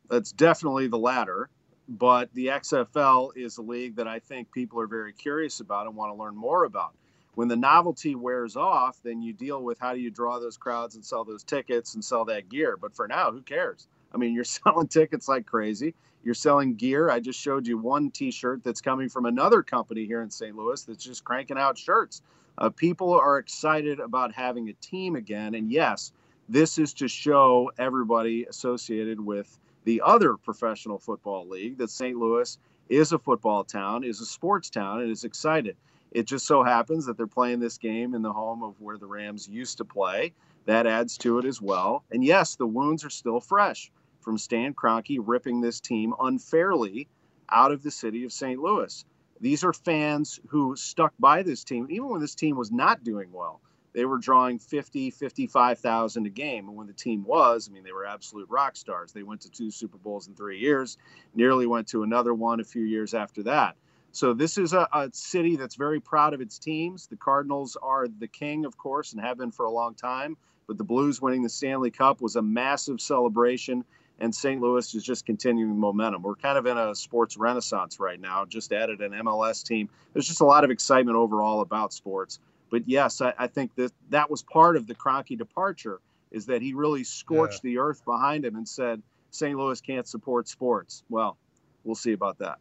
That's 0.08 0.30
definitely 0.30 0.86
the 0.86 0.98
latter. 0.98 1.48
But 1.88 2.32
the 2.32 2.46
XFL 2.46 3.36
is 3.36 3.58
a 3.58 3.62
league 3.62 3.96
that 3.96 4.06
I 4.06 4.20
think 4.20 4.52
people 4.52 4.80
are 4.80 4.86
very 4.86 5.12
curious 5.12 5.58
about 5.58 5.88
and 5.88 5.96
want 5.96 6.14
to 6.14 6.22
learn 6.22 6.36
more 6.36 6.62
about 6.62 6.94
when 7.39 7.47
the 7.47 7.55
novelty 7.55 8.16
wears 8.16 8.57
off, 8.57 9.01
then 9.05 9.22
you 9.22 9.32
deal 9.32 9.62
with 9.62 9.78
how 9.78 9.95
do 9.95 10.01
you 10.01 10.11
draw 10.11 10.41
those 10.41 10.57
crowds 10.57 10.97
and 10.97 11.07
sell 11.07 11.22
those 11.22 11.45
tickets 11.45 11.95
and 11.95 12.05
sell 12.05 12.24
that 12.24 12.49
gear. 12.49 12.76
But 12.76 12.97
for 12.97 13.07
now, 13.07 13.30
who 13.30 13.43
cares? 13.43 13.86
I 14.12 14.16
mean, 14.16 14.34
you're 14.34 14.43
selling 14.64 14.89
tickets 14.89 15.28
like 15.28 15.47
crazy. 15.47 15.95
You're 16.24 16.34
selling 16.34 16.74
gear. 16.74 17.11
I 17.11 17.20
just 17.20 17.39
showed 17.39 17.68
you 17.68 17.78
one 17.78 18.11
T-shirt 18.11 18.64
that's 18.64 18.80
coming 18.80 19.09
from 19.09 19.24
another 19.24 19.62
company 19.62 20.05
here 20.05 20.20
in 20.20 20.32
St. 20.32 20.57
Louis 20.57 20.82
that's 20.82 21.05
just 21.05 21.22
cranking 21.22 21.59
out 21.59 21.78
shirts. 21.78 22.22
Uh, 22.59 22.70
people 22.70 23.14
are 23.14 23.39
excited 23.39 24.01
about 24.01 24.32
having 24.34 24.68
a 24.68 24.72
team 24.72 25.14
again, 25.14 25.55
and 25.55 25.70
yes, 25.70 26.11
this 26.49 26.76
is 26.76 26.93
to 26.95 27.07
show 27.07 27.70
everybody 27.78 28.47
associated 28.47 29.20
with 29.20 29.61
the 29.84 30.03
other 30.05 30.36
professional 30.36 30.99
football 30.99 31.49
league 31.49 31.78
that 31.78 31.91
St. 31.91 32.18
Louis 32.18 32.59
is 32.89 33.12
a 33.12 33.18
football 33.20 33.62
town, 33.62 34.03
is 34.03 34.20
a 34.20 34.26
sports 34.26 34.70
town, 34.70 35.03
and 35.03 35.11
is 35.12 35.22
excited. 35.22 35.76
It 36.11 36.26
just 36.26 36.46
so 36.46 36.62
happens 36.62 37.06
that 37.06 37.16
they're 37.16 37.26
playing 37.26 37.61
this 37.61 37.78
game 37.78 38.14
in 38.14 38.22
the 38.22 38.32
home 38.32 38.62
of 38.62 38.80
where 38.80 38.98
the 38.98 39.06
Rams 39.06 39.48
used 39.48 39.78
to 39.78 39.84
play. 39.84 40.32
That 40.64 40.86
adds 40.86 41.16
to 41.18 41.38
it 41.38 41.44
as 41.44 41.61
well. 41.62 42.04
And 42.11 42.24
yes, 42.24 42.56
the 42.56 42.66
wounds 42.66 43.04
are 43.04 43.11
still 43.11 43.40
fresh 43.40 43.90
from 44.20 44.38
Stan 44.38 44.74
Kroenke 44.74 45.18
ripping 45.22 45.61
this 45.61 45.80
team 45.80 46.14
unfairly 46.20 47.09
out 47.50 47.72
of 47.72 47.82
the 47.82 47.90
city 47.90 48.24
of 48.24 48.32
St. 48.32 48.61
Louis. 48.61 49.04
These 49.40 49.64
are 49.64 49.72
fans 49.72 50.40
who 50.48 50.76
stuck 50.76 51.14
by 51.18 51.42
this 51.42 51.64
team 51.64 51.86
even 51.90 52.09
when 52.09 52.20
this 52.20 52.34
team 52.34 52.56
was 52.56 52.70
not 52.72 53.04
doing 53.04 53.32
well. 53.32 53.61
they 53.94 54.04
were 54.04 54.18
drawing 54.18 54.59
50, 54.59 55.11
55,000 55.11 56.26
a 56.26 56.28
game. 56.28 56.68
And 56.68 56.76
when 56.76 56.86
the 56.86 56.92
team 56.92 57.24
was, 57.24 57.68
I 57.68 57.72
mean, 57.72 57.84
they 57.84 57.92
were 57.92 58.06
absolute 58.06 58.48
rock 58.48 58.76
stars. 58.76 59.12
They 59.12 59.22
went 59.22 59.40
to 59.42 59.50
two 59.50 59.70
Super 59.70 59.98
Bowls 59.98 60.28
in 60.28 60.34
three 60.34 60.59
years, 60.59 60.98
nearly 61.34 61.66
went 61.66 61.88
to 61.88 62.02
another 62.02 62.34
one 62.34 62.61
a 62.61 62.64
few 62.64 62.82
years 62.82 63.14
after 63.14 63.42
that. 63.44 63.76
So 64.12 64.34
this 64.34 64.59
is 64.59 64.72
a, 64.72 64.88
a 64.92 65.11
city 65.12 65.56
that's 65.56 65.74
very 65.74 66.00
proud 66.00 66.34
of 66.34 66.40
its 66.40 66.59
teams. 66.59 67.06
The 67.06 67.16
Cardinals 67.16 67.76
are 67.80 68.09
the 68.09 68.28
king, 68.28 68.64
of 68.64 68.76
course, 68.76 69.12
and 69.12 69.20
have 69.20 69.38
been 69.38 69.52
for 69.52 69.66
a 69.66 69.70
long 69.70 69.94
time. 69.94 70.36
But 70.66 70.78
the 70.78 70.84
Blues 70.84 71.20
winning 71.22 71.42
the 71.42 71.48
Stanley 71.48 71.90
Cup 71.90 72.20
was 72.20 72.36
a 72.36 72.42
massive 72.42 73.00
celebration 73.00 73.84
and 74.20 74.34
St. 74.34 74.61
Louis 74.61 74.94
is 74.94 75.04
just 75.04 75.26
continuing 75.26 75.78
momentum. 75.78 76.22
We're 76.22 76.34
kind 76.34 76.59
of 76.59 76.66
in 76.66 76.76
a 76.76 76.94
sports 76.94 77.36
renaissance 77.36 78.00
right 78.00 78.20
now. 78.20 78.44
Just 78.44 78.72
added 78.72 79.00
an 79.00 79.12
MLS 79.12 79.64
team. 79.64 79.88
There's 80.12 80.26
just 80.26 80.40
a 80.40 80.44
lot 80.44 80.64
of 80.64 80.70
excitement 80.70 81.16
overall 81.16 81.61
about 81.61 81.92
sports. 81.92 82.40
But 82.70 82.88
yes, 82.88 83.20
I, 83.20 83.32
I 83.38 83.46
think 83.46 83.74
that 83.76 83.92
that 84.11 84.30
was 84.30 84.42
part 84.42 84.76
of 84.76 84.86
the 84.86 84.94
Kroenke 84.94 85.38
departure 85.38 86.00
is 86.30 86.46
that 86.46 86.61
he 86.62 86.74
really 86.74 87.04
scorched 87.04 87.64
yeah. 87.64 87.70
the 87.70 87.78
earth 87.78 88.04
behind 88.04 88.44
him 88.44 88.56
and 88.56 88.68
said 88.68 89.02
St. 89.30 89.56
Louis 89.56 89.80
can't 89.80 90.06
support 90.06 90.48
sports. 90.48 91.04
Well, 91.09 91.36
we'll 91.84 91.94
see 91.94 92.12
about 92.12 92.38
that. 92.38 92.59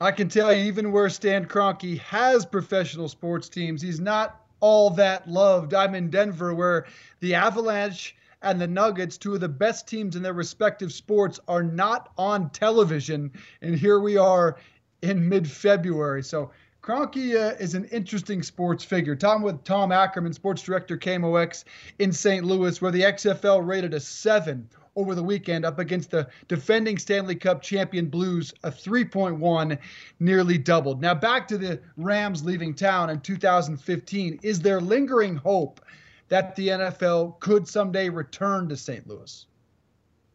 I 0.00 0.10
can 0.10 0.28
tell 0.28 0.52
you, 0.52 0.64
even 0.64 0.92
where 0.92 1.08
Stan 1.08 1.46
Kroenke 1.46 1.98
has 2.00 2.44
professional 2.44 3.08
sports 3.08 3.48
teams, 3.48 3.80
he's 3.80 3.98
not 3.98 4.42
all 4.60 4.90
that 4.90 5.26
loved. 5.26 5.72
I'm 5.72 5.94
in 5.94 6.10
Denver, 6.10 6.54
where 6.54 6.86
the 7.20 7.34
Avalanche 7.34 8.14
and 8.42 8.60
the 8.60 8.66
Nuggets, 8.66 9.16
two 9.16 9.34
of 9.34 9.40
the 9.40 9.48
best 9.48 9.88
teams 9.88 10.14
in 10.14 10.22
their 10.22 10.34
respective 10.34 10.92
sports, 10.92 11.40
are 11.48 11.62
not 11.62 12.12
on 12.18 12.50
television. 12.50 13.32
And 13.62 13.74
here 13.74 13.98
we 13.98 14.18
are 14.18 14.58
in 15.00 15.26
mid 15.28 15.50
February. 15.50 16.22
So 16.22 16.50
Kroenke 16.82 17.34
uh, 17.34 17.56
is 17.58 17.74
an 17.74 17.86
interesting 17.86 18.42
sports 18.42 18.84
figure. 18.84 19.16
Tom 19.16 19.40
with 19.40 19.64
Tom 19.64 19.92
Ackerman, 19.92 20.34
sports 20.34 20.62
director 20.62 20.98
KMOX 20.98 21.64
in 21.98 22.12
St. 22.12 22.44
Louis, 22.44 22.82
where 22.82 22.92
the 22.92 23.02
XFL 23.02 23.66
rated 23.66 23.94
a 23.94 24.00
seven 24.00 24.68
over 24.96 25.14
the 25.14 25.22
weekend 25.22 25.64
up 25.64 25.78
against 25.78 26.10
the 26.10 26.26
defending 26.48 26.98
Stanley 26.98 27.36
Cup 27.36 27.62
champion 27.62 28.08
Blues, 28.08 28.52
a 28.64 28.70
3.1, 28.70 29.78
nearly 30.18 30.58
doubled. 30.58 31.00
Now 31.00 31.14
back 31.14 31.46
to 31.48 31.58
the 31.58 31.80
Rams 31.96 32.44
leaving 32.44 32.74
town 32.74 33.10
in 33.10 33.20
2015. 33.20 34.40
Is 34.42 34.60
there 34.60 34.80
lingering 34.80 35.36
hope 35.36 35.80
that 36.28 36.56
the 36.56 36.68
NFL 36.68 37.38
could 37.40 37.68
someday 37.68 38.08
return 38.08 38.68
to 38.68 38.76
St. 38.76 39.06
Louis? 39.06 39.46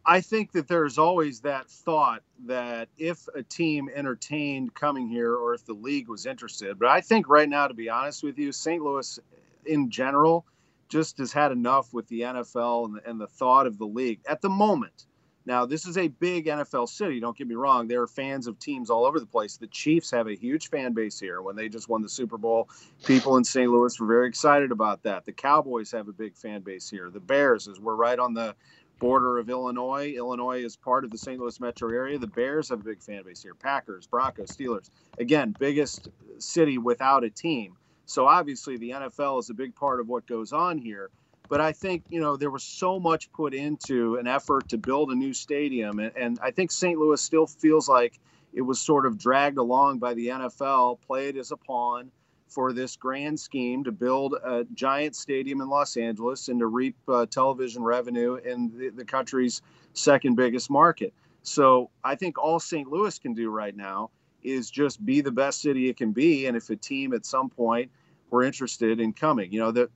I 0.06 0.22
think 0.22 0.52
that 0.54 0.68
there's 0.68 0.98
always 0.98 1.42
that 1.42 1.70
thought 1.70 2.24
that 2.48 2.90
if 2.98 3.28
a 3.36 3.44
team 3.44 3.90
entertained 3.94 4.74
coming 4.74 5.08
here 5.08 5.36
or 5.36 5.54
if 5.54 5.66
the 5.66 5.74
league 5.74 6.08
was 6.08 6.26
interested, 6.26 6.80
but 6.80 6.88
I 6.88 7.02
think 7.02 7.30
right 7.30 7.48
now, 7.48 7.68
to 7.68 7.74
be 7.74 7.88
honest 7.88 8.24
with 8.24 8.40
you, 8.40 8.52
St. 8.52 8.82
Louis 8.82 9.20
in 9.66 9.92
general 9.92 10.46
just 10.92 11.18
has 11.18 11.32
had 11.32 11.52
enough 11.52 11.94
with 11.94 12.08
the 12.08 12.22
NFL 12.22 12.86
and 12.86 12.96
the, 12.96 13.10
and 13.10 13.20
the 13.20 13.28
thought 13.28 13.66
of 13.66 13.78
the 13.78 13.88
league 13.88 14.20
at 14.28 14.42
the 14.42 14.50
moment. 14.50 15.06
Now, 15.44 15.66
this 15.66 15.88
is 15.88 15.98
a 15.98 16.08
big 16.08 16.46
NFL 16.46 16.88
city. 16.88 17.20
Don't 17.20 17.36
get 17.36 17.48
me 17.48 17.56
wrong. 17.56 17.88
There 17.88 18.02
are 18.04 18.08
fans 18.08 18.46
of 18.46 18.60
teams 18.60 18.92
all 18.92 19.06
over 19.06 19.20
the 19.20 19.26
place. 19.26 19.58
The 19.58 19.66
Chiefs 19.66 20.12
have 20.12 20.28
a 20.28 20.36
huge 20.36 20.70
fan 20.70 20.94
base 20.94 21.20
here. 21.20 21.42
When 21.42 21.56
they 21.56 21.68
just 21.68 21.90
won 21.90 22.04
the 22.04 22.10
Super 22.10 22.38
Bowl, 22.38 22.70
people 23.06 23.38
in 23.38 23.44
St. 23.44 23.72
Louis 23.72 24.00
were 24.00 24.06
very 24.06 24.28
excited 24.28 24.72
about 24.72 25.02
that. 25.02 25.26
The 25.26 25.32
Cowboys 25.32 25.92
have 25.94 26.08
a 26.08 26.14
big 26.14 26.36
fan 26.36 26.62
base 26.62 26.88
here. 26.88 27.10
The 27.10 27.20
Bears, 27.20 27.68
as 27.68 27.80
we're 27.80 27.96
right 27.96 28.20
on 28.20 28.36
the 28.36 28.56
border 29.02 29.40
of 29.40 29.50
Illinois. 29.50 30.14
Illinois 30.16 30.64
is 30.64 30.76
part 30.78 31.04
of 31.04 31.10
the 31.10 31.18
St. 31.18 31.40
Louis 31.40 31.60
metro 31.60 31.90
area. 31.90 32.20
The 32.20 32.28
Bears 32.28 32.70
have 32.70 32.82
a 32.82 32.84
big 32.84 33.02
fan 33.02 33.24
base 33.24 33.42
here. 33.42 33.56
Packers, 33.56 34.06
Broncos, 34.06 34.56
Steelers. 34.56 34.92
Again, 35.18 35.56
biggest 35.60 36.08
city 36.38 36.78
without 36.78 37.24
a 37.24 37.30
team. 37.32 37.76
So 38.12 38.28
obviously 38.28 38.76
the 38.76 38.90
NFL 38.90 39.40
is 39.40 39.50
a 39.50 39.54
big 39.54 39.74
part 39.74 40.02
of 40.02 40.10
what 40.10 40.28
goes 40.28 40.52
on 40.52 40.78
here. 40.78 41.10
But 41.48 41.62
I 41.62 41.72
think, 41.72 42.04
you 42.10 42.20
know, 42.20 42.36
there 42.36 42.50
was 42.50 42.64
so 42.64 43.00
much 43.00 43.32
put 43.32 43.54
into 43.54 44.16
an 44.16 44.28
effort 44.28 44.68
to 44.70 44.78
build 44.78 45.12
a 45.12 45.16
new 45.16 45.34
stadium. 45.34 46.00
And, 46.00 46.12
and 46.18 46.40
I 46.42 46.52
think 46.52 46.72
St. 46.72 47.00
Louis 47.00 47.22
still 47.22 47.48
feels 47.48 47.88
like 47.88 48.20
it 48.54 48.62
was 48.62 48.82
sort 48.82 49.06
of 49.06 49.18
dragged 49.18 49.58
along 49.58 50.00
by 50.00 50.14
the 50.14 50.28
NFL, 50.28 51.00
played 51.02 51.38
as 51.38 51.52
a 51.52 51.58
pawn 51.58 52.12
for 52.50 52.74
this 52.74 52.98
grand 52.98 53.40
scheme 53.40 53.82
to 53.86 53.94
build 53.94 54.36
a 54.44 54.66
giant 54.74 55.16
stadium 55.16 55.62
in 55.62 55.70
Los 55.70 55.96
Angeles 55.96 56.50
and 56.50 56.60
to 56.60 56.68
reap 56.68 56.98
uh, 57.08 57.26
television 57.28 57.82
revenue 57.82 58.36
in 58.36 58.78
the, 58.78 58.90
the 58.90 59.06
country's 59.06 59.62
second 59.94 60.36
biggest 60.36 60.70
market. 60.70 61.14
So 61.44 61.90
I 62.04 62.16
think 62.16 62.38
all 62.38 62.60
St. 62.60 62.90
Louis 62.90 63.18
can 63.20 63.34
do 63.34 63.50
right 63.50 63.76
now 63.76 64.10
is 64.44 64.70
just 64.70 65.06
be 65.06 65.22
the 65.22 65.32
best 65.32 65.62
city 65.62 65.88
it 65.88 65.96
can 65.96 66.12
be. 66.12 66.46
And 66.48 66.58
if 66.58 66.70
a 66.70 66.76
team 66.76 67.14
at 67.14 67.26
some 67.26 67.50
point 67.50 67.90
were 68.32 68.44
interested 68.44 69.00
in 69.00 69.14
coming. 69.14 69.52
You 69.52 69.60
know, 69.60 69.72
that 69.72 69.90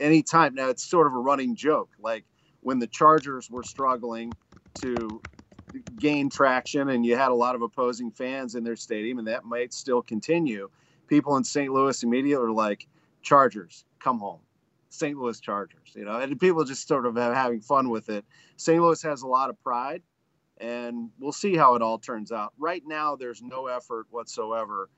any 0.00 0.22
time 0.22 0.54
now 0.54 0.68
it's 0.68 0.82
sort 0.82 1.06
of 1.06 1.14
a 1.14 1.18
running 1.18 1.54
joke. 1.54 1.90
Like 2.00 2.24
when 2.60 2.80
the 2.80 2.88
Chargers 2.88 3.48
were 3.50 3.62
struggling 3.62 4.32
to 4.80 5.22
gain 5.98 6.28
traction 6.28 6.88
and 6.88 7.06
you 7.06 7.16
had 7.16 7.30
a 7.30 7.34
lot 7.34 7.54
of 7.54 7.62
opposing 7.62 8.10
fans 8.10 8.56
in 8.56 8.64
their 8.64 8.76
stadium, 8.76 9.18
and 9.18 9.28
that 9.28 9.44
might 9.44 9.72
still 9.72 10.02
continue. 10.02 10.68
People 11.06 11.36
in 11.36 11.44
St. 11.44 11.72
Louis 11.72 12.02
immediately 12.02 12.46
are 12.46 12.50
like, 12.50 12.88
Chargers, 13.22 13.84
come 14.00 14.18
home. 14.18 14.40
St. 14.88 15.16
Louis 15.16 15.38
Chargers, 15.40 15.92
you 15.94 16.04
know, 16.04 16.18
and 16.18 16.38
people 16.38 16.64
just 16.64 16.86
sort 16.86 17.06
of 17.06 17.16
having 17.16 17.60
fun 17.60 17.88
with 17.88 18.10
it. 18.10 18.24
St. 18.56 18.82
Louis 18.82 19.00
has 19.02 19.22
a 19.22 19.26
lot 19.26 19.48
of 19.48 19.62
pride, 19.62 20.02
and 20.58 21.10
we'll 21.18 21.32
see 21.32 21.56
how 21.56 21.74
it 21.74 21.82
all 21.82 21.98
turns 21.98 22.30
out. 22.30 22.52
Right 22.58 22.82
now, 22.86 23.16
there's 23.16 23.42
no 23.42 23.68
effort 23.68 24.06
whatsoever 24.10 24.90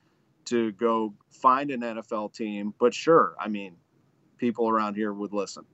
to 0.47 0.73
go 0.73 1.15
find 1.31 1.71
an 1.71 1.81
NFL 1.81 2.35
team. 2.35 2.75
But 2.79 2.95
sure, 2.95 3.35
I 3.39 3.49
mean, 3.49 3.77
people 4.39 4.69
around 4.69 4.95
here 4.95 5.13
would 5.13 5.33
listen. 5.33 5.65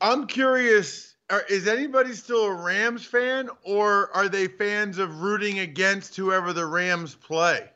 I'm 0.00 0.26
curious. 0.26 1.16
Are, 1.28 1.42
is 1.48 1.68
anybody 1.68 2.12
still 2.12 2.44
a 2.44 2.54
Rams 2.54 3.04
fan, 3.04 3.50
or 3.62 4.14
are 4.16 4.28
they 4.28 4.48
fans 4.48 4.98
of 4.98 5.20
rooting 5.20 5.60
against 5.60 6.16
whoever 6.16 6.52
the 6.52 6.66
Rams 6.66 7.14
play? 7.14 7.70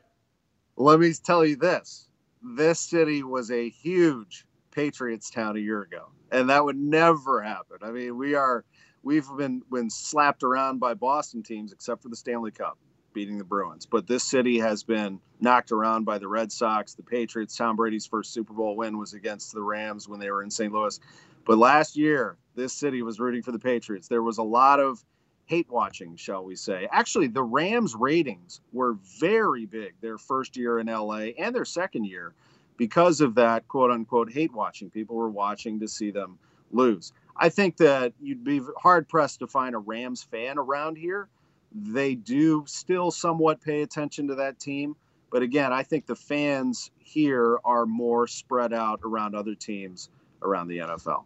Let 0.75 0.99
me 0.99 1.13
tell 1.13 1.45
you 1.45 1.55
this: 1.55 2.07
this 2.41 2.79
city 2.79 3.23
was 3.23 3.51
a 3.51 3.69
huge 3.69 4.45
Patriots 4.71 5.29
town 5.29 5.55
a 5.55 5.59
year 5.59 5.81
ago, 5.83 6.09
and 6.31 6.49
that 6.49 6.65
would 6.65 6.77
never 6.77 7.41
happen. 7.41 7.77
I 7.81 7.91
mean, 7.91 8.17
we 8.17 8.35
are 8.35 8.65
we've 9.03 9.27
been 9.37 9.61
been 9.71 9.89
slapped 9.89 10.43
around 10.43 10.79
by 10.79 10.95
Boston 10.95 11.43
teams, 11.43 11.71
except 11.71 12.01
for 12.01 12.09
the 12.09 12.15
Stanley 12.15 12.51
Cup 12.51 12.77
beating 13.15 13.39
the 13.39 13.43
Bruins. 13.43 13.87
But 13.87 14.05
this 14.05 14.23
city 14.23 14.59
has 14.59 14.83
been 14.83 15.19
knocked 15.39 15.71
around 15.71 16.03
by 16.03 16.19
the 16.19 16.27
Red 16.27 16.51
Sox, 16.51 16.93
the 16.93 17.01
Patriots. 17.01 17.55
Tom 17.55 17.75
Brady's 17.75 18.05
first 18.05 18.31
Super 18.31 18.53
Bowl 18.53 18.75
win 18.75 18.99
was 18.99 19.13
against 19.13 19.53
the 19.53 19.63
Rams 19.63 20.07
when 20.07 20.19
they 20.19 20.29
were 20.29 20.43
in 20.43 20.51
St. 20.51 20.71
Louis. 20.71 20.99
But 21.45 21.57
last 21.57 21.95
year, 21.95 22.37
this 22.55 22.73
city 22.73 23.01
was 23.01 23.19
rooting 23.19 23.41
for 23.41 23.51
the 23.51 23.59
Patriots. 23.59 24.07
There 24.07 24.21
was 24.21 24.37
a 24.37 24.43
lot 24.43 24.79
of 24.79 25.03
hate 25.45 25.69
watching, 25.69 26.15
shall 26.15 26.43
we 26.43 26.55
say. 26.55 26.87
Actually, 26.91 27.27
the 27.27 27.43
Rams 27.43 27.95
ratings 27.95 28.61
were 28.73 28.97
very 29.19 29.65
big 29.65 29.93
their 30.01 30.17
first 30.17 30.57
year 30.57 30.79
in 30.79 30.87
LA 30.87 31.29
and 31.39 31.55
their 31.55 31.65
second 31.65 32.05
year 32.05 32.33
because 32.77 33.21
of 33.21 33.35
that 33.35 33.67
quote 33.67 33.91
unquote 33.91 34.31
hate 34.31 34.53
watching. 34.53 34.89
People 34.89 35.15
were 35.15 35.29
watching 35.29 35.79
to 35.79 35.87
see 35.87 36.11
them 36.11 36.37
lose. 36.71 37.13
I 37.37 37.49
think 37.49 37.77
that 37.77 38.13
you'd 38.19 38.43
be 38.43 38.61
hard 38.77 39.07
pressed 39.07 39.39
to 39.39 39.47
find 39.47 39.75
a 39.75 39.79
Rams 39.79 40.23
fan 40.23 40.57
around 40.57 40.97
here 40.97 41.29
they 41.71 42.15
do 42.15 42.63
still 42.67 43.11
somewhat 43.11 43.61
pay 43.61 43.81
attention 43.81 44.27
to 44.27 44.35
that 44.35 44.59
team. 44.59 44.95
But 45.31 45.41
again, 45.41 45.73
I 45.73 45.83
think 45.83 46.05
the 46.05 46.15
fans 46.15 46.91
here 46.97 47.59
are 47.65 47.85
more 47.85 48.27
spread 48.27 48.73
out 48.73 49.01
around 49.03 49.35
other 49.35 49.55
teams 49.55 50.09
around 50.41 50.67
the 50.67 50.77
NFL. 50.77 51.23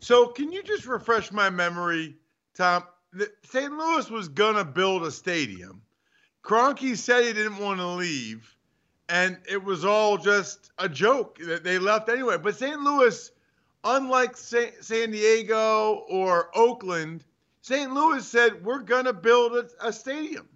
So, 0.00 0.26
can 0.28 0.50
you 0.50 0.62
just 0.62 0.86
refresh 0.86 1.30
my 1.30 1.50
memory, 1.50 2.16
Tom? 2.54 2.84
St. 3.44 3.72
Louis 3.72 4.10
was 4.10 4.28
going 4.28 4.56
to 4.56 4.64
build 4.64 5.04
a 5.04 5.10
stadium. 5.10 5.82
Kroenke 6.42 6.96
said 6.96 7.24
he 7.24 7.32
didn't 7.32 7.58
want 7.58 7.80
to 7.80 7.86
leave, 7.86 8.56
and 9.08 9.38
it 9.48 9.62
was 9.62 9.84
all 9.84 10.16
just 10.16 10.72
a 10.78 10.88
joke 10.88 11.38
that 11.38 11.64
they 11.64 11.78
left 11.78 12.08
anyway. 12.08 12.38
But 12.38 12.56
St. 12.56 12.80
Louis, 12.80 13.30
unlike 13.84 14.36
San 14.36 15.10
Diego 15.10 16.04
or 16.08 16.50
Oakland, 16.54 17.24
St. 17.62 17.92
Louis 17.92 18.26
said, 18.26 18.64
we're 18.64 18.80
going 18.80 19.04
to 19.04 19.12
build 19.12 19.54
a, 19.54 19.68
a 19.80 19.92
stadium. 19.92 20.48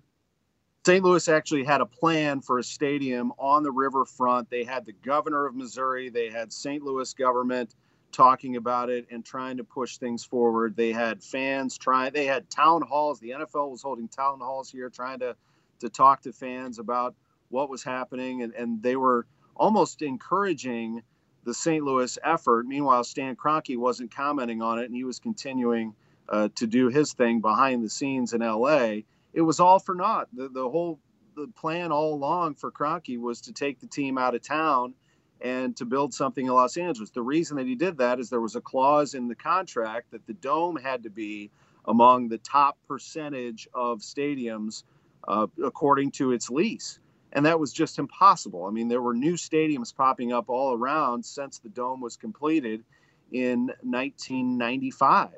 St. 0.86 1.02
Louis 1.02 1.28
actually 1.28 1.64
had 1.64 1.80
a 1.80 1.86
plan 1.86 2.40
for 2.40 2.59
a 2.59 2.62
stadium 2.62 3.32
on 3.38 3.62
the 3.62 3.70
riverfront. 3.70 4.50
They 4.50 4.64
had 4.64 4.84
the 4.84 4.92
governor 4.92 5.46
of 5.46 5.55
Missouri, 5.55 6.11
they 6.11 6.30
had 6.30 6.52
St. 6.52 6.82
Louis 6.82 7.12
government 7.14 7.74
talking 8.12 8.57
about 8.57 8.90
it 8.90 9.07
and 9.11 9.24
trying 9.24 9.57
to 9.57 9.64
push 9.64 9.96
things 9.96 10.24
forward. 10.24 10.76
They 10.76 10.92
had 10.92 11.22
fans 11.22 11.76
trying, 11.76 12.12
they 12.12 12.26
had 12.26 12.48
town 12.48 12.82
halls. 12.82 13.18
The 13.18 13.30
NFL 13.30 13.70
was 13.70 13.82
holding 13.82 14.09
town 14.09 14.40
halls 14.40 14.70
here 14.70 14.88
trying 14.88 15.18
to, 15.18 15.34
to 15.80 15.88
talk 15.88 16.22
to 16.22 16.32
fans 16.32 16.78
about 16.78 17.14
what 17.48 17.68
was 17.68 17.82
happening. 17.82 18.42
And, 18.42 18.55
and 18.55 18.82
they 18.82 18.96
were 18.96 19.26
almost 19.57 20.02
encouraging 20.02 21.02
the 21.44 21.55
St. 21.55 21.82
Louis 21.82 22.16
effort. 22.22 22.66
Meanwhile, 22.66 23.05
Stan 23.05 23.36
Kroenke 23.36 23.76
wasn't 23.76 24.14
commenting 24.14 24.62
on 24.62 24.78
it 24.78 24.84
and 24.84 24.94
he 24.94 25.05
was 25.05 25.18
continuing 25.18 25.94
uh, 26.29 26.49
to 26.55 26.66
do 26.66 26.89
his 26.89 27.12
thing 27.12 27.41
behind 27.41 27.85
the 27.85 27.91
scenes 27.91 28.33
in 28.33 28.41
LA. 28.41 29.01
It 29.33 29.43
was 29.43 29.61
all 29.61 29.79
for 29.79 29.95
naught. 29.95 30.29
The, 30.33 30.49
the 30.49 30.68
whole 30.68 30.99
the 31.37 31.49
plan 31.49 31.91
all 31.91 32.14
along 32.14 32.55
for 32.55 32.70
Kroenke 32.70 33.18
was 33.18 33.41
to 33.43 33.53
take 33.53 33.81
the 33.81 33.87
team 33.87 34.18
out 34.18 34.35
of 34.35 34.43
town 34.43 34.95
and 35.41 35.77
to 35.77 35.85
build 35.85 36.14
something 36.14 36.47
in 36.47 36.53
Los 36.53 36.77
Angeles. 36.77 37.11
The 37.11 37.22
reason 37.22 37.57
that 37.57 37.66
he 37.66 37.75
did 37.75 37.99
that 37.99 38.20
is 38.20 38.31
there 38.31 38.41
was 38.41 38.57
a 38.57 38.61
clause 38.61 39.14
in 39.14 39.29
the 39.29 39.35
contract 39.35 40.12
that 40.12 40.27
the 40.27 40.33
dome 40.35 40.77
had 40.77 41.03
to 41.03 41.11
be 41.11 41.51
among 41.87 42.29
the 42.29 42.39
top 42.39 42.79
percentage 42.89 43.68
of 43.75 43.99
stadiums 43.99 44.85
uh, 45.29 45.47
according 45.62 46.11
to 46.12 46.33
its 46.33 46.51
lease. 46.51 46.99
And 47.33 47.45
that 47.47 47.59
was 47.59 47.72
just 47.72 47.99
impossible. 47.99 48.64
I 48.64 48.70
mean, 48.70 48.89
there 48.89 49.03
were 49.03 49.14
new 49.14 49.35
stadiums 49.35 49.95
popping 49.95 50.33
up 50.33 50.49
all 50.49 50.72
around 50.72 51.25
since 51.25 51.59
the 51.59 51.68
dome 51.68 52.01
was 52.01 52.16
completed 52.16 52.85
in 53.33 53.66
1995. 53.83 55.31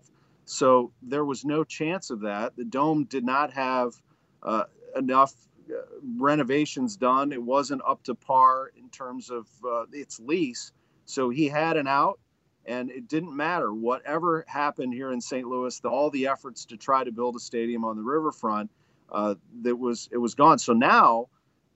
So 0.46 0.92
there 1.02 1.24
was 1.24 1.44
no 1.44 1.64
chance 1.64 2.10
of 2.10 2.20
that. 2.20 2.56
The 2.56 2.64
dome 2.64 3.04
did 3.04 3.24
not 3.24 3.52
have 3.52 4.00
uh, 4.44 4.64
enough 4.94 5.34
uh, 5.68 5.82
renovations 6.16 6.96
done. 6.96 7.32
It 7.32 7.42
wasn't 7.42 7.82
up 7.86 8.04
to 8.04 8.14
par 8.14 8.70
in 8.76 8.88
terms 8.90 9.28
of 9.28 9.48
uh, 9.68 9.86
its 9.92 10.20
lease. 10.20 10.72
So 11.04 11.30
he 11.30 11.48
had 11.48 11.76
an 11.76 11.88
out, 11.88 12.20
and 12.64 12.90
it 12.92 13.08
didn't 13.08 13.36
matter. 13.36 13.74
Whatever 13.74 14.44
happened 14.46 14.94
here 14.94 15.10
in 15.10 15.20
St. 15.20 15.46
Louis, 15.46 15.78
the, 15.80 15.88
all 15.88 16.10
the 16.10 16.28
efforts 16.28 16.64
to 16.66 16.76
try 16.76 17.02
to 17.02 17.10
build 17.10 17.34
a 17.34 17.40
stadium 17.40 17.84
on 17.84 17.96
the 17.96 18.02
riverfront, 18.02 18.70
uh, 19.10 19.34
that 19.62 19.76
was 19.76 20.08
it 20.12 20.18
was 20.18 20.36
gone. 20.36 20.58
So 20.60 20.72
now, 20.72 21.26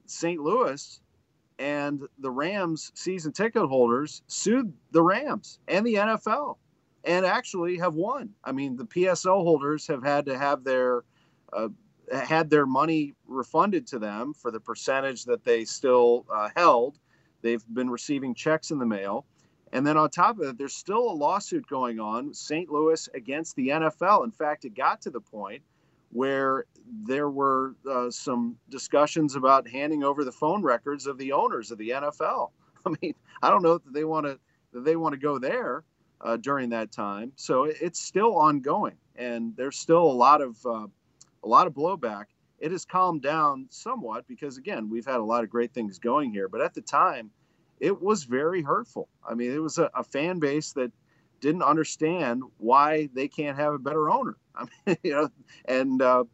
St. 0.06 0.40
Louis 0.40 1.00
and 1.58 2.02
the 2.20 2.30
Rams 2.30 2.92
season 2.94 3.32
ticket 3.32 3.66
holders 3.66 4.22
sued 4.28 4.72
the 4.92 5.02
Rams 5.02 5.58
and 5.66 5.84
the 5.84 5.94
NFL 5.94 6.56
and 7.04 7.24
actually 7.24 7.78
have 7.78 7.94
won. 7.94 8.30
I 8.44 8.52
mean, 8.52 8.76
the 8.76 8.84
PSL 8.84 9.42
holders 9.42 9.86
have 9.86 10.02
had 10.02 10.26
to 10.26 10.38
have 10.38 10.64
their 10.64 11.04
uh, 11.52 11.68
had 12.12 12.50
their 12.50 12.66
money 12.66 13.14
refunded 13.26 13.86
to 13.88 13.98
them 13.98 14.34
for 14.34 14.50
the 14.50 14.60
percentage 14.60 15.24
that 15.24 15.44
they 15.44 15.64
still 15.64 16.26
uh, 16.32 16.48
held. 16.56 16.98
They've 17.42 17.64
been 17.72 17.88
receiving 17.88 18.34
checks 18.34 18.70
in 18.70 18.78
the 18.78 18.86
mail. 18.86 19.26
And 19.72 19.86
then 19.86 19.96
on 19.96 20.10
top 20.10 20.40
of 20.40 20.48
it, 20.48 20.58
there's 20.58 20.74
still 20.74 21.10
a 21.10 21.12
lawsuit 21.12 21.66
going 21.68 22.00
on, 22.00 22.34
St. 22.34 22.68
Louis 22.70 23.08
against 23.14 23.54
the 23.54 23.68
NFL. 23.68 24.24
In 24.24 24.32
fact, 24.32 24.64
it 24.64 24.74
got 24.74 25.00
to 25.02 25.10
the 25.10 25.20
point 25.20 25.62
where 26.10 26.66
there 27.04 27.30
were 27.30 27.76
uh, 27.88 28.10
some 28.10 28.56
discussions 28.68 29.36
about 29.36 29.68
handing 29.68 30.02
over 30.02 30.24
the 30.24 30.32
phone 30.32 30.62
records 30.62 31.06
of 31.06 31.18
the 31.18 31.30
owners 31.30 31.70
of 31.70 31.78
the 31.78 31.90
NFL. 31.90 32.50
I 32.86 32.94
mean, 33.00 33.14
I 33.42 33.50
don't 33.50 33.62
know 33.62 33.78
that 33.78 33.92
they 33.92 34.04
want 34.04 34.26
to 34.26 34.38
that 34.72 34.84
they 34.84 34.96
want 34.96 35.12
to 35.12 35.18
go 35.18 35.38
there 35.38 35.84
uh, 36.20 36.36
during 36.36 36.70
that 36.70 36.92
time. 36.92 37.32
So 37.36 37.64
it's 37.64 38.00
still 38.00 38.36
ongoing, 38.36 38.96
and 39.16 39.54
there's 39.56 39.78
still 39.78 40.02
a 40.02 40.12
lot 40.12 40.40
of 40.40 40.56
uh, 40.64 40.86
a 41.42 41.48
lot 41.48 41.66
of 41.66 41.74
blowback. 41.74 42.26
It 42.58 42.72
has 42.72 42.84
calmed 42.84 43.22
down 43.22 43.66
somewhat 43.70 44.26
because 44.28 44.58
again, 44.58 44.90
we've 44.90 45.06
had 45.06 45.16
a 45.16 45.24
lot 45.24 45.44
of 45.44 45.50
great 45.50 45.72
things 45.72 45.98
going 45.98 46.32
here, 46.32 46.48
but 46.48 46.60
at 46.60 46.74
the 46.74 46.82
time, 46.82 47.30
it 47.78 48.00
was 48.02 48.24
very 48.24 48.62
hurtful. 48.62 49.08
I 49.26 49.34
mean, 49.34 49.50
it 49.50 49.62
was 49.62 49.78
a, 49.78 49.90
a 49.94 50.04
fan 50.04 50.38
base 50.38 50.72
that 50.74 50.92
didn't 51.40 51.62
understand 51.62 52.42
why 52.58 53.08
they 53.14 53.28
can't 53.28 53.56
have 53.56 53.72
a 53.72 53.78
better 53.78 54.10
owner. 54.10 54.36
I 54.54 54.66
mean, 54.86 54.96
you 55.02 55.12
know, 55.12 55.28
and 55.64 56.02
uh, 56.02 56.24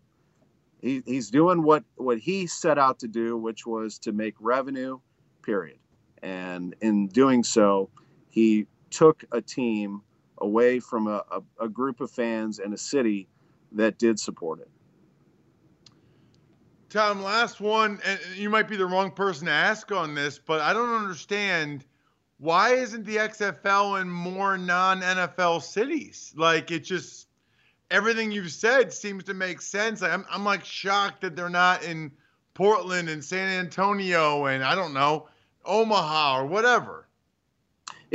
he, 0.80 1.02
he's 1.06 1.30
doing 1.30 1.62
what 1.62 1.84
what 1.96 2.18
he 2.18 2.46
set 2.46 2.78
out 2.78 2.98
to 3.00 3.08
do, 3.08 3.36
which 3.36 3.66
was 3.66 3.98
to 4.00 4.12
make 4.12 4.34
revenue. 4.40 4.98
Period. 5.42 5.78
And 6.22 6.74
in 6.80 7.06
doing 7.06 7.44
so, 7.44 7.88
he 8.28 8.66
took 8.90 9.24
a 9.32 9.40
team 9.40 10.02
away 10.38 10.80
from 10.80 11.06
a, 11.06 11.22
a, 11.30 11.64
a 11.64 11.68
group 11.68 12.00
of 12.00 12.10
fans 12.10 12.58
and 12.58 12.74
a 12.74 12.78
city 12.78 13.28
that 13.72 13.98
did 13.98 14.18
support 14.18 14.60
it. 14.60 14.70
Tom, 16.88 17.22
last 17.22 17.60
one, 17.60 18.00
and 18.04 18.20
you 18.36 18.48
might 18.48 18.68
be 18.68 18.76
the 18.76 18.86
wrong 18.86 19.10
person 19.10 19.46
to 19.46 19.52
ask 19.52 19.90
on 19.92 20.14
this, 20.14 20.38
but 20.38 20.60
I 20.60 20.72
don't 20.72 20.94
understand 20.94 21.84
why 22.38 22.74
isn't 22.74 23.04
the 23.04 23.16
XFL 23.16 24.00
in 24.00 24.08
more 24.08 24.56
non 24.56 25.00
NFL 25.00 25.62
cities? 25.62 26.32
Like 26.36 26.70
it 26.70 26.80
just 26.80 27.28
everything 27.90 28.30
you've 28.30 28.52
said 28.52 28.92
seems 28.92 29.24
to 29.24 29.34
make 29.34 29.60
sense. 29.60 30.02
I'm 30.02 30.24
I'm 30.30 30.44
like 30.44 30.64
shocked 30.64 31.22
that 31.22 31.34
they're 31.34 31.48
not 31.48 31.82
in 31.82 32.12
Portland 32.54 33.08
and 33.08 33.24
San 33.24 33.48
Antonio 33.48 34.46
and 34.46 34.62
I 34.62 34.74
don't 34.74 34.94
know 34.94 35.28
Omaha 35.64 36.40
or 36.40 36.46
whatever. 36.46 37.05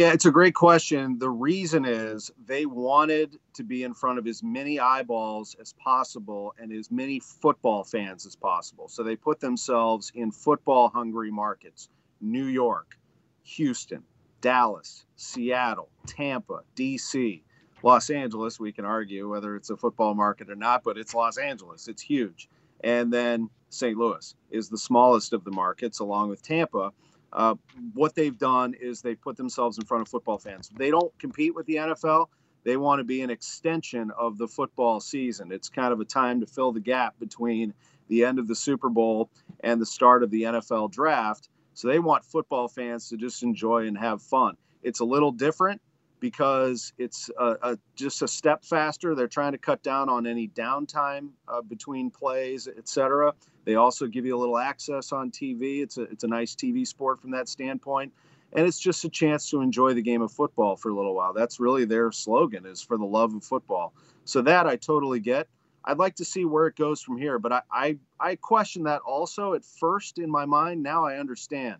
Yeah, 0.02 0.14
it's 0.14 0.26
a 0.26 0.32
great 0.32 0.56
question. 0.56 1.20
The 1.20 1.30
reason 1.30 1.86
is 1.86 2.32
they 2.44 2.66
wanted 2.66 3.38
to 3.54 3.64
be 3.64 3.84
in 3.84 3.94
front 3.94 4.18
of 4.18 4.26
as 4.26 4.42
many 4.42 4.80
eyeballs 4.80 5.56
as 5.62 5.74
possible 5.74 6.56
and 6.58 6.72
as 6.72 6.90
many 6.90 7.20
football 7.20 7.84
fans 7.84 8.26
as 8.26 8.36
possible. 8.36 8.88
So 8.88 9.04
they 9.04 9.16
put 9.16 9.40
themselves 9.40 10.12
in 10.16 10.32
football 10.32 10.90
hungry 10.90 11.30
markets 11.30 11.88
New 12.20 12.46
York, 12.46 12.98
Houston, 13.44 14.02
Dallas, 14.42 15.06
Seattle, 15.18 15.90
Tampa, 16.08 16.62
DC, 16.76 17.44
Los 17.84 18.10
Angeles. 18.10 18.60
We 18.60 18.72
can 18.72 18.86
argue 18.86 19.30
whether 19.30 19.56
it's 19.56 19.70
a 19.70 19.78
football 19.78 20.16
market 20.16 20.50
or 20.50 20.56
not, 20.56 20.84
but 20.84 20.98
it's 20.98 21.14
Los 21.14 21.38
Angeles. 21.38 21.88
It's 21.88 22.02
huge. 22.02 22.50
And 22.84 23.14
then 23.14 23.52
St. 23.70 23.96
Louis 23.96 24.34
is 24.50 24.68
the 24.68 24.80
smallest 24.80 25.32
of 25.32 25.44
the 25.44 25.52
markets, 25.52 26.00
along 26.00 26.30
with 26.30 26.42
Tampa 26.42 26.92
uh, 27.34 27.56
what 27.94 28.16
they've 28.16 28.38
done 28.38 28.74
is 28.80 29.02
they've 29.02 29.22
put 29.22 29.38
themselves 29.38 29.78
in 29.78 29.86
front 29.86 30.02
of 30.02 30.08
football 30.08 30.38
fans. 30.38 30.70
They 30.76 30.92
don't 30.92 31.18
compete 31.20 31.56
with 31.56 31.66
the 31.66 31.76
NFL. 31.76 32.28
They 32.64 32.78
want 32.78 33.00
to 33.00 33.04
be 33.04 33.22
an 33.22 33.30
extension 33.30 34.12
of 34.18 34.38
the 34.38 34.48
football 34.48 35.00
season. 35.00 35.52
It's 35.52 35.70
kind 35.70 35.94
of 35.94 36.00
a 36.00 36.06
time 36.06 36.42
to 36.42 36.46
fill 36.46 36.72
the 36.72 36.80
gap 36.80 37.16
between 37.20 37.74
the 38.08 38.26
end 38.26 38.40
of 38.40 38.48
the 38.48 38.56
Super 38.56 38.90
Bowl 38.90 39.30
and 39.62 39.82
the 39.82 39.86
start 39.86 40.24
of 40.24 40.30
the 40.30 40.44
NFL 40.44 40.92
draft. 40.92 41.50
So 41.74 41.88
they 41.88 42.00
want 42.00 42.26
football 42.26 42.68
fans 42.68 43.10
to 43.10 43.18
just 43.18 43.42
enjoy 43.44 43.88
and 43.88 43.98
have 43.98 44.22
fun. 44.22 44.58
It's 44.84 45.00
a 45.00 45.06
little 45.06 45.32
different 45.32 45.82
because 46.22 46.94
it's 47.00 47.30
a, 47.38 47.58
a, 47.64 47.78
just 47.96 48.22
a 48.22 48.28
step 48.28 48.64
faster. 48.64 49.14
They're 49.16 49.28
trying 49.28 49.52
to 49.52 49.58
cut 49.58 49.84
down 49.84 50.08
on 50.08 50.26
any 50.26 50.48
downtime 50.48 51.32
uh, 51.50 51.62
between 51.64 52.12
plays, 52.12 52.70
etc. 52.70 53.34
They 53.66 53.76
also 53.76 54.08
give 54.08 54.26
you 54.26 54.38
a 54.38 54.40
little 54.40 54.58
access 54.58 55.12
on 55.12 55.32
TV. 55.32 55.82
It's 55.82 55.98
a 55.98 56.04
it's 56.04 56.24
a 56.24 56.28
nice 56.28 56.56
TV 56.56 56.88
sport 56.88 57.20
from 57.20 57.32
that 57.32 57.50
standpoint, 57.50 58.14
and 58.54 58.66
it's 58.66 58.80
just 58.80 59.04
a 59.04 59.10
chance 59.10 59.50
to 59.50 59.62
enjoy 59.62 59.94
the 59.94 60.02
game 60.02 60.22
of 60.22 60.32
football 60.32 60.78
for 60.78 60.90
a 60.90 60.96
little 60.96 61.16
while. 61.16 61.34
That's 61.34 61.60
really 61.60 61.84
their 61.84 62.12
slogan 62.12 62.66
is 62.66 62.82
for 62.82 62.98
the 62.98 63.06
love 63.06 63.34
of 63.34 63.44
football. 63.44 63.94
So 64.24 64.42
that 64.44 64.68
I 64.68 64.78
totally 64.78 65.20
get. 65.20 65.48
I'd 65.84 65.98
like 65.98 66.16
to 66.18 66.26
see 66.26 66.46
where 66.46 66.68
it 66.68 66.76
goes 66.76 67.02
from 67.02 67.18
here, 67.18 67.40
but 67.40 67.52
I 67.52 67.62
I, 67.72 67.98
I 68.20 68.36
question 68.36 68.84
that 68.84 69.02
also 69.02 69.56
at 69.56 69.66
first 69.66 70.20
in 70.20 70.30
my 70.30 70.46
mind. 70.46 70.84
Now 70.84 71.04
I 71.04 71.18
understand. 71.18 71.78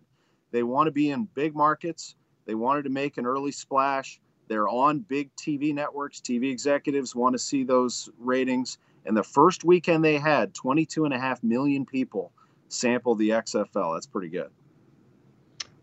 They 0.50 0.64
want 0.64 0.88
to 0.88 0.92
be 0.92 1.10
in 1.10 1.28
big 1.34 1.54
markets. 1.54 2.16
They 2.44 2.54
wanted 2.56 2.82
to 2.82 2.90
make 2.90 3.18
an 3.18 3.26
early 3.26 3.52
splash. 3.52 4.20
They're 4.52 4.68
on 4.68 4.98
big 4.98 5.34
TV 5.34 5.72
networks. 5.72 6.20
TV 6.20 6.50
executives 6.50 7.16
want 7.16 7.32
to 7.32 7.38
see 7.38 7.64
those 7.64 8.10
ratings. 8.18 8.76
And 9.06 9.16
the 9.16 9.22
first 9.22 9.64
weekend 9.64 10.04
they 10.04 10.18
had, 10.18 10.52
22 10.52 11.06
and 11.06 11.14
a 11.14 11.18
half 11.18 11.42
million 11.42 11.86
people 11.86 12.32
sample 12.68 13.14
the 13.14 13.30
XFL. 13.30 13.96
That's 13.96 14.06
pretty 14.06 14.28
good 14.28 14.50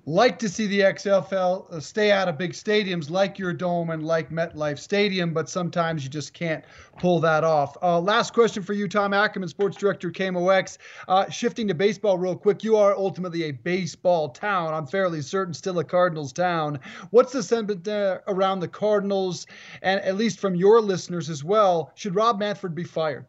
like 0.10 0.40
to 0.40 0.50
see 0.50 0.66
the 0.66 0.80
XFL 0.80 1.72
uh, 1.72 1.80
stay 1.80 2.12
out 2.12 2.28
of 2.28 2.36
big 2.36 2.54
stadiums 2.54 3.12
like 3.12 3.38
your 3.38 3.54
dome 3.54 3.92
and 3.92 4.04
like 4.04 4.32
MetLife 4.32 4.80
Stadium, 4.80 5.34
but 5.34 5.48
sometimes 5.48 6.04
you 6.04 6.10
just 6.10 6.34
can't 6.34 6.66
pull 6.98 7.20
that 7.20 7.44
off. 7.44 7.78
Uh, 7.84 8.00
last 8.00 8.34
question 8.34 8.64
for 8.64 8.74
you, 8.74 8.88
Tom 8.88 9.14
Ackerman, 9.14 9.48
Sports 9.50 9.78
Director, 9.78 10.10
KMOX. 10.10 10.80
Uh, 11.08 11.30
shifting 11.30 11.68
to 11.68 11.76
baseball 11.76 12.18
real 12.18 12.36
quick, 12.36 12.64
you 12.64 12.76
are 12.76 12.96
ultimately 12.96 13.44
a 13.44 13.52
baseball 13.52 14.30
town. 14.30 14.74
I'm 14.74 14.88
fairly 14.88 15.22
certain 15.22 15.54
still 15.54 15.78
a 15.78 15.84
Cardinals 15.84 16.34
town. 16.34 16.80
What's 17.12 17.32
the 17.32 17.44
sentiment 17.44 17.88
around 18.28 18.62
the 18.62 18.68
Cardinals, 18.68 19.46
and 19.84 20.02
at 20.02 20.18
least 20.18 20.40
from 20.40 20.56
your 20.56 20.82
listeners 20.82 21.30
as 21.30 21.44
well? 21.44 21.92
Should 21.94 22.16
Rob 22.16 22.40
Manfred 22.40 22.74
be 22.74 22.84
fired? 22.84 23.28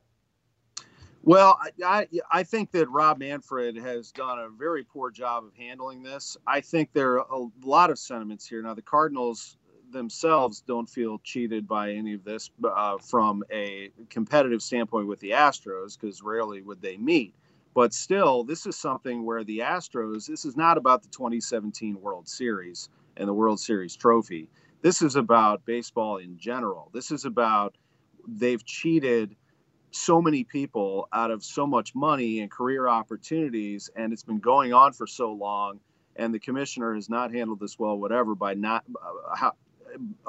Well, 1.22 1.58
I, 1.84 2.08
I 2.32 2.42
think 2.44 2.70
that 2.72 2.88
Rob 2.88 3.18
Manfred 3.18 3.76
has 3.76 4.10
done 4.10 4.38
a 4.38 4.48
very 4.48 4.84
poor 4.84 5.10
job 5.10 5.44
of 5.44 5.54
handling 5.54 6.02
this. 6.02 6.36
I 6.46 6.60
think 6.60 6.92
there 6.92 7.20
are 7.20 7.26
a 7.30 7.46
lot 7.66 7.90
of 7.90 7.98
sentiments 7.98 8.46
here. 8.46 8.62
Now, 8.62 8.72
the 8.72 8.82
Cardinals 8.82 9.58
themselves 9.92 10.62
don't 10.62 10.88
feel 10.88 11.18
cheated 11.18 11.68
by 11.68 11.92
any 11.92 12.14
of 12.14 12.24
this 12.24 12.50
uh, 12.64 12.96
from 12.98 13.44
a 13.52 13.90
competitive 14.08 14.62
standpoint 14.62 15.08
with 15.08 15.20
the 15.20 15.30
Astros, 15.30 15.98
because 16.00 16.22
rarely 16.22 16.62
would 16.62 16.80
they 16.80 16.96
meet. 16.96 17.34
But 17.74 17.92
still, 17.92 18.42
this 18.42 18.66
is 18.66 18.76
something 18.76 19.24
where 19.24 19.44
the 19.44 19.58
Astros, 19.58 20.26
this 20.26 20.44
is 20.44 20.56
not 20.56 20.78
about 20.78 21.02
the 21.02 21.08
2017 21.10 22.00
World 22.00 22.28
Series 22.28 22.88
and 23.16 23.28
the 23.28 23.34
World 23.34 23.60
Series 23.60 23.94
trophy. 23.94 24.48
This 24.80 25.02
is 25.02 25.16
about 25.16 25.66
baseball 25.66 26.16
in 26.16 26.38
general. 26.38 26.90
This 26.94 27.10
is 27.10 27.26
about 27.26 27.76
they've 28.26 28.64
cheated 28.64 29.36
so 29.90 30.22
many 30.22 30.44
people 30.44 31.08
out 31.12 31.30
of 31.30 31.42
so 31.42 31.66
much 31.66 31.94
money 31.94 32.40
and 32.40 32.50
career 32.50 32.86
opportunities 32.88 33.90
and 33.96 34.12
it's 34.12 34.22
been 34.22 34.38
going 34.38 34.72
on 34.72 34.92
for 34.92 35.06
so 35.06 35.32
long 35.32 35.80
and 36.16 36.34
the 36.34 36.38
commissioner 36.38 36.94
has 36.94 37.08
not 37.08 37.32
handled 37.32 37.60
this 37.60 37.78
well 37.78 37.96
whatever 37.96 38.34
by 38.34 38.54
not 38.54 38.84
uh, 39.40 39.50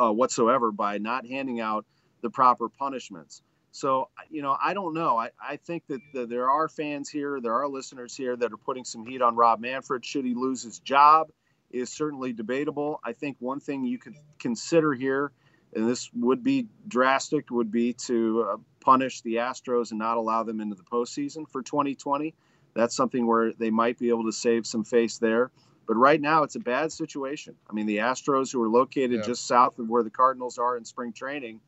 uh, 0.02 0.12
whatsoever 0.12 0.72
by 0.72 0.98
not 0.98 1.26
handing 1.26 1.60
out 1.60 1.86
the 2.22 2.30
proper 2.30 2.70
punishments. 2.70 3.42
So 3.72 4.10
you 4.30 4.42
know 4.42 4.58
i 4.62 4.74
don't 4.74 4.94
know. 4.94 5.18
I, 5.18 5.30
I 5.42 5.58
think 5.58 5.84
that, 5.88 6.02
that 6.14 6.30
there 6.30 6.50
are 6.50 6.68
fans 6.68 7.10
here 7.10 7.40
there 7.42 7.54
are 7.54 7.68
listeners 7.68 8.16
here 8.16 8.36
that 8.36 8.52
are 8.52 8.58
putting 8.58 8.84
some 8.84 9.06
heat 9.06 9.22
on 9.22 9.36
rob 9.36 9.60
manfred. 9.60 10.06
Should 10.06 10.26
he 10.26 10.34
lose 10.34 10.64
his 10.64 10.80
job 10.80 11.32
is 11.72 11.90
certainly 11.90 12.34
debatable. 12.34 13.00
I 13.04 13.14
think 13.14 13.38
one 13.40 13.60
thing 13.60 13.86
you 13.86 13.98
could 13.98 14.16
consider 14.40 14.94
here, 14.94 15.32
and 15.74 15.90
this 15.90 16.10
would 16.14 16.44
be 16.44 16.68
drastic, 16.88 17.50
would 17.50 17.72
be 17.72 17.94
to 17.94 18.50
uh, 18.52 18.58
punish 18.82 19.22
the 19.22 19.36
Astros 19.36 19.92
and 19.92 20.00
not 20.00 20.18
allow 20.18 20.44
them 20.44 20.60
into 20.60 20.76
the 20.76 20.84
postseason 20.84 21.48
for 21.50 21.62
2020. 21.62 22.34
That's 22.74 22.96
something 22.96 23.26
where 23.28 23.54
they 23.54 23.70
might 23.70 23.98
be 24.00 24.10
able 24.10 24.26
to 24.26 24.32
save 24.32 24.66
some 24.66 24.84
face 24.84 25.18
there. 25.18 25.52
But 25.88 25.96
right 25.96 26.22
now, 26.22 26.44
it's 26.44 26.56
a 26.56 26.60
bad 26.60 26.92
situation. 26.92 27.56
I 27.70 27.74
mean, 27.74 27.86
the 27.86 27.98
Astros, 27.98 28.52
who 28.52 28.62
are 28.62 28.70
located 28.70 29.12
Yeah. 29.12 29.22
just 29.22 29.46
south 29.46 29.78
of 29.80 29.90
where 29.90 30.04
the 30.04 30.10
Cardinals 30.10 30.58
are 30.58 30.78
in 30.78 30.86
spring 30.86 31.12
training, 31.12 31.60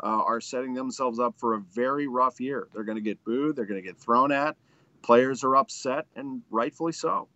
uh, 0.00 0.06
are 0.06 0.40
setting 0.40 0.74
themselves 0.74 1.18
up 1.18 1.34
for 1.38 1.54
a 1.54 1.58
very 1.60 2.06
rough 2.06 2.40
year. 2.40 2.68
They're 2.72 2.84
going 2.84 2.96
to 2.96 3.02
get 3.02 3.22
booed. 3.24 3.56
They're 3.56 3.66
going 3.66 3.82
to 3.82 3.86
get 3.86 3.96
thrown 3.98 4.30
at. 4.32 4.56
Players 5.02 5.42
are 5.42 5.56
upset, 5.56 6.06
and 6.14 6.42
rightfully 6.50 6.92
so. 6.92 7.28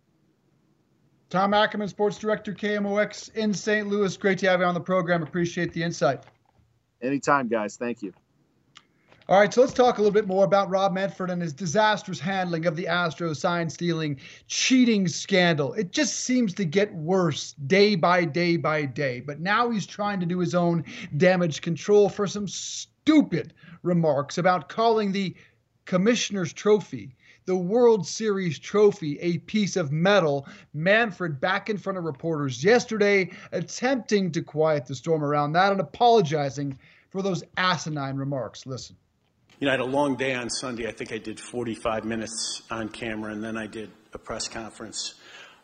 Tom 1.29 1.53
Ackerman, 1.53 1.89
Sports 1.89 2.17
Director, 2.17 2.53
KMOX 2.53 3.35
in 3.35 3.53
St. 3.53 3.87
Louis. 3.87 4.15
Great 4.15 4.39
to 4.39 4.47
have 4.49 4.61
you 4.61 4.65
on 4.65 4.73
the 4.73 4.79
program. 4.79 5.21
Appreciate 5.23 5.73
the 5.73 5.83
insight. 5.83 6.23
Anytime, 7.01 7.49
guys. 7.49 7.75
Thank 7.75 8.01
you. 8.01 8.13
All 9.29 9.37
right, 9.37 9.53
so 9.53 9.59
let's 9.59 9.73
talk 9.73 9.97
a 9.97 10.01
little 10.01 10.13
bit 10.13 10.25
more 10.25 10.45
about 10.45 10.69
Rob 10.69 10.93
Manfred 10.93 11.29
and 11.29 11.41
his 11.41 11.51
disastrous 11.51 12.17
handling 12.17 12.65
of 12.65 12.77
the 12.77 12.85
Astros 12.85 13.35
sign 13.35 13.69
stealing 13.69 14.21
cheating 14.47 15.05
scandal. 15.05 15.73
It 15.73 15.91
just 15.91 16.21
seems 16.21 16.53
to 16.53 16.63
get 16.63 16.95
worse 16.95 17.51
day 17.65 17.95
by 17.95 18.23
day 18.23 18.55
by 18.55 18.85
day. 18.85 19.19
But 19.19 19.41
now 19.41 19.69
he's 19.69 19.85
trying 19.85 20.21
to 20.21 20.25
do 20.25 20.39
his 20.39 20.55
own 20.55 20.85
damage 21.17 21.59
control 21.59 22.07
for 22.07 22.25
some 22.25 22.47
stupid 22.47 23.53
remarks 23.83 24.37
about 24.37 24.69
calling 24.69 25.11
the 25.11 25.35
Commissioner's 25.83 26.53
Trophy, 26.53 27.13
the 27.43 27.57
World 27.57 28.07
Series 28.07 28.57
trophy, 28.57 29.19
a 29.19 29.39
piece 29.39 29.75
of 29.75 29.91
metal. 29.91 30.47
Manfred 30.73 31.41
back 31.41 31.69
in 31.69 31.77
front 31.77 31.97
of 31.97 32.05
reporters 32.05 32.63
yesterday, 32.63 33.29
attempting 33.51 34.31
to 34.31 34.41
quiet 34.41 34.85
the 34.85 34.95
storm 34.95 35.21
around 35.21 35.51
that 35.51 35.73
and 35.73 35.81
apologizing 35.81 36.79
for 37.09 37.21
those 37.21 37.43
asinine 37.57 38.15
remarks. 38.15 38.65
Listen. 38.65 38.95
You 39.59 39.65
know, 39.65 39.71
I 39.71 39.73
had 39.73 39.79
a 39.79 39.85
long 39.85 40.17
day 40.17 40.35
on 40.35 40.51
Sunday. 40.51 40.87
I 40.87 40.91
think 40.91 41.11
I 41.11 41.17
did 41.17 41.39
45 41.39 42.05
minutes 42.05 42.61
on 42.69 42.89
camera, 42.89 43.31
and 43.31 43.43
then 43.43 43.57
I 43.57 43.65
did 43.65 43.89
a 44.13 44.19
press 44.19 44.47
conference. 44.47 45.15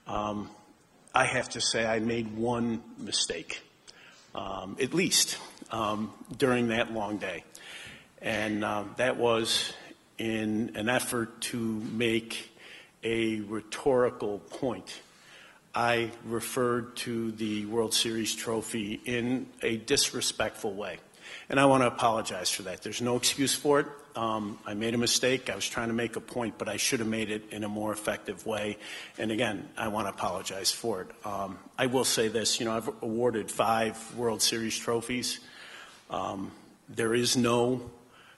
Um, 0.07 0.49
I 1.13 1.25
have 1.25 1.47
to 1.49 1.61
say, 1.61 1.85
I 1.85 1.99
made 1.99 2.35
one 2.35 2.81
mistake, 2.97 3.61
um, 4.33 4.77
at 4.81 4.95
least, 4.95 5.37
um, 5.69 6.11
during 6.35 6.69
that 6.69 6.91
long 6.91 7.19
day. 7.19 7.43
And 8.19 8.65
um, 8.65 8.95
that 8.97 9.17
was 9.17 9.71
in 10.17 10.71
an 10.73 10.89
effort 10.89 11.39
to 11.41 11.57
make 11.59 12.49
a 13.03 13.41
rhetorical 13.41 14.39
point. 14.39 15.01
I 15.75 16.09
referred 16.25 16.95
to 16.97 17.31
the 17.33 17.67
World 17.67 17.93
Series 17.93 18.33
trophy 18.33 18.99
in 19.05 19.45
a 19.61 19.77
disrespectful 19.77 20.73
way. 20.73 20.97
And 21.49 21.59
I 21.59 21.65
want 21.65 21.83
to 21.83 21.87
apologize 21.87 22.49
for 22.49 22.63
that. 22.63 22.81
There's 22.81 23.01
no 23.01 23.15
excuse 23.15 23.53
for 23.53 23.79
it. 23.79 23.87
Um, 24.15 24.59
I 24.65 24.73
made 24.73 24.93
a 24.93 24.97
mistake. 24.97 25.49
I 25.49 25.55
was 25.55 25.67
trying 25.67 25.87
to 25.87 25.93
make 25.93 26.15
a 26.15 26.21
point, 26.21 26.57
but 26.57 26.69
I 26.69 26.77
should 26.77 26.99
have 26.99 27.07
made 27.07 27.31
it 27.31 27.51
in 27.51 27.63
a 27.63 27.69
more 27.69 27.91
effective 27.91 28.45
way. 28.45 28.77
And 29.17 29.31
again, 29.31 29.67
I 29.75 29.87
want 29.87 30.07
to 30.07 30.13
apologize 30.13 30.71
for 30.71 31.01
it. 31.01 31.07
Um, 31.25 31.57
I 31.77 31.87
will 31.87 32.05
say 32.05 32.27
this 32.27 32.59
you 32.59 32.65
know, 32.65 32.75
I've 32.75 32.89
awarded 33.01 33.49
five 33.49 34.15
World 34.15 34.41
Series 34.41 34.77
trophies. 34.77 35.39
Um, 36.09 36.51
there 36.89 37.13
is 37.13 37.35
no 37.35 37.89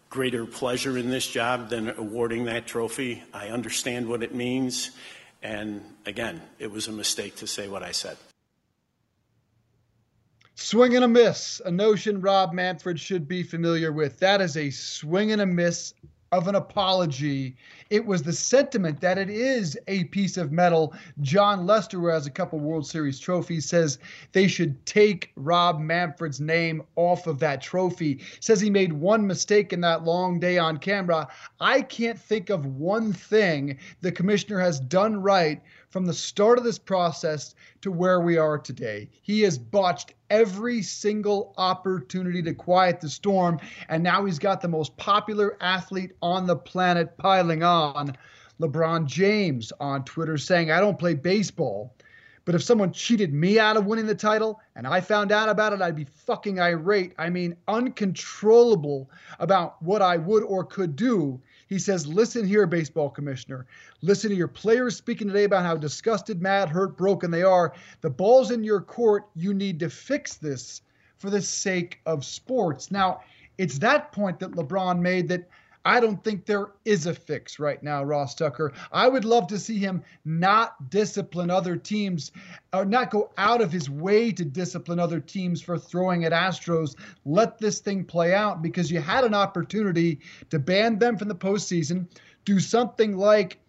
greater 0.10 0.46
pleasure 0.46 0.98
in 0.98 1.10
this 1.10 1.28
job 1.28 1.70
than 1.70 1.90
awarding 1.90 2.46
that 2.46 2.66
trophy. 2.68 3.22
I 3.34 3.50
understand 3.50 4.08
what 4.08 4.24
it 4.24 4.34
means. 4.34 4.92
And 5.44 5.82
again, 6.06 6.42
it 6.58 6.72
was 6.72 6.88
a 6.88 6.92
mistake 6.92 7.36
to 7.38 7.48
say 7.48 7.68
what 7.68 7.84
I 7.84 7.92
said. 7.92 8.18
Swing 10.58 10.96
and 10.96 11.04
a 11.04 11.08
miss, 11.08 11.62
a 11.66 11.72
notion 11.72 12.22
Rob 12.22 12.54
Manfred 12.54 12.98
should 12.98 13.28
be 13.28 13.44
familiar 13.44 13.92
with. 13.92 14.18
That 14.20 14.40
is 14.40 14.56
a 14.56 14.70
swing 14.70 15.34
and 15.34 15.42
a 15.42 15.46
miss 15.46 15.94
of 16.32 16.48
an 16.48 16.56
apology. 16.56 17.58
It 17.90 18.06
was 18.06 18.24
the 18.24 18.32
sentiment 18.32 19.02
that 19.02 19.18
it 19.18 19.30
is 19.30 19.78
a 19.88 20.06
piece 20.06 20.38
of 20.38 20.54
metal. 20.54 20.94
Jon 21.20 21.66
Lester, 21.66 22.00
who 22.00 22.08
has 22.08 22.26
a 22.26 22.32
couple 22.32 22.60
World 22.60 22.88
Series 22.88 23.20
trophies, 23.20 23.66
says 23.66 24.00
they 24.32 24.48
should 24.48 24.84
take 24.86 25.32
Rob 25.36 25.80
Manfred's 25.80 26.40
name 26.40 26.84
off 26.96 27.28
of 27.28 27.40
that 27.40 27.62
trophy. 27.62 28.22
Says 28.40 28.62
he 28.62 28.70
made 28.70 28.94
one 28.94 29.28
mistake 29.28 29.74
in 29.74 29.82
that 29.82 30.06
long 30.06 30.40
day 30.40 30.58
on 30.58 30.78
camera. 30.78 31.28
I 31.60 31.82
can't 31.82 32.20
think 32.20 32.50
of 32.50 32.66
one 32.66 33.12
thing 33.12 33.78
the 34.00 34.12
commissioner 34.12 34.60
has 34.60 34.80
done 34.80 35.22
right 35.22 35.62
from 35.96 36.06
the 36.06 36.14
start 36.14 36.58
of 36.58 36.66
this 36.66 36.78
process 36.78 37.56
to 37.80 37.90
where 37.90 38.20
we 38.20 38.36
are 38.36 38.58
today. 38.58 39.08
He 39.22 39.44
has 39.44 39.58
botched 39.58 40.14
every 40.30 40.82
single 40.82 41.54
opportunity 41.58 42.44
to 42.44 42.54
quiet 42.54 43.00
the 43.00 43.08
storm, 43.08 43.62
and 43.88 44.04
now 44.04 44.26
he's 44.26 44.38
got 44.38 44.60
the 44.60 44.68
most 44.68 44.98
popular 44.98 45.56
athlete 45.62 46.12
on 46.22 46.48
the 46.48 46.58
planet 46.58 47.18
piling 47.18 47.64
on. 47.64 48.14
LeBron 48.60 49.06
James 49.06 49.72
on 49.80 50.04
Twitter 50.04 50.38
saying, 50.38 50.70
I 50.70 50.82
don't 50.82 51.00
play 51.00 51.14
baseball. 51.14 51.96
But 52.44 52.56
if 52.56 52.64
someone 52.64 52.92
cheated 52.92 53.34
me 53.34 53.58
out 53.58 53.78
of 53.78 53.86
winning 53.86 54.06
the 54.06 54.16
title 54.16 54.60
and 54.76 54.86
I 54.86 55.00
found 55.00 55.32
out 55.32 55.48
about 55.48 55.72
it, 55.72 55.82
I'd 55.82 55.96
be 55.96 56.08
fucking 56.26 56.60
irate. 56.60 57.14
I 57.18 57.30
mean, 57.30 57.56
uncontrollable 57.70 59.10
about 59.40 59.82
what 59.82 60.02
I 60.02 60.18
would 60.18 60.44
or 60.44 60.66
could 60.66 60.98
do. 60.98 61.42
He 61.68 61.80
says, 61.80 62.06
Listen 62.06 62.46
here, 62.48 62.68
baseball 62.68 63.10
commissioner. 63.10 63.66
Listen 64.02 64.30
to 64.30 64.36
your 64.36 64.48
players 64.48 64.96
speaking 64.96 65.28
today 65.28 65.46
about 65.46 65.66
how 65.66 65.76
disgusted, 65.76 66.42
mad, 66.42 66.70
hurt, 66.70 66.98
broken 66.98 67.32
they 67.32 67.44
are. 67.44 67.74
The 68.02 68.10
ball's 68.10 68.52
in 68.52 68.64
your 68.64 68.82
court. 68.82 69.28
You 69.36 69.54
need 69.54 69.80
to 69.80 69.90
fix 69.90 70.36
this 70.36 70.82
for 71.18 71.30
the 71.30 71.42
sake 71.42 72.00
of 72.06 72.24
sports. 72.24 72.92
Now, 72.92 73.22
it's 73.58 73.80
that 73.80 74.12
point 74.12 74.40
that 74.40 74.52
LeBron 74.52 75.00
made 75.00 75.28
that 75.30 75.48
I 75.86 76.00
don't 76.00 76.24
think 76.24 76.46
there 76.46 76.72
is 76.84 77.06
a 77.06 77.14
fix 77.14 77.60
right 77.60 77.82
now, 77.84 78.04
Ross 78.04 78.34
Tucker. 78.34 78.74
I 78.92 79.08
would 79.08 79.24
love 79.24 79.46
to 79.48 79.60
see 79.60 79.78
him 79.78 80.02
not 80.26 80.90
discipline 80.90 81.52
other 81.52 81.78
teams 81.78 82.32
or 82.74 82.86
not 82.86 83.12
go 83.12 83.30
out 83.38 83.62
of 83.62 83.72
his 83.72 83.88
way 83.88 84.32
to 84.32 84.44
discipline 84.44 85.00
other 85.00 85.20
teams 85.20 85.62
for 85.62 85.78
throwing 85.78 86.26
at 86.26 86.32
Astros. 86.32 86.96
Let 87.24 87.60
this 87.60 87.80
thing 87.80 88.04
play 88.04 88.34
out 88.34 88.64
because 88.64 88.90
you 88.90 89.00
had 89.00 89.24
an 89.26 89.36
opportunity 89.36 90.20
to 90.50 90.58
ban 90.58 90.98
them 90.98 91.18
from 91.18 91.28
the 91.28 91.36
postseason, 91.36 92.08
do 92.46 92.60
something 92.60 93.16
like 93.16 93.60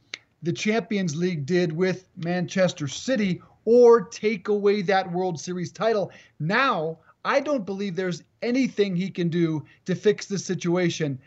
the 0.42 0.54
Champions 0.54 1.14
League 1.14 1.44
did 1.44 1.70
with 1.70 2.08
Manchester 2.16 2.88
City, 2.88 3.42
or 3.66 4.00
take 4.00 4.48
away 4.48 4.80
that 4.80 5.10
World 5.12 5.38
Series 5.38 5.72
title. 5.72 6.10
Now, 6.38 6.98
I 7.26 7.40
don't 7.40 7.66
believe 7.66 7.96
there's 7.96 8.22
anything 8.40 8.94
he 8.94 9.10
can 9.10 9.28
do 9.28 9.66
to 9.84 9.94
fix 9.96 10.26
the 10.26 10.38
situation. 10.38 11.18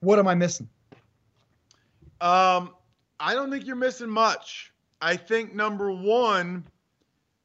What 0.00 0.18
am 0.18 0.28
I 0.28 0.34
missing? 0.34 0.68
Um, 2.20 2.74
I 3.20 3.34
don't 3.34 3.50
think 3.50 3.66
you're 3.66 3.76
missing 3.76 4.08
much. 4.08 4.72
I 5.00 5.16
think 5.16 5.54
number 5.54 5.92
one, 5.92 6.64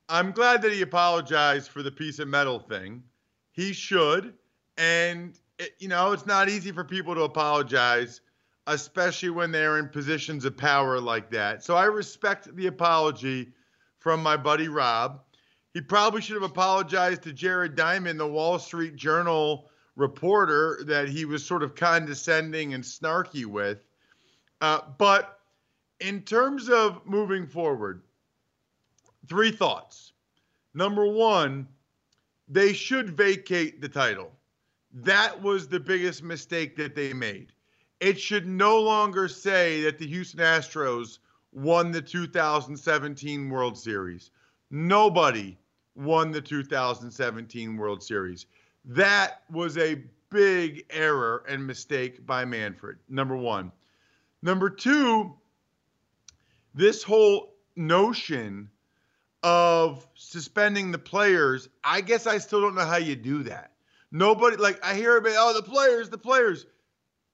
I'm 0.10 0.32
glad 0.32 0.62
that 0.64 0.72
he 0.72 0.82
apologized 0.82 1.70
for 1.70 1.84
the 1.84 1.91
piece 1.91 2.20
of 2.20 2.28
metal 2.28 2.60
thing. 2.60 3.04
He 3.51 3.74
should, 3.74 4.34
and 4.78 5.38
it, 5.60 5.76
you 5.80 5.88
know 5.88 6.12
it's 6.12 6.26
not 6.26 6.49
easy 6.49 6.72
for 6.72 6.84
people 6.84 7.14
to 7.16 7.22
apologize, 7.22 8.22
especially 8.68 9.30
when 9.30 9.51
they're 9.51 9.78
in 9.78 9.89
positions 9.89 10.45
of 10.45 10.58
power 10.58 10.99
like 10.99 11.30
that. 11.32 11.64
So 11.64 11.76
I 11.76 11.86
respect 11.86 12.56
the 12.56 12.68
apology 12.68 13.54
from 13.99 14.24
my 14.24 14.36
buddy 14.36 14.68
Rob. 14.68 15.22
He 15.74 15.82
probably 15.82 16.22
should 16.22 16.36
have 16.36 16.49
apologized 16.49 17.24
to 17.24 17.34
Jared 17.34 17.76
Diamond, 17.76 18.20
the 18.20 18.28
Wall 18.28 18.60
Street 18.60 18.95
Journal 18.95 19.70
reporter 19.95 20.79
that 20.85 21.07
he 21.07 21.25
was 21.25 21.45
sort 21.45 21.63
of 21.63 21.75
condescending 21.75 22.73
and 22.73 22.83
snarky 22.83 23.45
with. 23.45 23.85
Uh, 24.61 24.79
but 24.97 25.39
in 25.99 26.21
terms 26.21 26.69
of 26.69 27.05
moving 27.05 27.47
forward, 27.47 28.01
three 29.27 29.51
thoughts. 29.51 30.13
Number 30.73 31.05
one, 31.05 31.67
they 32.47 32.73
should 32.73 33.11
vacate 33.11 33.81
the 33.81 33.89
title. 33.89 34.31
That 34.93 35.41
was 35.41 35.67
the 35.67 35.79
biggest 35.79 36.23
mistake 36.23 36.75
that 36.77 36.95
they 36.95 37.13
made. 37.13 37.51
It 37.99 38.19
should 38.19 38.47
no 38.47 38.81
longer 38.81 39.27
say 39.27 39.81
that 39.81 39.97
the 39.97 40.07
Houston 40.07 40.39
Astros 40.39 41.19
won 41.51 41.91
the 41.91 42.01
2017 42.01 43.49
World 43.49 43.77
Series. 43.77 44.31
Nobody 44.71 45.57
won 45.95 46.31
the 46.31 46.41
2017 46.41 47.77
World 47.77 48.03
Series. 48.03 48.45
That 48.86 49.43
was 49.49 49.77
a 49.77 50.03
big 50.29 50.86
error 50.89 51.43
and 51.47 51.65
mistake 51.65 52.25
by 52.25 52.45
Manfred, 52.45 52.97
number 53.07 53.36
one. 53.36 53.71
Number 54.41 54.69
two, 54.69 55.34
this 56.73 57.03
whole 57.03 57.55
notion 57.75 58.69
of 59.43 60.07
suspending 60.15 60.91
the 60.91 60.97
players, 60.97 61.69
I 61.84 62.01
guess 62.01 62.27
I 62.27 62.38
still 62.39 62.61
don't 62.61 62.75
know 62.75 62.86
how 62.86 62.97
you 62.97 63.15
do 63.15 63.43
that. 63.43 63.71
Nobody, 64.11 64.57
like, 64.57 64.84
I 64.84 64.95
hear 64.95 65.17
about, 65.17 65.34
oh, 65.38 65.53
the 65.53 65.63
players, 65.63 66.09
the 66.09 66.17
players. 66.17 66.65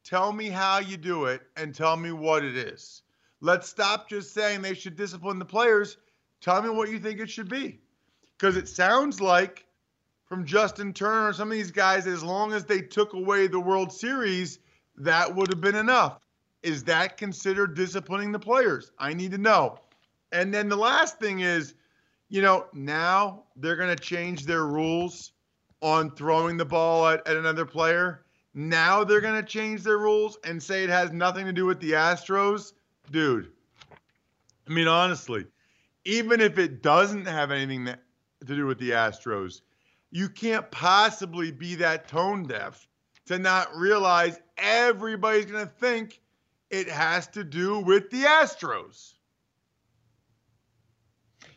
Tell 0.04 0.32
me 0.32 0.50
how 0.50 0.80
you 0.80 0.98
do 0.98 1.26
it 1.26 1.42
and 1.58 1.74
tell 1.74 1.98
me 1.98 2.12
what 2.12 2.44
it 2.44 2.56
is. 2.56 3.04
Let's 3.42 3.70
stop 3.70 4.10
just 4.10 4.34
saying 4.34 4.62
they 4.62 4.74
should 4.74 4.96
discipline 4.96 5.40
the 5.40 5.46
players. 5.46 5.98
Tell 6.42 6.62
me 6.62 6.70
what 6.70 6.90
you 6.90 7.00
think 7.00 7.20
it 7.20 7.30
should 7.30 7.50
be. 7.50 7.80
Because 8.38 8.56
it 8.56 8.68
sounds 8.68 9.20
like 9.20 9.66
from 10.30 10.46
Justin 10.46 10.94
Turner, 10.94 11.34
some 11.34 11.50
of 11.52 11.58
these 11.58 11.72
guys, 11.72 12.06
as 12.06 12.24
long 12.24 12.54
as 12.54 12.64
they 12.64 12.82
took 12.82 13.14
away 13.14 13.48
the 13.48 13.60
World 13.60 13.92
Series, 13.92 14.60
that 14.98 15.36
would 15.36 15.50
have 15.50 15.60
been 15.60 15.76
enough. 15.76 16.20
Is 16.62 16.84
that 16.84 17.18
considered 17.18 17.74
disciplining 17.74 18.32
the 18.32 18.40
players? 18.40 18.92
I 19.00 19.14
need 19.14 19.32
to 19.32 19.40
know. 19.40 19.80
And 20.32 20.54
then 20.54 20.70
the 20.70 20.78
last 20.78 21.20
thing 21.20 21.40
is, 21.40 21.74
you 22.30 22.44
know, 22.44 22.68
now 22.74 23.46
they're 23.56 23.76
going 23.76 23.96
to 23.96 24.02
change 24.02 24.46
their 24.46 24.66
rules 24.66 25.32
on 25.82 26.12
throwing 26.12 26.58
the 26.58 26.66
ball 26.66 27.08
at, 27.08 27.28
at 27.28 27.36
another 27.36 27.66
player. 27.66 28.24
Now 28.54 29.04
they're 29.04 29.22
going 29.22 29.42
to 29.42 29.48
change 29.48 29.82
their 29.82 29.98
rules 29.98 30.38
and 30.44 30.62
say 30.62 30.84
it 30.84 30.90
has 30.90 31.12
nothing 31.12 31.46
to 31.46 31.54
do 31.54 31.66
with 31.66 31.80
the 31.80 31.94
Astros. 31.94 32.74
Dude, 33.10 33.52
I 34.68 34.72
mean, 34.72 34.88
honestly, 34.88 35.48
even 36.06 36.40
if 36.40 36.60
it 36.60 36.84
doesn't 36.84 37.26
have 37.26 37.50
anything 37.50 37.86
to 37.86 37.96
do 38.46 38.68
with 38.68 38.78
the 38.78 38.92
Astros, 38.92 39.62
you 40.12 40.30
can't 40.30 40.70
possibly 40.72 41.52
be 41.52 41.76
that 41.76 42.08
tone 42.08 42.44
deaf 42.44 42.88
to 43.28 43.38
not 43.38 43.76
realize 43.76 44.40
everybody's 44.58 45.46
going 45.46 45.66
to 45.66 45.74
think 45.74 46.20
it 46.70 46.90
has 46.90 47.28
to 47.28 47.44
do 47.44 47.80
with 47.80 48.10
the 48.10 48.24
Astros. 48.24 49.14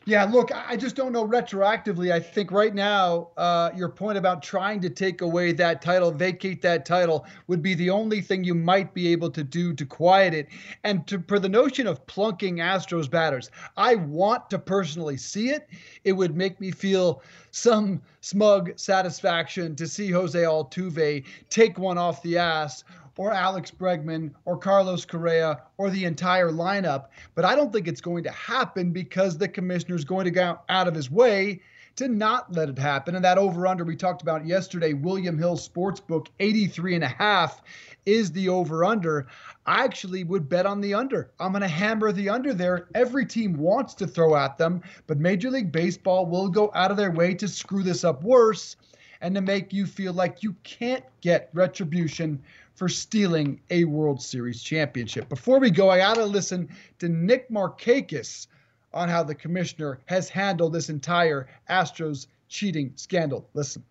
Yeah, 0.05 0.24
look, 0.24 0.50
I 0.53 0.76
just 0.76 0.96
don't 0.96 1.12
know 1.12 1.26
retroactively. 1.26 2.11
I 2.11 2.18
think 2.18 2.50
right 2.50 2.74
now, 2.74 3.28
uh, 3.36 3.70
your 3.76 3.88
point 3.88 4.18
about 4.18 4.42
trying 4.42 4.80
to 4.80 4.90
take 4.90 5.20
away 5.20 5.53
that 5.53 5.80
title, 5.80 6.11
vacate 6.11 6.61
that 6.62 6.84
title, 6.84 7.24
would 7.46 7.62
be 7.62 7.74
the 7.74 7.90
only 7.90 8.20
thing 8.20 8.42
you 8.42 8.55
might 8.55 8.94
be 8.94 9.12
able 9.12 9.30
to 9.30 9.44
do 9.44 9.72
to 9.74 9.86
quiet 9.86 10.34
it. 10.34 10.48
And 10.82 11.07
to, 11.07 11.22
for 11.28 11.38
the 11.38 11.48
notion 11.48 11.86
of 11.86 12.05
plunking 12.07 12.57
Astros 12.57 13.09
batters, 13.09 13.50
I 13.76 13.94
want 13.94 14.50
to 14.50 14.59
personally 14.59 15.16
see 15.16 15.50
it. 15.50 15.68
It 16.03 16.14
would 16.14 16.36
make 16.36 16.61
me 16.61 16.72
feel 16.72 17.22
some 17.53 18.03
smug 18.22 18.72
satisfaction 18.76 19.76
to 19.76 19.86
see 19.86 20.11
Jose 20.11 20.38
Altuve 20.38 21.24
take 21.48 21.78
one 21.78 21.98
off 21.98 22.22
the 22.22 22.38
ass 22.38 22.82
or 23.17 23.33
Alex 23.33 23.71
Bregman 23.71 24.33
or 24.45 24.57
Carlos 24.57 25.05
Correa 25.05 25.63
or 25.77 25.91
the 25.91 26.05
entire 26.05 26.51
lineup. 26.51 27.07
But 27.35 27.45
I 27.45 27.55
don't 27.55 27.73
think 27.73 27.89
it's 27.89 28.01
going 28.01 28.25
to 28.25 28.31
happen 28.31 28.93
because 28.93 29.37
the 29.37 29.49
commissioner 29.49 29.97
is 29.97 30.05
going 30.05 30.25
to 30.25 30.31
go 30.31 30.59
out 30.69 30.89
of 30.89 30.95
his 30.95 31.11
way 31.11 31.61
to 31.97 32.09
not 32.09 32.53
let 32.53 32.69
it 32.69 32.79
happen. 32.79 33.15
And 33.15 33.25
that 33.25 33.39
over 33.39 33.67
under 33.67 33.85
we 33.85 33.97
talked 33.97 34.23
about 34.23 34.47
yesterday, 34.47 34.95
William 34.95 35.39
Hill 35.39 35.57
Sportsbook, 35.57 36.29
83 36.41 36.97
and 36.97 37.05
a 37.05 37.09
half 37.09 37.63
is 38.07 38.33
the 38.33 38.49
over 38.49 38.85
under. 38.85 39.27
I 39.67 39.85
actually 39.85 40.25
would 40.25 40.49
bet 40.49 40.67
on 40.67 40.81
the 40.81 40.95
under. 40.95 41.31
I'm 41.39 41.53
going 41.53 41.63
to 41.63 41.69
hammer 41.69 42.11
the 42.11 42.31
under 42.31 42.55
there. 42.55 42.89
Every 42.95 43.27
team 43.27 43.57
wants 43.59 43.95
to 43.95 44.07
throw 44.07 44.35
at 44.37 44.59
them, 44.59 44.83
but 45.07 45.19
Major 45.19 45.51
League 45.51 45.71
Baseball 45.71 46.27
will 46.27 46.49
go 46.49 46.71
out 46.75 46.91
of 46.91 46.97
their 46.97 47.13
way 47.13 47.35
to 47.35 47.47
screw 47.47 47.83
this 47.83 48.05
up 48.05 48.23
worse 48.23 48.77
and 49.21 49.35
to 49.35 49.41
make 49.41 49.73
you 49.73 49.87
feel 49.87 50.13
like 50.13 50.43
you 50.43 50.55
can't 50.65 51.05
get 51.21 51.49
retribution 51.53 52.43
for 52.75 52.89
stealing 52.89 53.61
a 53.70 53.85
World 53.85 54.20
Series 54.23 54.62
championship. 54.62 55.29
Before 55.29 55.59
we 55.59 55.70
go, 55.70 55.91
I 55.91 55.99
got 55.99 56.14
to 56.16 56.25
listen 56.25 56.68
to 56.99 57.09
Nick 57.09 57.51
Markakis 57.51 58.47
on 58.95 59.09
how 59.09 59.23
the 59.23 59.35
commissioner 59.35 60.01
has 60.07 60.29
handled 60.29 60.73
this 60.73 60.89
entire 60.89 61.49
Astros 61.68 62.27
cheating 62.49 62.93
scandal. 62.97 63.49
Listen. 63.55 63.85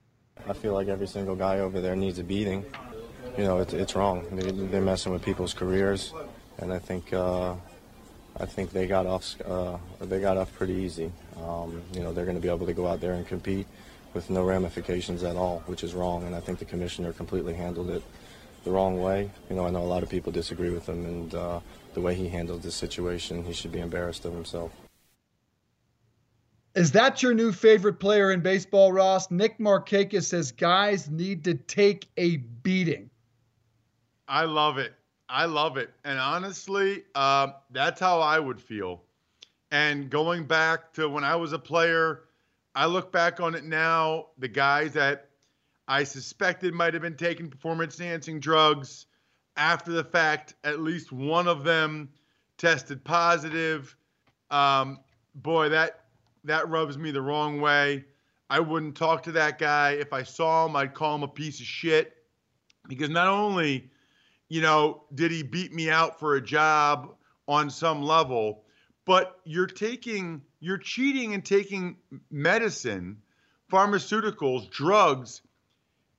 I 0.48 0.54
feel 0.54 0.74
like 0.74 0.88
every 0.88 1.08
single 1.08 1.36
guy 1.36 1.60
over 1.60 1.82
there 1.82 1.96
needs 1.96 2.20
a 2.20 2.24
beating. 2.24 2.66
You 3.38 3.44
know, 3.44 3.60
it's, 3.60 3.74
it's 3.74 3.96
wrong. 3.96 4.26
They, 4.32 4.52
they're 4.52 4.82
messing 4.82 5.12
with 5.12 5.24
people's 5.24 5.54
careers, 5.54 6.14
and 6.58 6.74
I 6.74 6.80
think 6.80 7.14
uh, 7.14 7.56
I 8.40 8.46
think 8.46 8.72
they 8.72 8.88
got 8.88 9.06
off 9.06 9.36
uh, 9.46 9.78
they 10.02 10.20
got 10.20 10.38
off 10.38 10.54
pretty 10.54 10.74
easy. 10.74 11.12
Um, 11.38 11.82
you 11.94 12.02
know, 12.02 12.12
they're 12.12 12.26
going 12.26 12.38
to 12.38 12.42
be 12.42 12.50
able 12.50 12.66
to 12.66 12.74
go 12.74 12.88
out 12.88 13.00
there 13.00 13.14
and 13.14 13.26
compete 13.26 13.68
with 14.14 14.30
no 14.30 14.44
ramifications 14.44 15.24
at 15.24 15.36
all, 15.36 15.64
which 15.68 15.84
is 15.84 15.94
wrong. 15.94 16.24
And 16.24 16.36
I 16.36 16.40
think 16.40 16.60
the 16.60 16.66
commissioner 16.66 17.14
completely 17.14 17.54
handled 17.54 17.90
it 17.90 18.04
the 18.64 18.72
wrong 18.72 19.02
way. 19.02 19.30
You 19.50 19.56
know, 19.56 19.66
I 19.66 19.70
know 19.70 19.82
a 19.82 19.86
lot 19.86 20.04
of 20.04 20.10
people 20.10 20.32
disagree 20.32 20.70
with 20.70 20.88
him, 20.88 21.06
and 21.06 21.36
uh, 21.36 21.60
the 21.94 22.02
way 22.02 22.16
he 22.16 22.28
handled 22.28 22.62
this 22.62 22.76
situation, 22.76 23.44
he 23.44 23.54
should 23.54 23.72
be 23.72 23.80
embarrassed 23.80 24.26
of 24.26 24.34
himself. 24.34 24.72
Is 26.74 26.92
that 26.94 27.22
your 27.22 27.34
new 27.34 27.52
favorite 27.52 28.00
player 28.00 28.32
in 28.32 28.40
baseball, 28.40 28.94
Ross? 28.94 29.30
Nick 29.30 29.58
Markakis 29.60 30.24
says 30.24 30.54
guys 30.54 31.10
need 31.10 31.44
to 31.44 31.56
take 31.56 32.08
a 32.16 32.38
beating. 32.38 33.10
I 34.28 34.46
love 34.46 34.78
it. 34.78 34.94
I 35.28 35.46
love 35.46 35.76
it. 35.76 35.90
And 36.06 36.18
honestly, 36.18 37.04
uh, 37.14 37.48
that's 37.72 38.00
how 38.00 38.22
I 38.22 38.40
would 38.40 38.62
feel. 38.62 39.02
And 39.72 40.10
going 40.10 40.46
back 40.46 40.94
to 40.94 41.10
when 41.10 41.26
I 41.26 41.36
was 41.36 41.52
a 41.52 41.60
player, 41.60 42.24
I 42.74 42.86
look 42.86 43.12
back 43.12 43.42
on 43.42 43.54
it 43.56 43.66
now, 43.66 44.28
the 44.38 44.48
guys 44.48 44.94
that 44.94 45.31
I 45.92 46.06
suspected 46.06 46.74
might 46.74 46.94
have 46.94 47.04
been 47.04 47.18
taking 47.18 47.50
performance 47.50 48.00
enhancing 48.00 48.40
drugs. 48.40 49.08
After 49.58 49.92
the 49.92 50.06
fact, 50.06 50.54
at 50.64 50.80
least 50.80 51.12
one 51.12 51.50
of 51.50 51.66
them 51.66 52.08
tested 52.58 53.04
positive. 53.04 53.94
Um, 54.50 55.02
boy, 55.36 55.68
that 55.68 56.06
that 56.46 56.70
rubs 56.70 56.98
me 56.98 57.12
the 57.12 57.22
wrong 57.22 57.60
way. 57.60 58.06
I 58.50 58.62
wouldn't 58.62 58.96
talk 58.96 59.24
to 59.24 59.34
that 59.34 59.60
guy. 59.60 59.92
If 59.92 60.14
I 60.14 60.24
saw 60.24 60.66
him, 60.66 60.78
I'd 60.78 60.94
call 60.94 61.14
him 61.16 61.24
a 61.24 61.28
piece 61.28 61.60
of 61.60 61.66
shit. 61.66 62.16
Because 62.88 63.10
not 63.10 63.28
only, 63.28 63.92
you 64.48 64.62
know, 64.62 65.04
did 65.14 65.30
he 65.30 65.44
beat 65.44 65.74
me 65.74 65.90
out 65.90 66.18
for 66.18 66.36
a 66.36 66.42
job 66.42 67.16
on 67.50 67.70
some 67.70 68.02
level, 68.02 68.64
but 69.04 69.42
you're 69.44 69.68
taking, 69.68 70.42
you're 70.62 70.78
cheating 70.78 71.34
and 71.34 71.44
taking 71.44 71.98
medicine, 72.30 73.18
pharmaceuticals, 73.70 74.72
drugs 74.72 75.42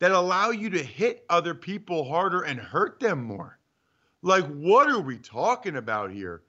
that 0.03 0.11
allow 0.11 0.51
you 0.51 0.69
to 0.69 0.83
hit 0.83 1.25
other 1.31 1.55
people 1.55 2.03
harder 2.03 2.43
and 2.43 2.59
hurt 2.59 2.99
them 2.99 3.23
more. 3.23 3.57
Like, 4.21 4.45
what 4.47 4.91
are 4.91 5.01
we 5.01 5.17
talking 5.17 5.77
about 5.77 6.11
here? 6.11 6.43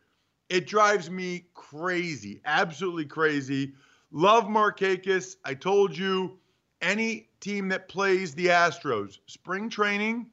It 0.49 0.65
drives 0.65 1.07
me 1.11 1.45
crazy, 1.53 2.41
absolutely 2.45 3.05
crazy. 3.05 3.73
Love 4.11 4.45
Markakis. 4.45 5.35
I 5.45 5.53
told 5.53 5.95
you, 5.95 6.39
any 6.81 7.29
team 7.41 7.67
that 7.67 7.89
plays 7.89 8.33
the 8.33 8.47
Astros, 8.47 9.19
spring 9.27 9.69
training 9.69 10.31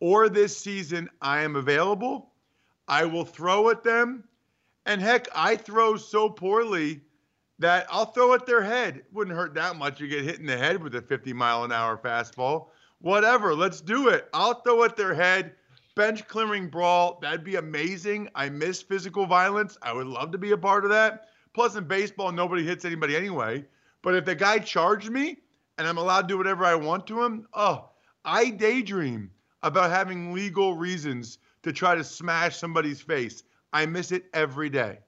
or 0.00 0.28
this 0.28 0.54
season, 0.54 1.08
I 1.22 1.40
am 1.40 1.56
available. 1.56 2.32
I 2.86 3.06
will 3.06 3.24
throw 3.24 3.70
at 3.70 3.82
them. 3.82 4.24
And 4.84 5.00
heck, 5.00 5.26
I 5.34 5.56
throw 5.56 5.96
so 5.96 6.28
poorly 6.28 7.00
that 7.58 7.86
I'll 7.90 8.06
throw 8.06 8.34
at 8.34 8.46
their 8.46 8.62
head. 8.62 9.02
Wouldn't 9.12 9.36
hurt 9.36 9.54
that 9.54 9.76
much 9.76 10.00
You 10.00 10.08
get 10.08 10.24
hit 10.24 10.38
in 10.38 10.46
the 10.46 10.56
head 10.56 10.82
with 10.82 10.94
a 10.94 11.02
50 11.02 11.32
mile 11.32 11.64
an 11.64 11.72
hour 11.72 11.96
fastball. 11.96 12.68
Whatever, 13.00 13.54
let's 13.54 13.80
do 13.80 14.08
it. 14.08 14.28
I'll 14.32 14.60
throw 14.62 14.84
at 14.84 14.96
their 14.96 15.14
head. 15.14 15.54
Bench 15.94 16.26
clearing 16.28 16.68
brawl, 16.68 17.18
that'd 17.20 17.42
be 17.42 17.56
amazing. 17.56 18.28
I 18.34 18.48
miss 18.48 18.80
physical 18.80 19.26
violence. 19.26 19.76
I 19.82 19.92
would 19.92 20.06
love 20.06 20.30
to 20.30 20.38
be 20.38 20.52
a 20.52 20.56
part 20.56 20.84
of 20.84 20.90
that. 20.90 21.28
Plus, 21.54 21.74
in 21.74 21.84
baseball, 21.84 22.30
nobody 22.30 22.64
hits 22.64 22.84
anybody 22.84 23.16
anyway. 23.16 23.64
But 24.02 24.14
if 24.14 24.24
the 24.24 24.36
guy 24.36 24.60
charged 24.60 25.10
me 25.10 25.38
and 25.76 25.88
I'm 25.88 25.98
allowed 25.98 26.22
to 26.22 26.28
do 26.28 26.38
whatever 26.38 26.64
I 26.64 26.76
want 26.76 27.06
to 27.08 27.24
him, 27.24 27.48
oh, 27.52 27.90
I 28.24 28.50
daydream 28.50 29.30
about 29.62 29.90
having 29.90 30.32
legal 30.32 30.76
reasons 30.76 31.38
to 31.64 31.72
try 31.72 31.96
to 31.96 32.04
smash 32.04 32.56
somebody's 32.56 33.00
face. 33.00 33.42
I 33.72 33.86
miss 33.86 34.12
it 34.12 34.26
every 34.32 34.70
day. 34.70 35.00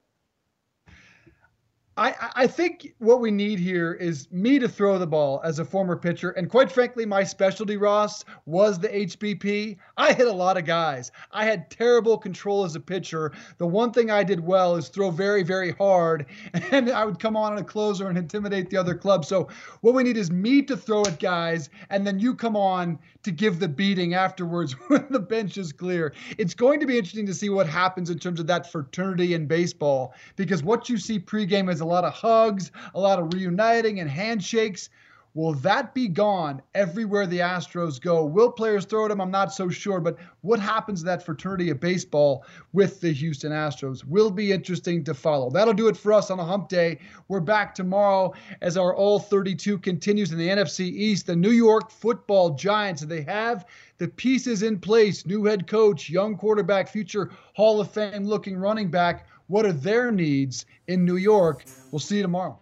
I, 1.97 2.14
I 2.34 2.47
think 2.47 2.95
what 2.99 3.20
we 3.20 3.30
need 3.30 3.59
here 3.59 3.93
is 3.93 4.30
me 4.30 4.59
to 4.61 4.68
throw 4.68 4.97
the 4.97 5.07
ball 5.07 5.41
as 5.45 5.59
a 5.59 5.64
former 5.64 5.97
pitcher. 5.97 6.30
And 6.30 6.49
quite 6.49 6.70
frankly, 6.70 7.05
my 7.05 7.24
specialty, 7.24 7.76
Ross, 7.76 8.24
was 8.47 8.78
the 8.78 8.88
HBP. 8.88 9.76
I 9.97 10.12
hit 10.12 10.28
a 10.28 10.32
lot 10.32 10.57
of 10.57 10.64
guys. 10.64 11.11
I 11.32 11.45
had 11.45 11.68
terrible 11.68 12.16
control 12.16 12.64
as 12.64 12.76
a 12.76 12.80
pitcher. 12.80 13.32
The 13.59 13.66
one 13.66 13.93
thing 13.93 14.11
I 14.11 14.22
did 14.22 14.41
well 14.41 14.76
is 14.76 14.88
throw 14.88 15.11
very, 15.11 15.43
very 15.43 15.72
hard. 15.72 16.26
And 16.72 16.88
I 16.88 17.05
would 17.05 17.18
come 17.18 17.36
on 17.36 17.59
a 17.59 17.64
closer 17.64 18.09
and 18.09 18.16
intimidate 18.16 18.70
the 18.70 18.76
other 18.76 18.95
club. 18.95 19.24
So 19.24 19.49
what 19.80 19.93
we 19.93 20.05
need 20.05 20.16
is 20.16 20.30
me 20.30 20.62
to 20.62 20.76
throw 20.76 21.03
at 21.03 21.18
guys, 21.18 21.68
and 21.91 22.07
then 22.07 22.20
you 22.20 22.34
come 22.34 22.57
on 22.57 22.99
to 23.24 23.30
give 23.30 23.59
the 23.59 23.68
beating 23.68 24.14
afterwards 24.14 24.72
when 24.88 25.07
the 25.11 25.18
bench 25.18 25.59
is 25.59 25.72
clear. 25.72 26.14
It's 26.38 26.55
going 26.55 26.78
to 26.80 26.86
be 26.86 26.97
interesting 26.97 27.26
to 27.26 27.34
see 27.34 27.49
what 27.49 27.66
happens 27.66 28.09
in 28.09 28.18
terms 28.18 28.38
of 28.38 28.47
that 28.47 28.70
fraternity 28.70 29.34
in 29.34 29.47
baseball 29.47 30.14
because 30.36 30.62
what 30.62 30.88
you 30.88 30.97
see 30.97 31.18
pregame 31.18 31.70
is 31.70 31.80
a 31.81 31.87
lot 31.87 32.05
of 32.05 32.12
hugs, 32.12 32.70
a 32.95 33.01
lot 33.01 33.18
of 33.18 33.33
reuniting 33.35 34.01
and 34.01 34.11
handshakes. 34.11 34.91
Will 35.35 35.55
that 35.55 35.95
be 35.95 36.09
gone 36.09 36.61
everywhere 36.74 37.24
the 37.24 37.39
Astros 37.39 38.01
go? 38.01 38.24
Will 38.24 38.51
players 38.51 38.85
throw 38.85 39.05
at 39.05 39.11
them? 39.11 39.20
I'm 39.20 39.31
not 39.31 39.55
so 39.55 39.68
sure. 39.68 40.01
But 40.01 40.18
what 40.41 40.59
happens 40.59 41.01
to 41.01 41.07
that 41.07 41.24
fraternity 41.24 41.70
of 41.70 41.78
baseball 41.78 42.45
with 42.72 43.01
the 43.01 43.12
Houston 43.12 43.53
Astros 43.53 44.05
will 44.05 44.33
be 44.33 44.51
interesting 44.51 45.05
to 45.05 45.14
follow. 45.14 45.49
That'll 45.49 45.72
do 45.72 45.87
it 45.87 45.97
for 45.97 46.12
us 46.12 46.33
on 46.33 46.41
a 46.41 46.45
hump 46.45 46.68
day. 46.68 46.99
We're 47.28 47.39
back 47.39 47.76
tomorrow 47.76 48.35
as 48.61 48.76
our 48.76 48.93
All 48.93 49.20
32 49.20 49.78
continues 49.78 50.33
in 50.33 50.39
the 50.39 50.49
NFC 50.49 50.81
East. 50.81 51.26
The 51.26 51.37
New 51.37 51.53
York 51.53 51.93
football 51.93 52.51
Giants, 52.51 53.03
they 53.03 53.22
have 53.22 53.66
the 53.99 54.09
pieces 54.09 54.64
in 54.64 54.81
place 54.81 55.24
new 55.26 55.45
head 55.45 55.68
coach, 55.68 56.11
young 56.11 56.37
quarterback, 56.37 56.89
future 56.89 57.31
Hall 57.55 57.81
of 57.81 57.89
Fame 57.89 58.24
looking 58.24 58.57
running 58.57 58.91
back. 58.91 59.28
What 59.51 59.66
are 59.66 59.72
their 59.72 60.12
needs 60.12 60.64
in 60.86 61.05
New 61.05 61.16
York? 61.16 61.64
We'll 61.90 61.98
see 61.98 62.18
you 62.18 62.22
tomorrow. 62.22 62.57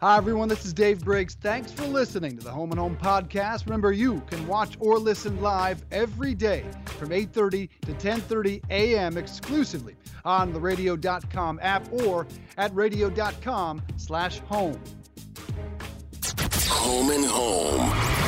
Hi, 0.00 0.16
everyone. 0.16 0.48
This 0.48 0.64
is 0.64 0.72
Dave 0.72 1.04
Briggs. 1.04 1.34
Thanks 1.34 1.72
for 1.72 1.82
listening 1.86 2.38
to 2.38 2.44
the 2.44 2.52
Home 2.52 2.70
and 2.70 2.78
Home 2.78 2.96
podcast. 2.96 3.64
Remember, 3.64 3.90
you 3.90 4.20
can 4.30 4.46
watch 4.46 4.76
or 4.78 4.96
listen 4.96 5.40
live 5.40 5.84
every 5.90 6.36
day 6.36 6.64
from 6.84 7.08
8.30 7.08 7.68
to 7.80 7.92
10.30 7.94 8.62
a.m. 8.70 9.16
exclusively 9.16 9.96
on 10.24 10.52
the 10.52 10.60
radio.com 10.60 11.58
app 11.60 11.92
or 11.92 12.28
at 12.58 12.72
radio.com 12.76 13.82
slash 13.96 14.38
home. 14.38 14.80
Home 16.68 17.10
and 17.10 17.24
Home. 17.24 18.27